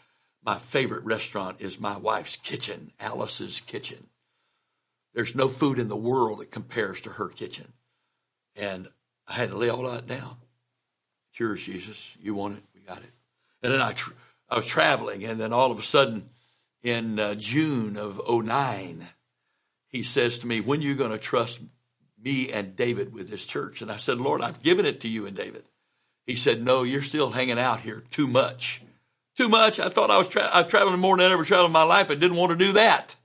My 0.42 0.58
favorite 0.58 1.04
restaurant 1.04 1.60
is 1.60 1.80
my 1.80 1.96
wife's 1.98 2.36
kitchen, 2.36 2.92
Alice's 2.98 3.60
kitchen. 3.60 4.06
There's 5.14 5.34
no 5.34 5.48
food 5.48 5.78
in 5.78 5.88
the 5.88 5.96
world 5.96 6.40
that 6.40 6.50
compares 6.50 7.00
to 7.02 7.10
her 7.10 7.28
kitchen. 7.28 7.72
And 8.56 8.88
I 9.26 9.34
had 9.34 9.50
to 9.50 9.58
lay 9.58 9.68
all 9.68 9.82
that 9.90 10.06
down. 10.06 10.36
It's 11.30 11.40
yours, 11.40 11.64
Jesus. 11.64 12.16
You 12.20 12.34
want 12.34 12.58
it? 12.58 12.64
We 12.74 12.80
got 12.80 12.98
it. 12.98 13.12
And 13.62 13.72
then 13.72 13.80
I, 13.80 13.94
I 14.48 14.56
was 14.56 14.66
traveling, 14.66 15.24
and 15.24 15.38
then 15.38 15.52
all 15.52 15.70
of 15.70 15.78
a 15.78 15.82
sudden, 15.82 16.30
in 16.82 17.18
uh, 17.18 17.34
June 17.34 17.96
of 17.96 18.20
09, 18.28 19.06
he 19.88 20.02
says 20.02 20.38
to 20.38 20.46
me, 20.46 20.60
When 20.60 20.80
are 20.80 20.84
you 20.84 20.94
going 20.94 21.10
to 21.10 21.18
trust 21.18 21.62
me 22.22 22.50
and 22.52 22.76
David 22.76 23.12
with 23.12 23.28
this 23.28 23.44
church? 23.44 23.82
And 23.82 23.90
I 23.90 23.96
said, 23.96 24.18
Lord, 24.18 24.40
I've 24.40 24.62
given 24.62 24.86
it 24.86 25.00
to 25.00 25.08
you 25.08 25.26
and 25.26 25.36
David. 25.36 25.64
He 26.26 26.36
said, 26.36 26.62
No, 26.62 26.82
you're 26.82 27.02
still 27.02 27.30
hanging 27.30 27.58
out 27.58 27.80
here 27.80 28.02
too 28.10 28.26
much. 28.26 28.82
Too 29.36 29.48
much. 29.48 29.80
I 29.80 29.88
thought 29.88 30.10
I 30.10 30.18
was, 30.18 30.28
tra- 30.28 30.42
I 30.42 30.62
was 30.62 30.70
traveling 30.70 31.00
more 31.00 31.16
than 31.16 31.26
I 31.26 31.32
ever 31.32 31.44
traveled 31.44 31.68
in 31.68 31.72
my 31.72 31.84
life. 31.84 32.10
I 32.10 32.14
didn't 32.14 32.36
want 32.36 32.50
to 32.50 32.64
do 32.64 32.72
that 32.74 33.16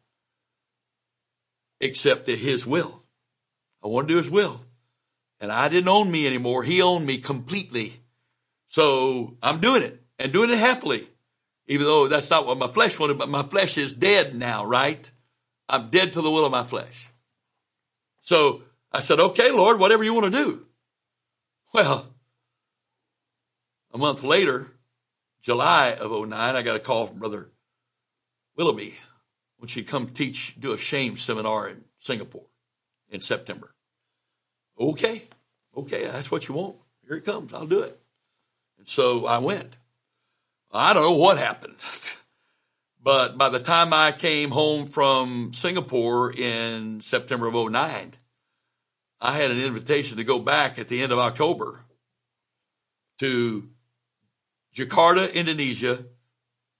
except 1.82 2.26
to 2.26 2.36
his 2.36 2.66
will. 2.66 3.03
I 3.84 3.88
want 3.88 4.08
to 4.08 4.14
do 4.14 4.18
his 4.18 4.32
will. 4.32 4.60
And 5.39 5.51
I 5.51 5.68
didn't 5.68 5.89
own 5.89 6.10
me 6.10 6.26
anymore. 6.26 6.64
He 6.64 6.82
owned 6.82 7.06
me 7.06 7.18
completely. 7.18 7.91
So 8.68 9.38
I'm 9.43 9.60
doing 9.60 9.84
it 9.84 10.01
and 10.18 10.32
doing 10.32 10.49
it 10.49 10.58
happily, 10.58 11.06
even 11.68 11.86
though 11.86 12.08
that's 12.08 12.30
not 12.30 12.45
what 12.45 12.58
my 12.58 12.68
flesh 12.68 12.99
wanted, 12.99 13.18
but 13.18 13.30
my 13.30 13.43
flesh 13.43 13.78
is 13.78 13.93
dead 13.93 14.34
now, 14.34 14.66
right? 14.66 15.10
I'm 15.68 15.89
dead 15.89 16.14
to 16.14 16.22
the 16.22 16.32
will 16.32 16.45
of 16.45 16.51
my 16.51 16.64
flesh. 16.64 17.10
So 18.22 18.64
I 18.91 19.01
said, 19.01 19.20
okay, 19.20 19.51
Lord, 19.51 19.80
whatever 19.80 20.03
you 20.03 20.14
want 20.14 20.26
to 20.26 20.43
do. 20.43 20.66
Well, 21.74 22.08
a 23.93 23.97
month 23.97 24.24
later, 24.24 24.72
July 25.45 25.91
of 25.91 26.09
09, 26.09 26.33
I 26.33 26.63
got 26.63 26.75
a 26.75 26.79
call 26.79 27.05
from 27.05 27.19
Brother 27.19 27.51
Willoughby 28.57 28.95
when 29.57 29.67
she 29.67 29.83
come 29.83 30.07
teach, 30.07 30.59
do 30.59 30.73
a 30.73 30.77
shame 30.77 31.15
seminar 31.15 31.69
in 31.69 31.83
Singapore 31.99 32.47
in 33.09 33.19
September. 33.19 33.75
Okay, 34.79 35.21
okay, 35.77 36.07
that's 36.07 36.31
what 36.31 36.47
you 36.47 36.55
want. 36.55 36.77
Here 37.05 37.17
it 37.17 37.25
comes. 37.25 37.53
I'll 37.53 37.67
do 37.67 37.83
it. 37.83 37.95
And 38.79 38.87
so 38.87 39.27
I 39.27 39.37
went. 39.37 39.77
I 40.71 40.93
don't 40.93 41.03
know 41.03 41.11
what 41.11 41.37
happened. 41.37 41.75
but 43.03 43.37
by 43.37 43.49
the 43.49 43.59
time 43.59 43.93
I 43.93 44.13
came 44.13 44.49
home 44.49 44.87
from 44.87 45.53
Singapore 45.53 46.33
in 46.33 47.01
September 47.01 47.45
of 47.45 47.53
09, 47.53 48.13
I 49.21 49.31
had 49.37 49.51
an 49.51 49.59
invitation 49.59 50.17
to 50.17 50.23
go 50.23 50.39
back 50.39 50.79
at 50.79 50.87
the 50.87 51.03
end 51.03 51.11
of 51.11 51.19
October 51.19 51.85
to 53.19 53.69
Jakarta, 54.76 55.34
Indonesia, 55.34 56.03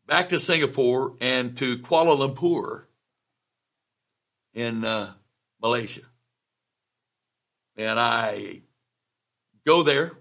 back 0.06 0.28
to 0.28 0.40
Singapore, 0.40 1.16
and 1.22 1.58
to 1.58 1.78
Kuala 1.78 2.18
Lumpur 2.18 2.84
in 4.54 4.84
uh, 4.84 5.12
Malaysia. 5.62 6.02
And 7.78 7.98
I 7.98 8.62
go 9.66 9.82
there. 9.84 10.12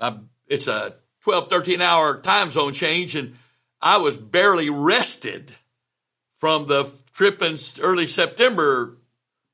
I, 0.00 0.18
it's 0.48 0.66
a 0.66 0.96
12, 1.22 1.48
13 1.48 1.80
hour 1.80 2.20
time 2.20 2.50
zone 2.50 2.72
change, 2.72 3.14
and 3.14 3.34
I 3.80 3.98
was 3.98 4.18
barely 4.18 4.68
rested 4.68 5.52
from 6.34 6.66
the 6.66 6.92
trip 7.12 7.40
in 7.40 7.56
early 7.80 8.08
September 8.08 8.96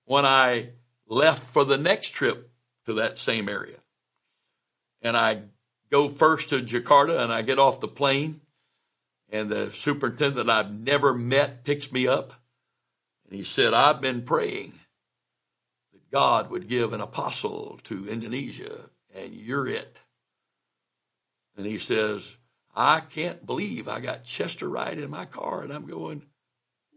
when 0.07 0.24
I 0.24 0.70
left 1.07 1.42
for 1.42 1.64
the 1.64 1.78
next 1.78 2.11
trip 2.11 2.50
to 2.86 2.94
that 2.94 3.18
same 3.18 3.48
area. 3.48 3.76
And 5.03 5.16
I 5.16 5.42
go 5.93 6.09
first 6.09 6.49
to 6.49 6.57
Jakarta 6.57 7.22
and 7.22 7.30
I 7.30 7.43
get 7.43 7.59
off 7.59 7.80
the 7.80 7.86
plane 7.86 8.40
and 9.30 9.51
the 9.51 9.70
superintendent 9.70 10.49
I've 10.49 10.72
never 10.72 11.12
met 11.12 11.64
picks 11.64 11.93
me 11.93 12.09
up 12.09 12.32
and 13.26 13.36
he 13.36 13.45
said, 13.45 13.74
I've 13.74 14.01
been 14.01 14.22
praying 14.22 14.72
that 15.93 16.11
God 16.11 16.51
would 16.51 16.66
give 16.66 16.95
an 16.95 17.03
apostle 17.03 17.78
to 17.84 18.09
Indonesia 18.09 18.88
and 19.14 19.34
you're 19.34 19.68
it. 19.68 20.01
And 21.59 21.66
he 21.66 21.76
says, 21.76 22.38
I 22.74 23.01
can't 23.01 23.45
believe 23.45 23.86
I 23.86 24.01
got 24.01 24.24
Chester 24.24 24.70
Wright 24.70 24.99
in 24.99 25.11
my 25.11 25.26
car 25.26 25.62
and 25.62 25.70
I'm 25.70 25.84
going, 25.84 26.22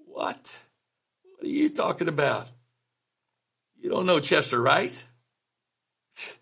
what? 0.05 0.63
What 1.35 1.45
are 1.45 1.49
you 1.51 1.69
talking 1.69 2.07
about? 2.07 2.47
You 3.77 3.89
don't 3.89 4.05
know 4.05 4.21
Chester 4.21 4.61
Wright? 4.61 5.05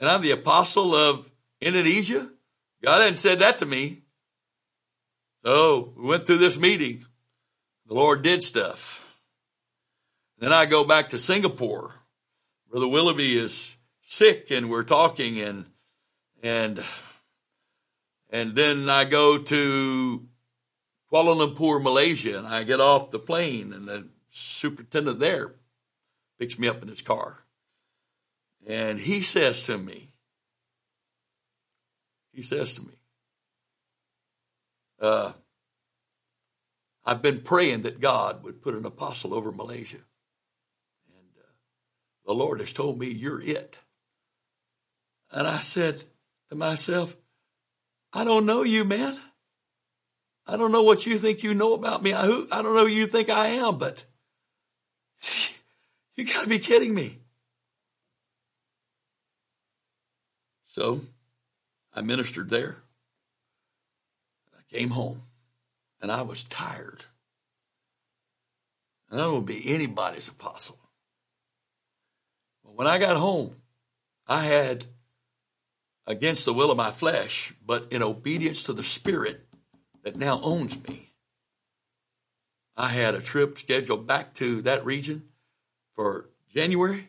And 0.00 0.10
I'm 0.10 0.20
the 0.20 0.32
apostle 0.32 0.96
of 0.96 1.31
Indonesia? 1.62 2.28
God 2.82 3.00
hadn't 3.00 3.18
said 3.18 3.38
that 3.38 3.58
to 3.58 3.66
me. 3.66 4.02
So 5.44 5.92
we 5.96 6.06
went 6.06 6.26
through 6.26 6.38
this 6.38 6.58
meeting. 6.58 7.04
The 7.86 7.94
Lord 7.94 8.22
did 8.22 8.42
stuff. 8.42 8.98
Then 10.38 10.52
I 10.52 10.66
go 10.66 10.84
back 10.84 11.10
to 11.10 11.18
Singapore. 11.18 11.94
Brother 12.70 12.88
Willoughby 12.88 13.38
is 13.38 13.76
sick 14.02 14.50
and 14.50 14.70
we're 14.70 14.82
talking 14.82 15.40
and 15.40 15.66
and 16.42 16.82
and 18.30 18.54
then 18.54 18.88
I 18.88 19.04
go 19.04 19.38
to 19.38 20.26
Kuala 21.12 21.36
Lumpur, 21.36 21.82
Malaysia, 21.82 22.38
and 22.38 22.46
I 22.46 22.64
get 22.64 22.80
off 22.80 23.10
the 23.10 23.18
plane 23.18 23.72
and 23.72 23.86
the 23.86 24.08
superintendent 24.28 25.18
there 25.18 25.54
picks 26.38 26.58
me 26.58 26.66
up 26.66 26.82
in 26.82 26.88
his 26.88 27.02
car. 27.02 27.44
And 28.66 28.98
he 28.98 29.20
says 29.20 29.66
to 29.66 29.76
me, 29.76 30.11
he 32.32 32.42
says 32.42 32.74
to 32.74 32.82
me, 32.82 32.94
uh, 35.00 35.32
I've 37.04 37.22
been 37.22 37.40
praying 37.40 37.82
that 37.82 38.00
God 38.00 38.44
would 38.44 38.62
put 38.62 38.74
an 38.74 38.86
apostle 38.86 39.34
over 39.34 39.50
Malaysia. 39.50 39.98
And 41.08 41.28
uh, 41.38 41.50
the 42.26 42.32
Lord 42.32 42.60
has 42.60 42.72
told 42.72 42.98
me, 42.98 43.08
You're 43.08 43.42
it. 43.42 43.80
And 45.30 45.48
I 45.48 45.60
said 45.60 46.04
to 46.50 46.54
myself, 46.54 47.16
I 48.12 48.24
don't 48.24 48.46
know 48.46 48.62
you, 48.62 48.84
man. 48.84 49.18
I 50.46 50.56
don't 50.56 50.72
know 50.72 50.82
what 50.82 51.06
you 51.06 51.18
think 51.18 51.42
you 51.42 51.54
know 51.54 51.72
about 51.72 52.02
me. 52.02 52.12
I, 52.12 52.24
I 52.24 52.62
don't 52.62 52.74
know 52.74 52.86
who 52.86 52.92
you 52.92 53.06
think 53.06 53.30
I 53.30 53.46
am, 53.48 53.78
but 53.78 54.04
you 56.14 56.26
got 56.26 56.42
to 56.42 56.48
be 56.48 56.58
kidding 56.58 56.94
me. 56.94 57.18
So 60.66 61.00
I 61.94 62.00
ministered 62.00 62.48
there. 62.48 62.82
I 64.56 64.62
came 64.74 64.90
home 64.90 65.22
and 66.00 66.10
I 66.10 66.22
was 66.22 66.44
tired. 66.44 67.04
And 69.10 69.20
I 69.20 69.24
don't 69.24 69.46
be 69.46 69.74
anybody's 69.74 70.28
apostle. 70.28 70.78
But 72.64 72.74
when 72.74 72.86
I 72.86 72.98
got 72.98 73.18
home, 73.18 73.56
I 74.26 74.42
had, 74.42 74.86
against 76.06 76.44
the 76.46 76.54
will 76.54 76.70
of 76.70 76.76
my 76.76 76.90
flesh, 76.90 77.52
but 77.64 77.92
in 77.92 78.02
obedience 78.02 78.64
to 78.64 78.72
the 78.72 78.82
Spirit 78.82 79.46
that 80.02 80.16
now 80.16 80.40
owns 80.42 80.82
me, 80.88 81.12
I 82.76 82.88
had 82.88 83.14
a 83.14 83.20
trip 83.20 83.58
scheduled 83.58 84.06
back 84.06 84.32
to 84.34 84.62
that 84.62 84.86
region 84.86 85.28
for 85.94 86.30
January, 86.48 87.08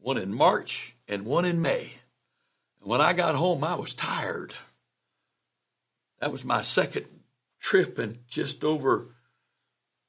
one 0.00 0.18
in 0.18 0.34
March, 0.34 0.96
and 1.06 1.24
one 1.24 1.44
in 1.44 1.62
May. 1.62 1.92
When 2.82 3.00
I 3.00 3.12
got 3.12 3.34
home, 3.34 3.64
I 3.64 3.76
was 3.76 3.94
tired. 3.94 4.54
That 6.20 6.32
was 6.32 6.44
my 6.44 6.60
second 6.60 7.06
trip 7.60 7.98
in 7.98 8.18
just 8.28 8.64
over 8.64 9.06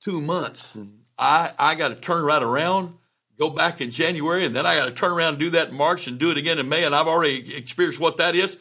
two 0.01 0.21
months. 0.21 0.76
And 0.76 1.03
I, 1.17 1.51
I 1.57 1.76
got 1.76 1.89
to 1.89 1.95
turn 1.95 2.24
right 2.24 2.41
around, 2.41 2.95
go 3.38 3.49
back 3.49 3.80
in 3.80 3.91
January, 3.91 4.45
and 4.45 4.55
then 4.55 4.65
I 4.65 4.76
got 4.76 4.86
to 4.86 4.91
turn 4.91 5.11
around 5.11 5.30
and 5.30 5.39
do 5.39 5.51
that 5.51 5.69
in 5.69 5.76
March 5.76 6.07
and 6.07 6.19
do 6.19 6.32
it 6.32 6.38
again 6.38 6.59
in 6.59 6.67
May. 6.67 6.84
And 6.84 6.95
I've 6.95 7.07
already 7.07 7.55
experienced 7.55 7.99
what 7.99 8.17
that 8.17 8.36
is. 8.36 8.59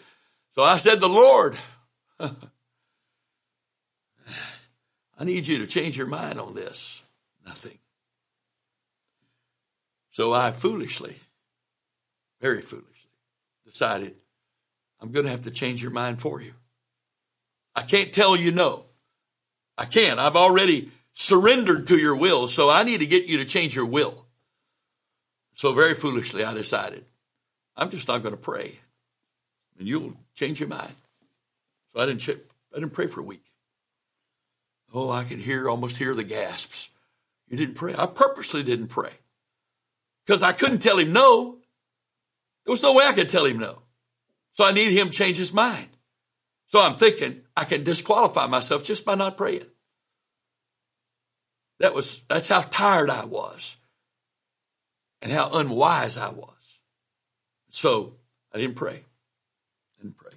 So 0.53 0.63
I 0.63 0.77
said, 0.77 1.01
The 1.01 1.09
Lord, 1.09 1.57
I 2.21 2.35
need 5.25 5.47
you 5.47 5.59
to 5.59 5.67
change 5.67 5.97
your 5.97 6.07
mind 6.07 6.39
on 6.39 6.55
this. 6.55 7.03
Nothing. 7.47 7.79
So 10.11 10.33
I 10.33 10.53
foolishly, 10.53 11.17
very 12.41 12.61
foolishly, 12.61 12.92
decided 13.73 14.15
I'm 15.01 15.11
going 15.11 15.25
to 15.25 15.31
have 15.31 15.43
to 15.43 15.51
change 15.51 15.83
your 15.83 15.91
mind 15.91 16.21
for 16.21 16.41
you. 16.41 16.53
I 17.75 17.83
can't 17.83 18.13
tell 18.13 18.37
you 18.37 18.53
no. 18.53 18.85
I 19.77 19.87
can't. 19.87 20.21
I've 20.21 20.37
already 20.37 20.91
surrendered 21.15 21.89
to 21.89 21.97
your 21.97 22.15
will, 22.15 22.47
so 22.47 22.71
I 22.71 22.85
need 22.85 22.99
to 22.99 23.07
get 23.07 23.25
you 23.25 23.39
to 23.39 23.45
change 23.45 23.75
your 23.75 23.87
will. 23.87 24.27
So 25.55 25.73
very 25.73 25.95
foolishly, 25.95 26.45
I 26.45 26.53
decided 26.55 27.05
I'm 27.77 27.91
just 27.91 28.09
not 28.09 28.23
going 28.23 28.35
to 28.35 28.41
pray, 28.41 28.79
and 29.79 29.89
you'll 29.89 30.15
change 30.35 30.61
your 30.61 30.69
mind. 30.69 30.95
So 31.89 32.01
I 32.01 32.07
didn't. 32.07 32.29
I 32.29 32.79
didn't 32.79 32.93
pray 32.93 33.07
for 33.07 33.21
a 33.21 33.25
week. 33.25 33.45
Oh, 34.95 35.11
I 35.11 35.25
could 35.25 35.39
hear 35.39 35.69
almost 35.69 35.97
hear 35.97 36.15
the 36.15 36.25
gasps. 36.25 36.91
You 37.49 37.57
didn't 37.57 37.75
pray. 37.75 37.95
I 37.97 38.07
purposely 38.07 38.63
didn't 38.63 38.89
pray 38.89 39.13
because 40.25 40.43
I 40.43 40.53
couldn't 40.53 40.81
tell 40.81 40.99
him 40.99 41.13
no. 41.13 41.59
There 42.65 42.73
was 42.73 42.83
no 42.83 42.93
way 42.93 43.05
I 43.05 43.13
could 43.13 43.29
tell 43.29 43.45
him 43.45 43.59
no. 43.59 43.83
So 44.53 44.65
I 44.65 44.73
needed 44.73 44.97
him 44.97 45.09
to 45.09 45.17
change 45.17 45.39
his 45.39 45.53
mind. 45.53 45.89
So 46.67 46.81
I'm 46.81 46.95
thinking 46.95 47.43
I 47.57 47.65
can 47.65 47.85
disqualify 47.85 48.47
myself 48.47 48.85
just 48.85 49.05
by 49.05 49.15
not 49.15 49.37
praying. 49.37 49.67
That 51.81 51.95
was, 51.95 52.23
that's 52.29 52.49
how 52.49 52.63
tired 52.63 53.11
I 53.11 53.25
was 53.25 53.77
and 55.21 55.33
how 55.33 55.51
unwise 55.53 56.19
I 56.19 56.31
was. 56.31 56.81
So 57.69 58.15
I 58.53 58.59
didn't 58.59 58.77
pray. 58.77 58.97
I 58.97 60.03
didn't 60.03 60.17
pray. 60.17 60.33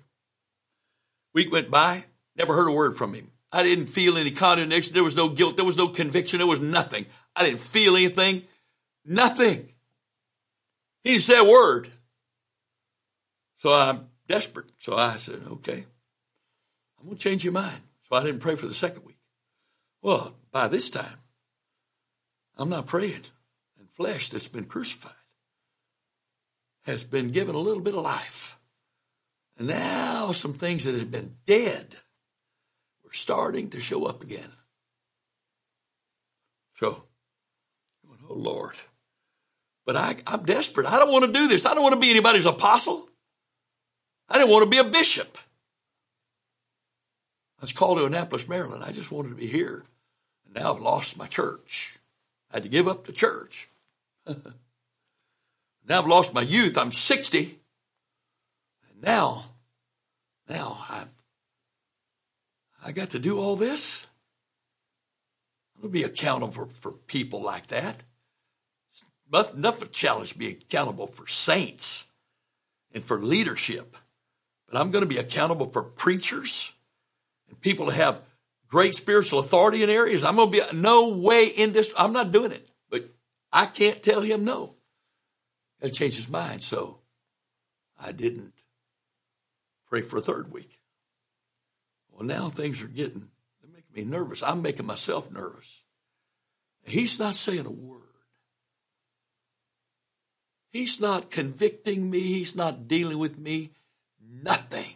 Week 1.34 1.52
went 1.52 1.70
by. 1.70 2.06
Never 2.36 2.54
heard 2.54 2.68
a 2.68 2.72
word 2.72 2.98
from 2.98 3.14
him. 3.14 3.32
I 3.52 3.64
didn't 3.64 3.88
feel 3.88 4.18
any 4.18 4.32
condemnation. 4.32 4.94
There 4.94 5.04
was 5.04 5.16
no 5.16 5.30
guilt. 5.30 5.56
There 5.56 5.66
was 5.66 5.78
no 5.78 5.88
conviction. 5.88 6.40
There 6.40 6.48
was 6.48 6.60
nothing. 6.60 7.06
I 7.36 7.46
didn't 7.46 7.62
feel 7.62 7.96
anything. 7.96 8.44
Nothing. 9.06 9.70
He 11.04 11.12
didn't 11.12 11.24
say 11.24 11.38
a 11.38 11.44
word. 11.44 11.90
So 13.66 13.74
I'm 13.74 14.10
desperate. 14.28 14.72
So 14.78 14.96
I 14.96 15.16
said, 15.16 15.42
okay, 15.54 15.86
I'm 17.00 17.06
going 17.06 17.18
to 17.18 17.24
change 17.24 17.44
your 17.44 17.52
mind. 17.52 17.82
So 18.04 18.16
I 18.16 18.22
didn't 18.22 18.42
pray 18.42 18.56
for 18.56 18.68
the 18.68 18.76
second 18.76 19.04
week. 19.06 19.18
Well, 20.04 20.36
by 20.52 20.68
this 20.68 20.92
time, 20.92 21.18
I'm 22.60 22.70
not 22.70 22.86
praying. 22.86 23.24
And 23.80 23.90
flesh 23.90 24.30
that's 24.30 24.50
been 24.50 24.66
crucified 24.66 25.14
has 26.84 27.04
been 27.04 27.30
given 27.30 27.56
a 27.56 27.60
little 27.60 27.82
bit 27.82 27.96
of 27.96 28.04
life. 28.04 28.60
And 29.58 29.68
now 29.68 30.32
some 30.32 30.54
things 30.54 30.84
that 30.84 30.94
had 30.94 31.10
been 31.10 31.38
dead 31.48 31.96
were 33.04 33.14
starting 33.14 33.72
to 33.72 33.80
show 33.80 34.06
up 34.06 34.22
again. 34.22 34.52
So, 36.74 37.06
oh 38.30 38.34
Lord. 38.36 38.76
But 39.88 39.96
I, 39.96 40.18
I'm 40.28 40.44
desperate. 40.44 40.86
I 40.86 41.00
don't 41.00 41.12
want 41.12 41.26
to 41.26 41.34
do 41.34 41.48
this. 41.48 41.66
I 41.66 41.74
don't 41.74 41.82
want 41.82 41.96
to 41.96 42.00
be 42.00 42.12
anybody's 42.12 42.46
apostle. 42.46 43.10
I 44.30 44.38
didn't 44.38 44.50
want 44.50 44.64
to 44.64 44.70
be 44.70 44.78
a 44.78 44.84
bishop. 44.84 45.38
I 47.60 47.62
was 47.62 47.74
called 47.74 47.98
to 47.98 48.06
Annapolis, 48.06 48.50
Maryland. 48.50 48.84
I 48.84 48.92
just 48.92 49.12
wanted 49.12 49.30
to 49.30 49.36
be 49.36 49.48
here. 49.48 49.86
And 50.46 50.56
now 50.56 50.74
I've 50.74 50.82
lost 50.82 51.18
my 51.18 51.28
church. 51.28 51.98
I 52.52 52.58
had 52.58 52.64
to 52.64 52.70
give 52.70 52.88
up 52.88 53.06
the 53.06 53.12
church. 53.12 53.70
now 54.28 54.36
I've 55.90 56.08
lost 56.08 56.34
my 56.34 56.42
youth. 56.42 56.78
I'm 56.78 56.92
60. 56.92 57.60
And 58.90 59.04
now, 59.04 59.46
now 60.50 60.78
I, 60.90 61.04
I 62.84 62.92
got 62.92 63.12
to 63.12 63.20
do 63.20 63.40
all 63.40 63.56
this. 63.56 64.06
I'm 65.76 65.82
going 65.82 65.92
to 65.92 66.00
be 66.00 66.04
accountable 66.04 66.52
for, 66.52 66.66
for 66.68 66.92
people 66.92 67.42
like 67.42 67.68
that. 67.68 68.04
It's 68.90 69.04
enough 69.54 69.82
of 69.82 69.90
a 69.90 69.92
challenge 69.92 70.34
to 70.34 70.38
be 70.38 70.50
accountable 70.50 71.08
for 71.08 71.28
saints 71.28 72.06
and 72.94 73.04
for 73.04 73.20
leadership. 73.20 73.98
But 74.70 74.80
I'm 74.80 74.92
going 74.92 75.04
to 75.04 75.10
be 75.10 75.18
accountable 75.18 75.68
for 75.68 75.84
preachers 75.84 76.74
and 77.50 77.60
people 77.62 77.88
that 77.88 77.96
have 77.96 78.22
great 78.68 78.96
spiritual 78.96 79.40
authority 79.40 79.84
in 79.84 79.90
areas. 79.90 80.24
I'm 80.24 80.36
going 80.36 80.52
to 80.52 80.60
be 80.60 80.78
no 80.78 81.10
way 81.10 81.48
in 81.48 81.74
this. 81.74 81.94
I'm 81.98 82.14
not 82.14 82.32
doing 82.32 82.52
it, 82.52 82.68
but 82.90 83.10
I 83.52 83.68
can't 83.68 84.02
tell 84.02 84.22
him 84.22 84.44
no. 84.44 84.76
Got 85.82 85.90
to 85.90 85.94
change 85.94 86.16
his 86.16 86.30
mind. 86.30 86.64
So 86.64 87.00
I 88.00 88.12
didn't 88.12 88.54
pray 89.88 90.02
for 90.02 90.18
a 90.18 90.22
third 90.22 90.52
week. 90.52 90.80
Well, 92.12 92.26
now 92.26 92.50
things 92.50 92.82
are 92.82 92.88
getting, 92.88 93.30
they're 93.62 93.72
making 93.72 93.94
me 93.94 94.10
nervous. 94.10 94.42
I'm 94.42 94.62
making 94.62 94.86
myself 94.86 95.32
nervous. 95.32 95.84
He's 96.86 97.20
not 97.20 97.36
saying 97.36 97.66
a 97.66 97.72
word. 97.72 98.02
He's 100.70 101.00
not 101.00 101.32
convicting 101.32 102.10
me. 102.10 102.20
He's 102.20 102.56
not 102.56 102.88
dealing 102.88 103.18
with 103.18 103.38
me 103.38 103.72
nothing. 104.44 104.94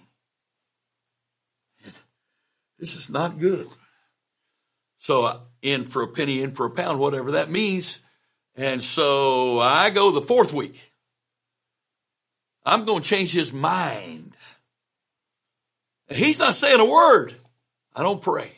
This 2.77 2.95
is 2.95 3.09
not 3.09 3.39
good. 3.39 3.67
So, 4.97 5.25
uh, 5.25 5.39
in 5.61 5.85
for 5.85 6.01
a 6.01 6.07
penny, 6.07 6.41
in 6.41 6.51
for 6.51 6.65
a 6.65 6.71
pound, 6.71 6.99
whatever 6.99 7.33
that 7.33 7.49
means. 7.49 7.99
And 8.55 8.81
so 8.81 9.59
I 9.59 9.89
go 9.89 10.11
the 10.11 10.21
fourth 10.21 10.53
week. 10.53 10.93
I'm 12.65 12.85
going 12.85 13.01
to 13.01 13.07
change 13.07 13.33
his 13.33 13.53
mind. 13.53 14.35
He's 16.09 16.39
not 16.39 16.55
saying 16.55 16.79
a 16.79 16.85
word. 16.85 17.35
I 17.95 18.03
don't 18.03 18.21
pray. 18.21 18.51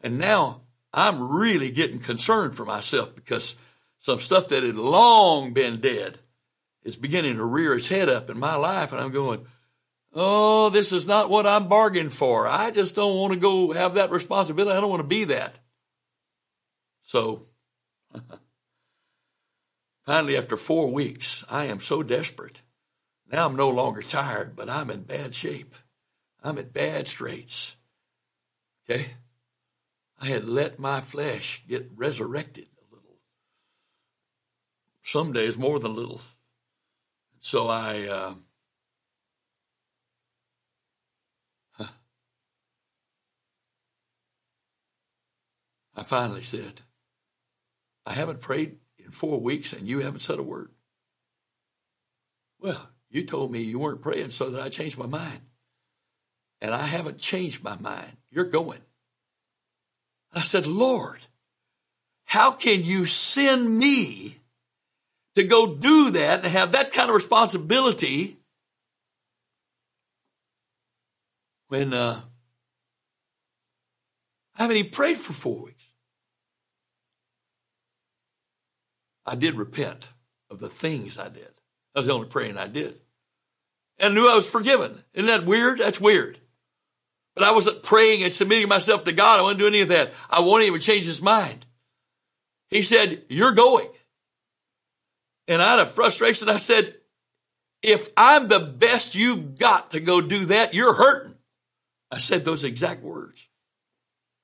And 0.00 0.18
now 0.18 0.62
I'm 0.92 1.36
really 1.36 1.70
getting 1.70 1.98
concerned 1.98 2.54
for 2.54 2.64
myself 2.64 3.14
because 3.14 3.56
some 3.98 4.18
stuff 4.18 4.48
that 4.48 4.62
had 4.62 4.76
long 4.76 5.52
been 5.52 5.80
dead 5.80 6.18
is 6.84 6.96
beginning 6.96 7.36
to 7.36 7.44
rear 7.44 7.74
its 7.74 7.88
head 7.88 8.08
up 8.08 8.30
in 8.30 8.38
my 8.38 8.54
life. 8.54 8.92
And 8.92 9.00
I'm 9.00 9.12
going, 9.12 9.46
Oh, 10.18 10.70
this 10.70 10.92
is 10.92 11.06
not 11.06 11.28
what 11.28 11.46
I'm 11.46 11.68
bargaining 11.68 12.08
for. 12.08 12.48
I 12.48 12.70
just 12.70 12.96
don't 12.96 13.18
want 13.18 13.34
to 13.34 13.38
go 13.38 13.74
have 13.74 13.94
that 13.94 14.10
responsibility. 14.10 14.74
I 14.74 14.80
don't 14.80 14.88
want 14.88 15.02
to 15.02 15.06
be 15.06 15.24
that. 15.24 15.60
So, 17.02 17.48
finally, 20.06 20.38
after 20.38 20.56
four 20.56 20.90
weeks, 20.90 21.44
I 21.50 21.66
am 21.66 21.80
so 21.80 22.02
desperate. 22.02 22.62
Now 23.30 23.44
I'm 23.44 23.56
no 23.56 23.68
longer 23.68 24.00
tired, 24.00 24.56
but 24.56 24.70
I'm 24.70 24.90
in 24.90 25.02
bad 25.02 25.34
shape. 25.34 25.74
I'm 26.42 26.56
in 26.56 26.70
bad 26.70 27.08
straits. 27.08 27.76
Okay? 28.88 29.04
I 30.18 30.28
had 30.28 30.46
let 30.46 30.78
my 30.78 31.02
flesh 31.02 31.62
get 31.68 31.90
resurrected 31.94 32.68
a 32.80 32.94
little. 32.94 33.18
Some 35.02 35.34
days 35.34 35.58
more 35.58 35.78
than 35.78 35.90
a 35.90 35.94
little. 35.94 36.22
So 37.38 37.68
I. 37.68 38.08
Uh, 38.08 38.34
I 45.96 46.02
finally 46.02 46.42
said, 46.42 46.82
I 48.04 48.12
haven't 48.12 48.40
prayed 48.40 48.76
in 48.98 49.10
four 49.10 49.40
weeks 49.40 49.72
and 49.72 49.88
you 49.88 50.00
haven't 50.00 50.20
said 50.20 50.38
a 50.38 50.42
word. 50.42 50.70
Well, 52.60 52.90
you 53.10 53.24
told 53.24 53.50
me 53.50 53.62
you 53.62 53.78
weren't 53.78 54.02
praying 54.02 54.30
so 54.30 54.50
that 54.50 54.62
I 54.62 54.68
changed 54.68 54.98
my 54.98 55.06
mind. 55.06 55.40
And 56.60 56.74
I 56.74 56.82
haven't 56.82 57.18
changed 57.18 57.64
my 57.64 57.76
mind. 57.76 58.16
You're 58.30 58.44
going. 58.44 58.80
I 60.32 60.42
said, 60.42 60.66
Lord, 60.66 61.20
how 62.24 62.52
can 62.52 62.84
you 62.84 63.06
send 63.06 63.78
me 63.78 64.36
to 65.34 65.44
go 65.44 65.74
do 65.74 66.10
that 66.12 66.44
and 66.44 66.52
have 66.52 66.72
that 66.72 66.92
kind 66.92 67.08
of 67.08 67.14
responsibility 67.14 68.36
when 71.68 71.94
uh, 71.94 72.20
I 74.56 74.62
haven't 74.62 74.76
even 74.76 74.90
prayed 74.90 75.18
for 75.18 75.32
four 75.32 75.64
weeks? 75.64 75.75
I 79.26 79.34
did 79.34 79.56
repent 79.56 80.08
of 80.50 80.60
the 80.60 80.68
things 80.68 81.18
I 81.18 81.28
did. 81.28 81.48
That 81.94 82.00
was 82.00 82.06
the 82.06 82.12
only 82.12 82.28
praying 82.28 82.56
I 82.56 82.68
did. 82.68 83.00
And 83.98 84.12
I 84.12 84.14
knew 84.14 84.30
I 84.30 84.34
was 84.34 84.48
forgiven. 84.48 85.02
Isn't 85.14 85.26
that 85.26 85.46
weird? 85.46 85.78
That's 85.78 86.00
weird. 86.00 86.38
But 87.34 87.44
I 87.44 87.52
wasn't 87.52 87.82
praying 87.82 88.22
and 88.22 88.32
submitting 88.32 88.68
myself 88.68 89.04
to 89.04 89.12
God. 89.12 89.38
I 89.38 89.42
wasn't 89.42 89.58
doing 89.58 89.74
any 89.74 89.82
of 89.82 89.88
that. 89.88 90.12
I 90.30 90.40
wanted 90.40 90.68
him 90.68 90.74
to 90.74 90.80
change 90.80 91.04
his 91.04 91.20
mind. 91.20 91.66
He 92.68 92.82
said, 92.82 93.22
You're 93.28 93.52
going. 93.52 93.88
And 95.48 95.62
out 95.62 95.78
of 95.78 95.90
frustration, 95.90 96.48
I 96.48 96.56
said, 96.56 96.94
If 97.82 98.08
I'm 98.16 98.48
the 98.48 98.60
best 98.60 99.14
you've 99.14 99.58
got 99.58 99.92
to 99.92 100.00
go 100.00 100.20
do 100.20 100.46
that, 100.46 100.74
you're 100.74 100.94
hurting. 100.94 101.34
I 102.10 102.18
said 102.18 102.44
those 102.44 102.64
exact 102.64 103.02
words. 103.02 103.48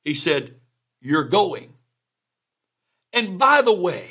He 0.05 0.15
said, 0.15 0.55
You're 1.01 1.25
going. 1.25 1.73
And 3.13 3.39
by 3.39 3.63
the 3.63 3.75
way, 3.75 4.11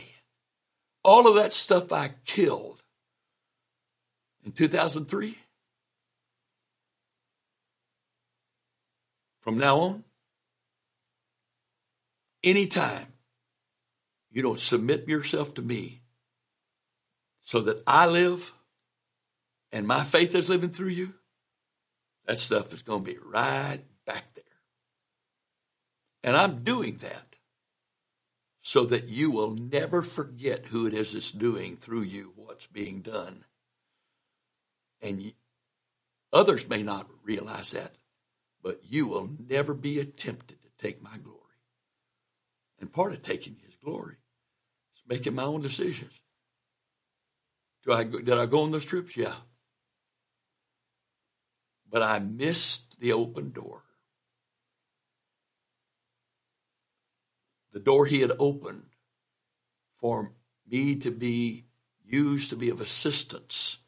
all 1.04 1.28
of 1.28 1.36
that 1.36 1.54
stuff 1.54 1.92
I 1.92 2.12
killed 2.26 2.84
in 4.44 4.52
2003. 4.52 5.38
From 9.42 9.58
now 9.58 9.78
on, 9.78 10.04
anytime 12.44 13.08
you 14.30 14.42
don't 14.44 14.60
submit 14.60 15.08
yourself 15.08 15.56
to 15.56 15.62
me 15.62 16.02
so 17.42 17.62
that 17.62 17.82
I 17.88 18.06
live 18.06 18.54
and 19.72 19.88
my 19.88 20.04
faith 20.04 20.36
is 20.36 20.50
living 20.50 20.70
through 20.70 20.90
you, 20.90 21.16
that 22.26 22.38
stuff 22.38 22.72
is 22.74 22.84
going 22.84 23.04
to 23.04 23.12
be 23.12 23.18
right 23.26 23.80
back 24.06 24.24
there. 24.36 24.44
And 26.24 26.38
I'm 26.38 26.64
doing 26.64 26.98
that 26.98 27.31
so 28.62 28.86
that 28.86 29.10
you 29.10 29.32
will 29.32 29.56
never 29.56 30.04
forget 30.04 30.68
who 30.68 30.86
it 30.86 30.94
is 30.94 31.14
that's 31.14 31.32
doing 31.32 31.76
through 31.76 32.04
you 32.04 32.32
what's 32.36 32.68
being 32.68 33.02
done. 33.02 33.44
And 35.02 35.34
others 36.32 36.70
may 36.70 36.84
not 36.84 37.10
realize 37.24 37.72
that, 37.72 37.96
but 38.62 38.80
you 38.88 39.08
will 39.08 39.32
never 39.50 39.74
be 39.74 39.96
tempted 40.06 40.60
to 40.62 40.70
take 40.78 41.02
my 41.02 41.18
glory. 41.18 41.38
And 42.80 42.92
part 42.92 43.14
of 43.14 43.24
taking 43.24 43.58
his 43.66 43.76
glory 43.84 44.18
is 44.94 45.04
making 45.08 45.34
my 45.34 45.44
own 45.44 45.62
decisions. 45.62 46.22
Do 47.84 47.94
I, 47.94 48.04
did 48.04 48.30
I 48.30 48.46
go 48.46 48.62
on 48.62 48.72
those 48.72 48.86
trips? 48.86 49.18
Yeah. 49.18 49.34
But 51.90 52.04
I 52.04 52.20
missed 52.20 53.00
the 53.00 53.14
open 53.14 53.50
door. 53.50 53.82
The 57.72 57.80
door 57.80 58.06
he 58.06 58.22
had 58.22 58.32
opened 58.40 58.96
for 60.00 60.34
me 60.68 60.96
to 60.98 61.12
be 61.12 61.66
used 62.04 62.50
to 62.50 62.56
be 62.56 62.70
of 62.70 62.82
assistance 62.82 63.80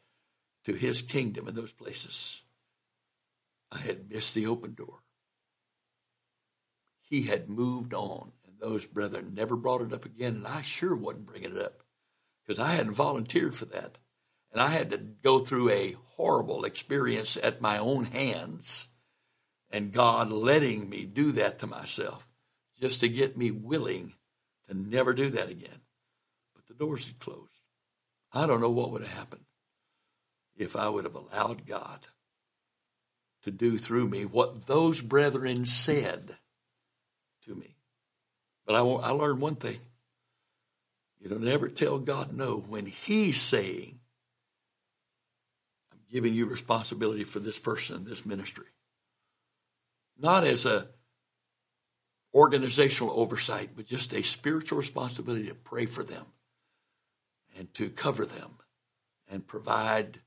to 0.64 0.74
his 0.74 1.02
kingdom 1.02 1.48
in 1.48 1.54
those 1.54 1.72
places. 1.72 2.42
I 3.70 3.78
had 3.78 4.10
missed 4.10 4.34
the 4.34 4.46
open 4.46 4.74
door. 4.74 5.00
he 7.00 7.22
had 7.22 7.48
moved 7.48 7.94
on. 7.94 8.32
And 8.46 8.58
those 8.58 8.86
brethren 8.86 9.34
never 9.34 9.56
brought 9.56 9.82
it 9.82 9.92
up 9.92 10.04
again. 10.04 10.36
And 10.36 10.46
I 10.46 10.62
sure 10.62 10.96
wasn't 10.96 11.26
bringing 11.26 11.56
it 11.56 11.62
up 11.62 11.82
because 12.42 12.58
I 12.58 12.72
hadn't 12.72 12.94
volunteered 12.94 13.54
for 13.54 13.66
that. 13.66 13.98
And 14.52 14.60
I 14.60 14.68
had 14.68 14.90
to 14.90 14.98
go 14.98 15.40
through 15.40 15.70
a 15.70 15.96
horrible 16.16 16.64
experience 16.64 17.36
at 17.36 17.60
my 17.60 17.78
own 17.78 18.04
hands 18.04 18.88
and 19.70 19.92
God 19.92 20.30
letting 20.30 20.88
me 20.88 21.04
do 21.04 21.32
that 21.32 21.58
to 21.58 21.66
myself 21.66 22.28
just 22.80 23.00
to 23.00 23.08
get 23.08 23.36
me 23.36 23.50
willing 23.50 24.12
to 24.68 24.74
never 24.74 25.14
do 25.14 25.30
that 25.30 25.50
again. 25.50 25.80
But 26.54 26.66
the 26.66 26.74
doors 26.74 27.06
had 27.06 27.18
closed. 27.18 27.62
I 28.32 28.46
don't 28.46 28.60
know 28.60 28.70
what 28.70 28.90
would 28.90 29.02
have 29.02 29.16
happened 29.16 29.44
if 30.56 30.76
I 30.76 30.88
would 30.88 31.04
have 31.04 31.14
allowed 31.14 31.66
God 31.66 32.08
to 33.42 33.50
do 33.50 33.78
through 33.78 34.08
me 34.08 34.24
what 34.24 34.66
those 34.66 35.00
brethren 35.00 35.66
said 35.66 36.36
to 37.44 37.54
me. 37.54 37.76
But 38.66 38.76
I, 38.76 38.78
I 38.80 39.10
learned 39.10 39.40
one 39.40 39.56
thing. 39.56 39.78
You 41.20 41.28
don't 41.28 41.46
ever 41.46 41.68
tell 41.68 41.98
God 41.98 42.32
no 42.32 42.58
when 42.58 42.86
He's 42.86 43.40
saying, 43.40 44.00
I'm 45.92 46.00
giving 46.10 46.34
you 46.34 46.46
responsibility 46.46 47.24
for 47.24 47.38
this 47.38 47.58
person, 47.58 48.04
this 48.04 48.26
ministry. 48.26 48.66
Not 50.18 50.44
as 50.44 50.66
a 50.66 50.88
organizational 52.34 53.18
oversight, 53.18 53.70
but 53.76 53.86
just 53.86 54.12
a 54.12 54.22
spiritual 54.22 54.78
responsibility 54.78 55.48
to 55.48 55.54
pray 55.54 55.86
for 55.86 56.02
them 56.02 56.24
and 57.56 57.72
to 57.74 57.88
cover 57.88 58.26
them 58.26 58.50
and 59.30 59.46
provide. 59.46 60.18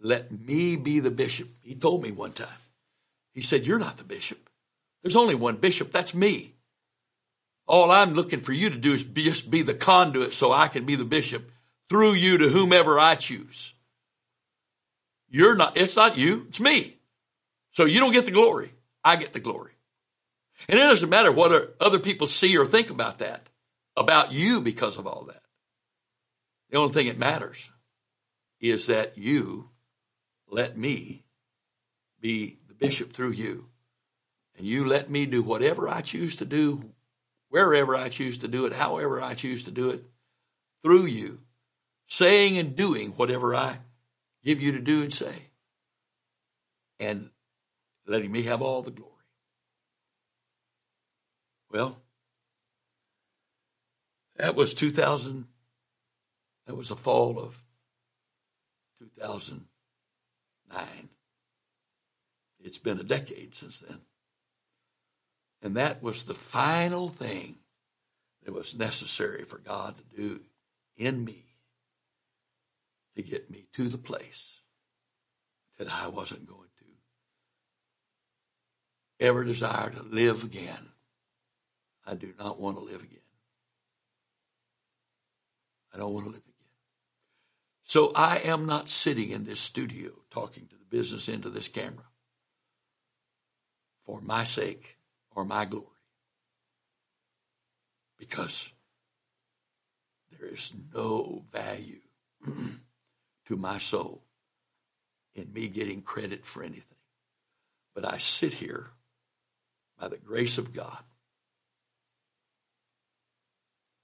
Let 0.00 0.32
me 0.32 0.76
be 0.76 1.00
the 1.00 1.10
bishop. 1.10 1.48
He 1.62 1.74
told 1.74 2.02
me 2.02 2.10
one 2.10 2.32
time. 2.32 2.48
He 3.32 3.42
said, 3.42 3.66
You're 3.66 3.78
not 3.78 3.98
the 3.98 4.04
bishop. 4.04 4.48
There's 5.02 5.16
only 5.16 5.34
one 5.34 5.56
bishop. 5.56 5.92
That's 5.92 6.14
me. 6.14 6.54
All 7.66 7.90
I'm 7.90 8.14
looking 8.14 8.40
for 8.40 8.52
you 8.52 8.70
to 8.70 8.76
do 8.76 8.92
is 8.92 9.04
be, 9.04 9.22
just 9.22 9.50
be 9.50 9.62
the 9.62 9.74
conduit 9.74 10.32
so 10.32 10.52
I 10.52 10.68
can 10.68 10.84
be 10.86 10.96
the 10.96 11.04
bishop 11.04 11.50
through 11.88 12.14
you 12.14 12.38
to 12.38 12.48
whomever 12.48 12.98
I 12.98 13.14
choose. 13.14 13.74
You're 15.28 15.56
not, 15.56 15.76
it's 15.76 15.96
not 15.96 16.18
you, 16.18 16.46
it's 16.48 16.60
me. 16.60 16.96
So 17.70 17.84
you 17.84 18.00
don't 18.00 18.12
get 18.12 18.24
the 18.24 18.32
glory. 18.32 18.72
I 19.04 19.16
get 19.16 19.32
the 19.32 19.40
glory. 19.40 19.72
And 20.68 20.78
it 20.78 20.82
doesn't 20.82 21.08
matter 21.08 21.32
what 21.32 21.76
other 21.80 21.98
people 21.98 22.26
see 22.26 22.56
or 22.56 22.66
think 22.66 22.90
about 22.90 23.18
that, 23.18 23.50
about 23.96 24.32
you 24.32 24.60
because 24.60 24.98
of 24.98 25.06
all 25.06 25.24
that. 25.24 25.42
The 26.70 26.78
only 26.78 26.92
thing 26.92 27.08
that 27.08 27.18
matters 27.18 27.72
is 28.60 28.86
that 28.86 29.18
you 29.18 29.70
let 30.48 30.76
me 30.76 31.24
be 32.20 32.58
the 32.68 32.74
bishop 32.74 33.12
through 33.12 33.32
you. 33.32 33.66
And 34.58 34.66
you 34.66 34.84
let 34.84 35.08
me 35.08 35.26
do 35.26 35.42
whatever 35.42 35.88
I 35.88 36.02
choose 36.02 36.36
to 36.36 36.44
do, 36.44 36.92
wherever 37.48 37.96
I 37.96 38.08
choose 38.08 38.38
to 38.38 38.48
do 38.48 38.66
it, 38.66 38.72
however 38.72 39.22
I 39.22 39.34
choose 39.34 39.64
to 39.64 39.70
do 39.70 39.90
it, 39.90 40.04
through 40.82 41.06
you, 41.06 41.40
saying 42.06 42.58
and 42.58 42.76
doing 42.76 43.12
whatever 43.12 43.54
I 43.54 43.78
give 44.44 44.60
you 44.60 44.72
to 44.72 44.80
do 44.80 45.02
and 45.02 45.12
say. 45.12 45.48
And 46.98 47.30
letting 48.06 48.30
me 48.30 48.42
have 48.42 48.60
all 48.60 48.82
the 48.82 48.90
glory. 48.90 49.10
Well, 51.70 52.00
that 54.36 54.54
was 54.54 54.74
2000. 54.74 55.46
That 56.66 56.74
was 56.74 56.88
the 56.88 56.96
fall 56.96 57.38
of 57.38 57.62
2009. 58.98 61.08
It's 62.62 62.78
been 62.78 62.98
a 62.98 63.04
decade 63.04 63.54
since 63.54 63.80
then. 63.80 64.00
And 65.62 65.76
that 65.76 66.02
was 66.02 66.24
the 66.24 66.34
final 66.34 67.08
thing 67.08 67.56
that 68.44 68.54
was 68.54 68.76
necessary 68.76 69.44
for 69.44 69.58
God 69.58 69.96
to 69.96 70.16
do 70.16 70.40
in 70.96 71.24
me 71.24 71.44
to 73.16 73.22
get 73.22 73.50
me 73.50 73.66
to 73.74 73.88
the 73.88 73.98
place 73.98 74.62
that 75.78 75.90
I 75.90 76.08
wasn't 76.08 76.46
going 76.46 76.68
to 76.78 79.26
ever 79.26 79.44
desire 79.44 79.90
to 79.90 80.02
live 80.02 80.44
again. 80.44 80.88
I 82.06 82.14
do 82.14 82.32
not 82.38 82.60
want 82.60 82.76
to 82.76 82.84
live 82.84 83.02
again. 83.02 83.18
I 85.94 85.98
don't 85.98 86.12
want 86.12 86.26
to 86.26 86.32
live 86.32 86.40
again. 86.40 86.50
So 87.82 88.12
I 88.14 88.38
am 88.38 88.66
not 88.66 88.88
sitting 88.88 89.30
in 89.30 89.44
this 89.44 89.60
studio 89.60 90.10
talking 90.30 90.66
to 90.68 90.76
the 90.76 90.84
business 90.84 91.28
end 91.28 91.44
of 91.44 91.54
this 91.54 91.68
camera 91.68 92.04
for 94.04 94.20
my 94.20 94.44
sake 94.44 94.98
or 95.32 95.44
my 95.44 95.64
glory. 95.64 95.86
Because 98.18 98.72
there 100.30 100.48
is 100.48 100.74
no 100.94 101.44
value 101.52 102.00
to 103.46 103.56
my 103.56 103.78
soul 103.78 104.22
in 105.34 105.52
me 105.52 105.68
getting 105.68 106.02
credit 106.02 106.46
for 106.46 106.62
anything. 106.62 106.98
But 107.94 108.06
I 108.06 108.18
sit 108.18 108.52
here 108.52 108.90
by 109.98 110.08
the 110.08 110.16
grace 110.16 110.58
of 110.58 110.72
God 110.72 111.02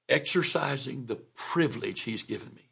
exercising 0.08 1.06
the 1.06 1.16
privilege 1.16 2.02
he's 2.02 2.22
given 2.22 2.54
me 2.54 2.70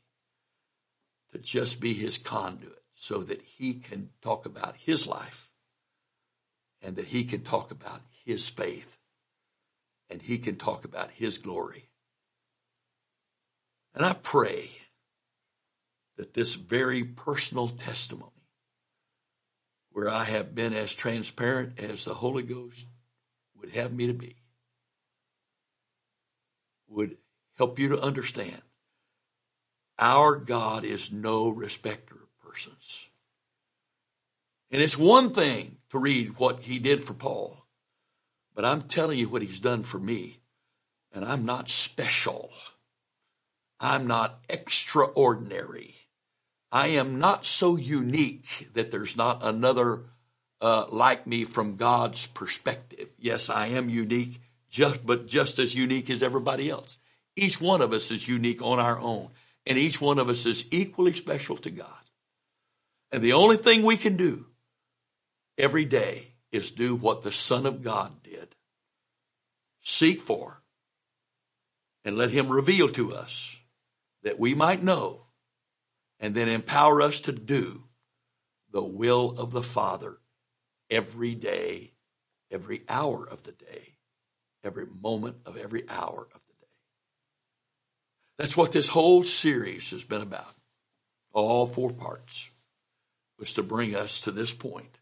to 1.32 1.38
just 1.38 1.80
be 1.80 1.92
his 1.92 2.18
conduit 2.18 2.82
so 2.92 3.22
that 3.22 3.42
he 3.42 3.74
can 3.74 4.10
talk 4.22 4.46
about 4.46 4.76
his 4.76 5.06
life 5.06 5.50
and 6.80 6.96
that 6.96 7.06
he 7.06 7.24
can 7.24 7.42
talk 7.42 7.70
about 7.70 8.00
his 8.24 8.48
faith 8.48 8.98
and 10.10 10.22
he 10.22 10.38
can 10.38 10.56
talk 10.56 10.84
about 10.84 11.10
his 11.10 11.38
glory. 11.38 11.88
And 13.94 14.04
I 14.04 14.12
pray 14.12 14.70
that 16.16 16.34
this 16.34 16.54
very 16.54 17.04
personal 17.04 17.68
testimony, 17.68 18.30
where 19.90 20.08
I 20.08 20.24
have 20.24 20.54
been 20.54 20.72
as 20.72 20.94
transparent 20.94 21.78
as 21.78 22.04
the 22.04 22.14
Holy 22.14 22.42
Ghost 22.42 22.86
would 23.56 23.70
have 23.70 23.92
me 23.92 24.08
to 24.08 24.14
be, 24.14 24.36
would 26.88 27.16
help 27.56 27.78
you 27.78 27.88
to 27.90 28.00
understand 28.00 28.62
our 29.98 30.36
God 30.36 30.84
is 30.84 31.12
no 31.12 31.48
respecter 31.48 32.14
of 32.14 32.38
persons. 32.40 33.10
And 34.70 34.82
it's 34.82 34.98
one 34.98 35.30
thing 35.30 35.76
to 35.90 35.98
read 35.98 36.38
what 36.38 36.60
he 36.60 36.78
did 36.78 37.02
for 37.04 37.14
Paul, 37.14 37.64
but 38.54 38.64
I'm 38.64 38.82
telling 38.82 39.18
you 39.18 39.28
what 39.28 39.42
he's 39.42 39.60
done 39.60 39.82
for 39.82 39.98
me. 39.98 40.40
And 41.12 41.24
I'm 41.24 41.44
not 41.44 41.70
special. 41.70 42.50
I'm 43.78 44.08
not 44.08 44.40
extraordinary. 44.48 45.94
I 46.72 46.88
am 46.88 47.20
not 47.20 47.44
so 47.44 47.76
unique 47.76 48.70
that 48.72 48.90
there's 48.90 49.16
not 49.16 49.44
another 49.44 50.06
uh, 50.60 50.86
like 50.90 51.24
me 51.24 51.44
from 51.44 51.76
God's 51.76 52.26
perspective. 52.26 53.14
Yes, 53.16 53.48
I 53.48 53.66
am 53.66 53.88
unique, 53.88 54.40
just 54.70 55.06
but 55.06 55.28
just 55.28 55.60
as 55.60 55.76
unique 55.76 56.10
as 56.10 56.20
everybody 56.20 56.68
else. 56.68 56.98
Each 57.36 57.60
one 57.60 57.82
of 57.82 57.92
us 57.92 58.10
is 58.10 58.28
unique 58.28 58.62
on 58.62 58.78
our 58.78 58.98
own, 58.98 59.30
and 59.66 59.76
each 59.78 60.00
one 60.00 60.18
of 60.18 60.28
us 60.28 60.46
is 60.46 60.68
equally 60.70 61.12
special 61.12 61.56
to 61.58 61.70
God. 61.70 61.88
And 63.10 63.22
the 63.22 63.32
only 63.32 63.56
thing 63.56 63.82
we 63.82 63.96
can 63.96 64.16
do 64.16 64.46
every 65.58 65.84
day 65.84 66.34
is 66.52 66.70
do 66.70 66.94
what 66.94 67.22
the 67.22 67.32
Son 67.32 67.66
of 67.66 67.82
God 67.82 68.22
did 68.22 68.54
seek 69.80 70.20
for 70.20 70.62
and 72.04 72.16
let 72.16 72.30
Him 72.30 72.48
reveal 72.48 72.88
to 72.90 73.12
us 73.14 73.60
that 74.22 74.38
we 74.38 74.54
might 74.54 74.82
know 74.82 75.26
and 76.20 76.34
then 76.34 76.48
empower 76.48 77.02
us 77.02 77.20
to 77.22 77.32
do 77.32 77.84
the 78.72 78.82
will 78.82 79.34
of 79.38 79.50
the 79.50 79.62
Father 79.62 80.18
every 80.90 81.34
day, 81.34 81.92
every 82.50 82.82
hour 82.88 83.28
of 83.28 83.42
the 83.42 83.52
day, 83.52 83.96
every 84.62 84.86
moment 84.86 85.36
of 85.46 85.56
every 85.56 85.88
hour 85.88 86.28
of 86.34 86.43
that's 88.38 88.56
what 88.56 88.72
this 88.72 88.88
whole 88.88 89.22
series 89.22 89.90
has 89.90 90.04
been 90.04 90.22
about. 90.22 90.54
All 91.32 91.66
four 91.66 91.92
parts 91.92 92.50
was 93.38 93.54
to 93.54 93.62
bring 93.62 93.94
us 93.94 94.20
to 94.22 94.30
this 94.30 94.52
point. 94.52 95.00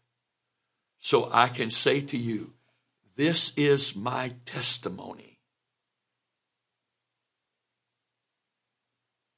So 0.97 1.29
I 1.33 1.49
can 1.49 1.69
say 1.69 2.01
to 2.01 2.17
you, 2.17 2.53
this 3.15 3.53
is 3.55 3.95
my 3.95 4.33
testimony. 4.45 5.39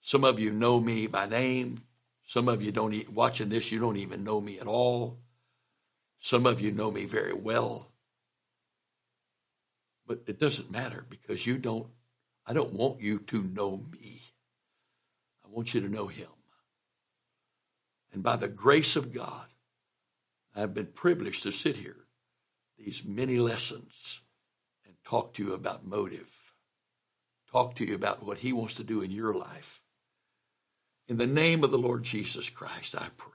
Some 0.01 0.23
of 0.23 0.39
you 0.39 0.53
know 0.53 0.79
me 0.79 1.07
by 1.07 1.25
name. 1.25 1.79
Some 2.21 2.47
of 2.47 2.61
you 2.61 2.71
don't, 2.71 3.09
watching 3.09 3.49
this, 3.49 3.71
you 3.71 3.79
don't 3.79 3.97
even 3.97 4.23
know 4.23 4.39
me 4.39 4.59
at 4.59 4.67
all. 4.67 5.19
Some 6.17 6.45
of 6.45 6.61
you 6.61 6.71
know 6.71 6.91
me 6.91 7.05
very 7.05 7.33
well. 7.33 7.91
But 10.07 10.21
it 10.27 10.39
doesn't 10.39 10.71
matter 10.71 11.05
because 11.09 11.45
you 11.45 11.57
don't 11.57 11.87
I 12.45 12.53
don't 12.53 12.73
want 12.73 13.01
you 13.01 13.19
to 13.19 13.43
know 13.43 13.83
me. 13.91 14.21
I 15.43 15.47
want 15.49 15.73
you 15.73 15.81
to 15.81 15.89
know 15.89 16.07
him. 16.07 16.27
And 18.13 18.23
by 18.23 18.35
the 18.37 18.47
grace 18.47 18.95
of 18.95 19.13
God, 19.13 19.47
I 20.55 20.61
have 20.61 20.73
been 20.73 20.87
privileged 20.87 21.43
to 21.43 21.51
sit 21.51 21.75
here 21.75 22.05
these 22.77 23.05
many 23.05 23.37
lessons 23.37 24.21
and 24.85 24.95
talk 25.03 25.33
to 25.33 25.43
you 25.43 25.53
about 25.53 25.85
motive, 25.85 26.53
talk 27.51 27.75
to 27.75 27.85
you 27.85 27.95
about 27.95 28.25
what 28.25 28.39
He 28.39 28.53
wants 28.53 28.75
to 28.75 28.83
do 28.83 29.01
in 29.01 29.11
your 29.11 29.33
life. 29.33 29.81
In 31.07 31.17
the 31.17 31.27
name 31.27 31.63
of 31.63 31.71
the 31.71 31.77
Lord 31.77 32.03
Jesus 32.03 32.49
Christ, 32.49 32.95
I 32.95 33.07
pray 33.17 33.31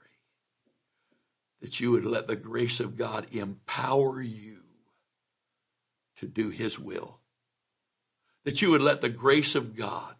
that 1.61 1.79
you 1.79 1.91
would 1.91 2.05
let 2.05 2.27
the 2.27 2.35
grace 2.35 2.79
of 2.79 2.97
God 2.97 3.33
empower 3.33 4.21
you 4.21 4.57
to 6.17 6.27
do 6.27 6.49
His 6.49 6.79
will. 6.79 7.20
That 8.43 8.61
you 8.61 8.71
would 8.71 8.81
let 8.81 9.01
the 9.01 9.09
grace 9.09 9.55
of 9.55 9.75
God 9.75 10.15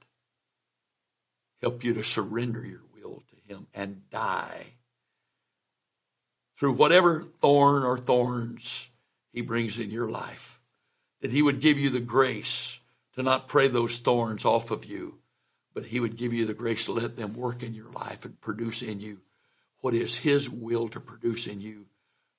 help 1.62 1.84
you 1.84 1.94
to 1.94 2.04
surrender 2.04 2.66
your 2.66 2.84
will 2.94 3.24
to 3.30 3.54
Him 3.54 3.68
and 3.74 4.10
die 4.10 4.74
through 6.58 6.74
whatever 6.74 7.24
thorn 7.42 7.84
or 7.84 7.98
thorns 7.98 8.92
He 9.34 9.42
brings 9.42 9.80
in 9.80 9.90
your 9.90 10.10
life. 10.10 10.62
That 11.22 11.32
He 11.32 11.42
would 11.42 11.60
give 11.60 11.80
you 11.80 11.90
the 11.90 12.00
grace 12.00 12.80
to 13.16 13.24
not 13.24 13.48
pray 13.48 13.68
those 13.68 14.00
thorns 14.00 14.46
off 14.46 14.72
of 14.72 14.86
you, 14.86 15.20
but 15.74 15.86
He 15.86 16.00
would 16.00 16.18
give 16.18 16.34
you 16.34 16.46
the 16.46 16.54
grace 16.54 16.86
to 16.86 16.94
let 16.94 17.16
them 17.16 17.34
work 17.34 17.64
in 17.64 17.74
your 17.74 17.90
life 17.92 18.26
and 18.26 18.40
produce 18.40 18.82
in 18.82 19.00
you 19.00 19.22
what 19.82 19.94
is 19.94 20.18
His 20.18 20.50
will 20.50 20.88
to 20.90 21.00
produce 21.00 21.48
in 21.48 21.60
you 21.60 21.88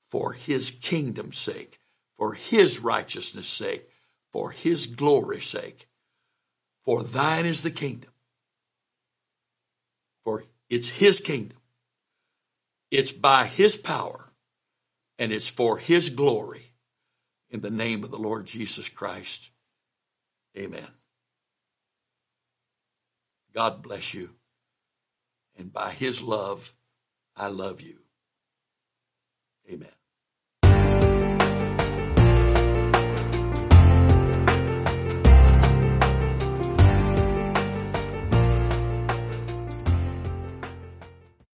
for 0.01 0.33
His 0.33 0.71
kingdom's 0.71 1.39
sake, 1.39 1.79
for 2.17 2.35
His 2.35 2.81
righteousness' 2.81 3.49
sake, 3.49 3.89
for 4.33 4.51
His 4.51 4.87
glory's 4.87 5.47
sake. 5.47 5.87
For 6.83 7.03
thine 7.03 7.47
is 7.47 7.63
the 7.63 7.71
kingdom. 7.71 8.11
For 10.23 10.45
it's 10.69 10.89
His 10.89 11.21
kingdom. 11.21 11.59
It's 12.91 13.13
by 13.13 13.47
His 13.47 13.77
power 13.77 14.33
and 15.19 15.33
it's 15.33 15.49
for 15.49 15.79
His 15.79 16.11
glory. 16.11 16.73
In 17.51 17.61
the 17.61 17.71
name 17.71 18.03
of 18.03 18.11
the 18.11 18.19
Lord 18.19 18.47
Jesus 18.47 18.89
Christ. 18.89 19.51
Amen. 20.57 20.89
God 23.55 23.83
bless 23.83 24.15
you. 24.15 24.31
And 25.57 25.71
by 25.71 25.91
His 25.91 26.23
love, 26.23 26.73
I 27.37 27.49
love 27.49 27.83
you. 27.83 27.99
Amen. 29.71 29.93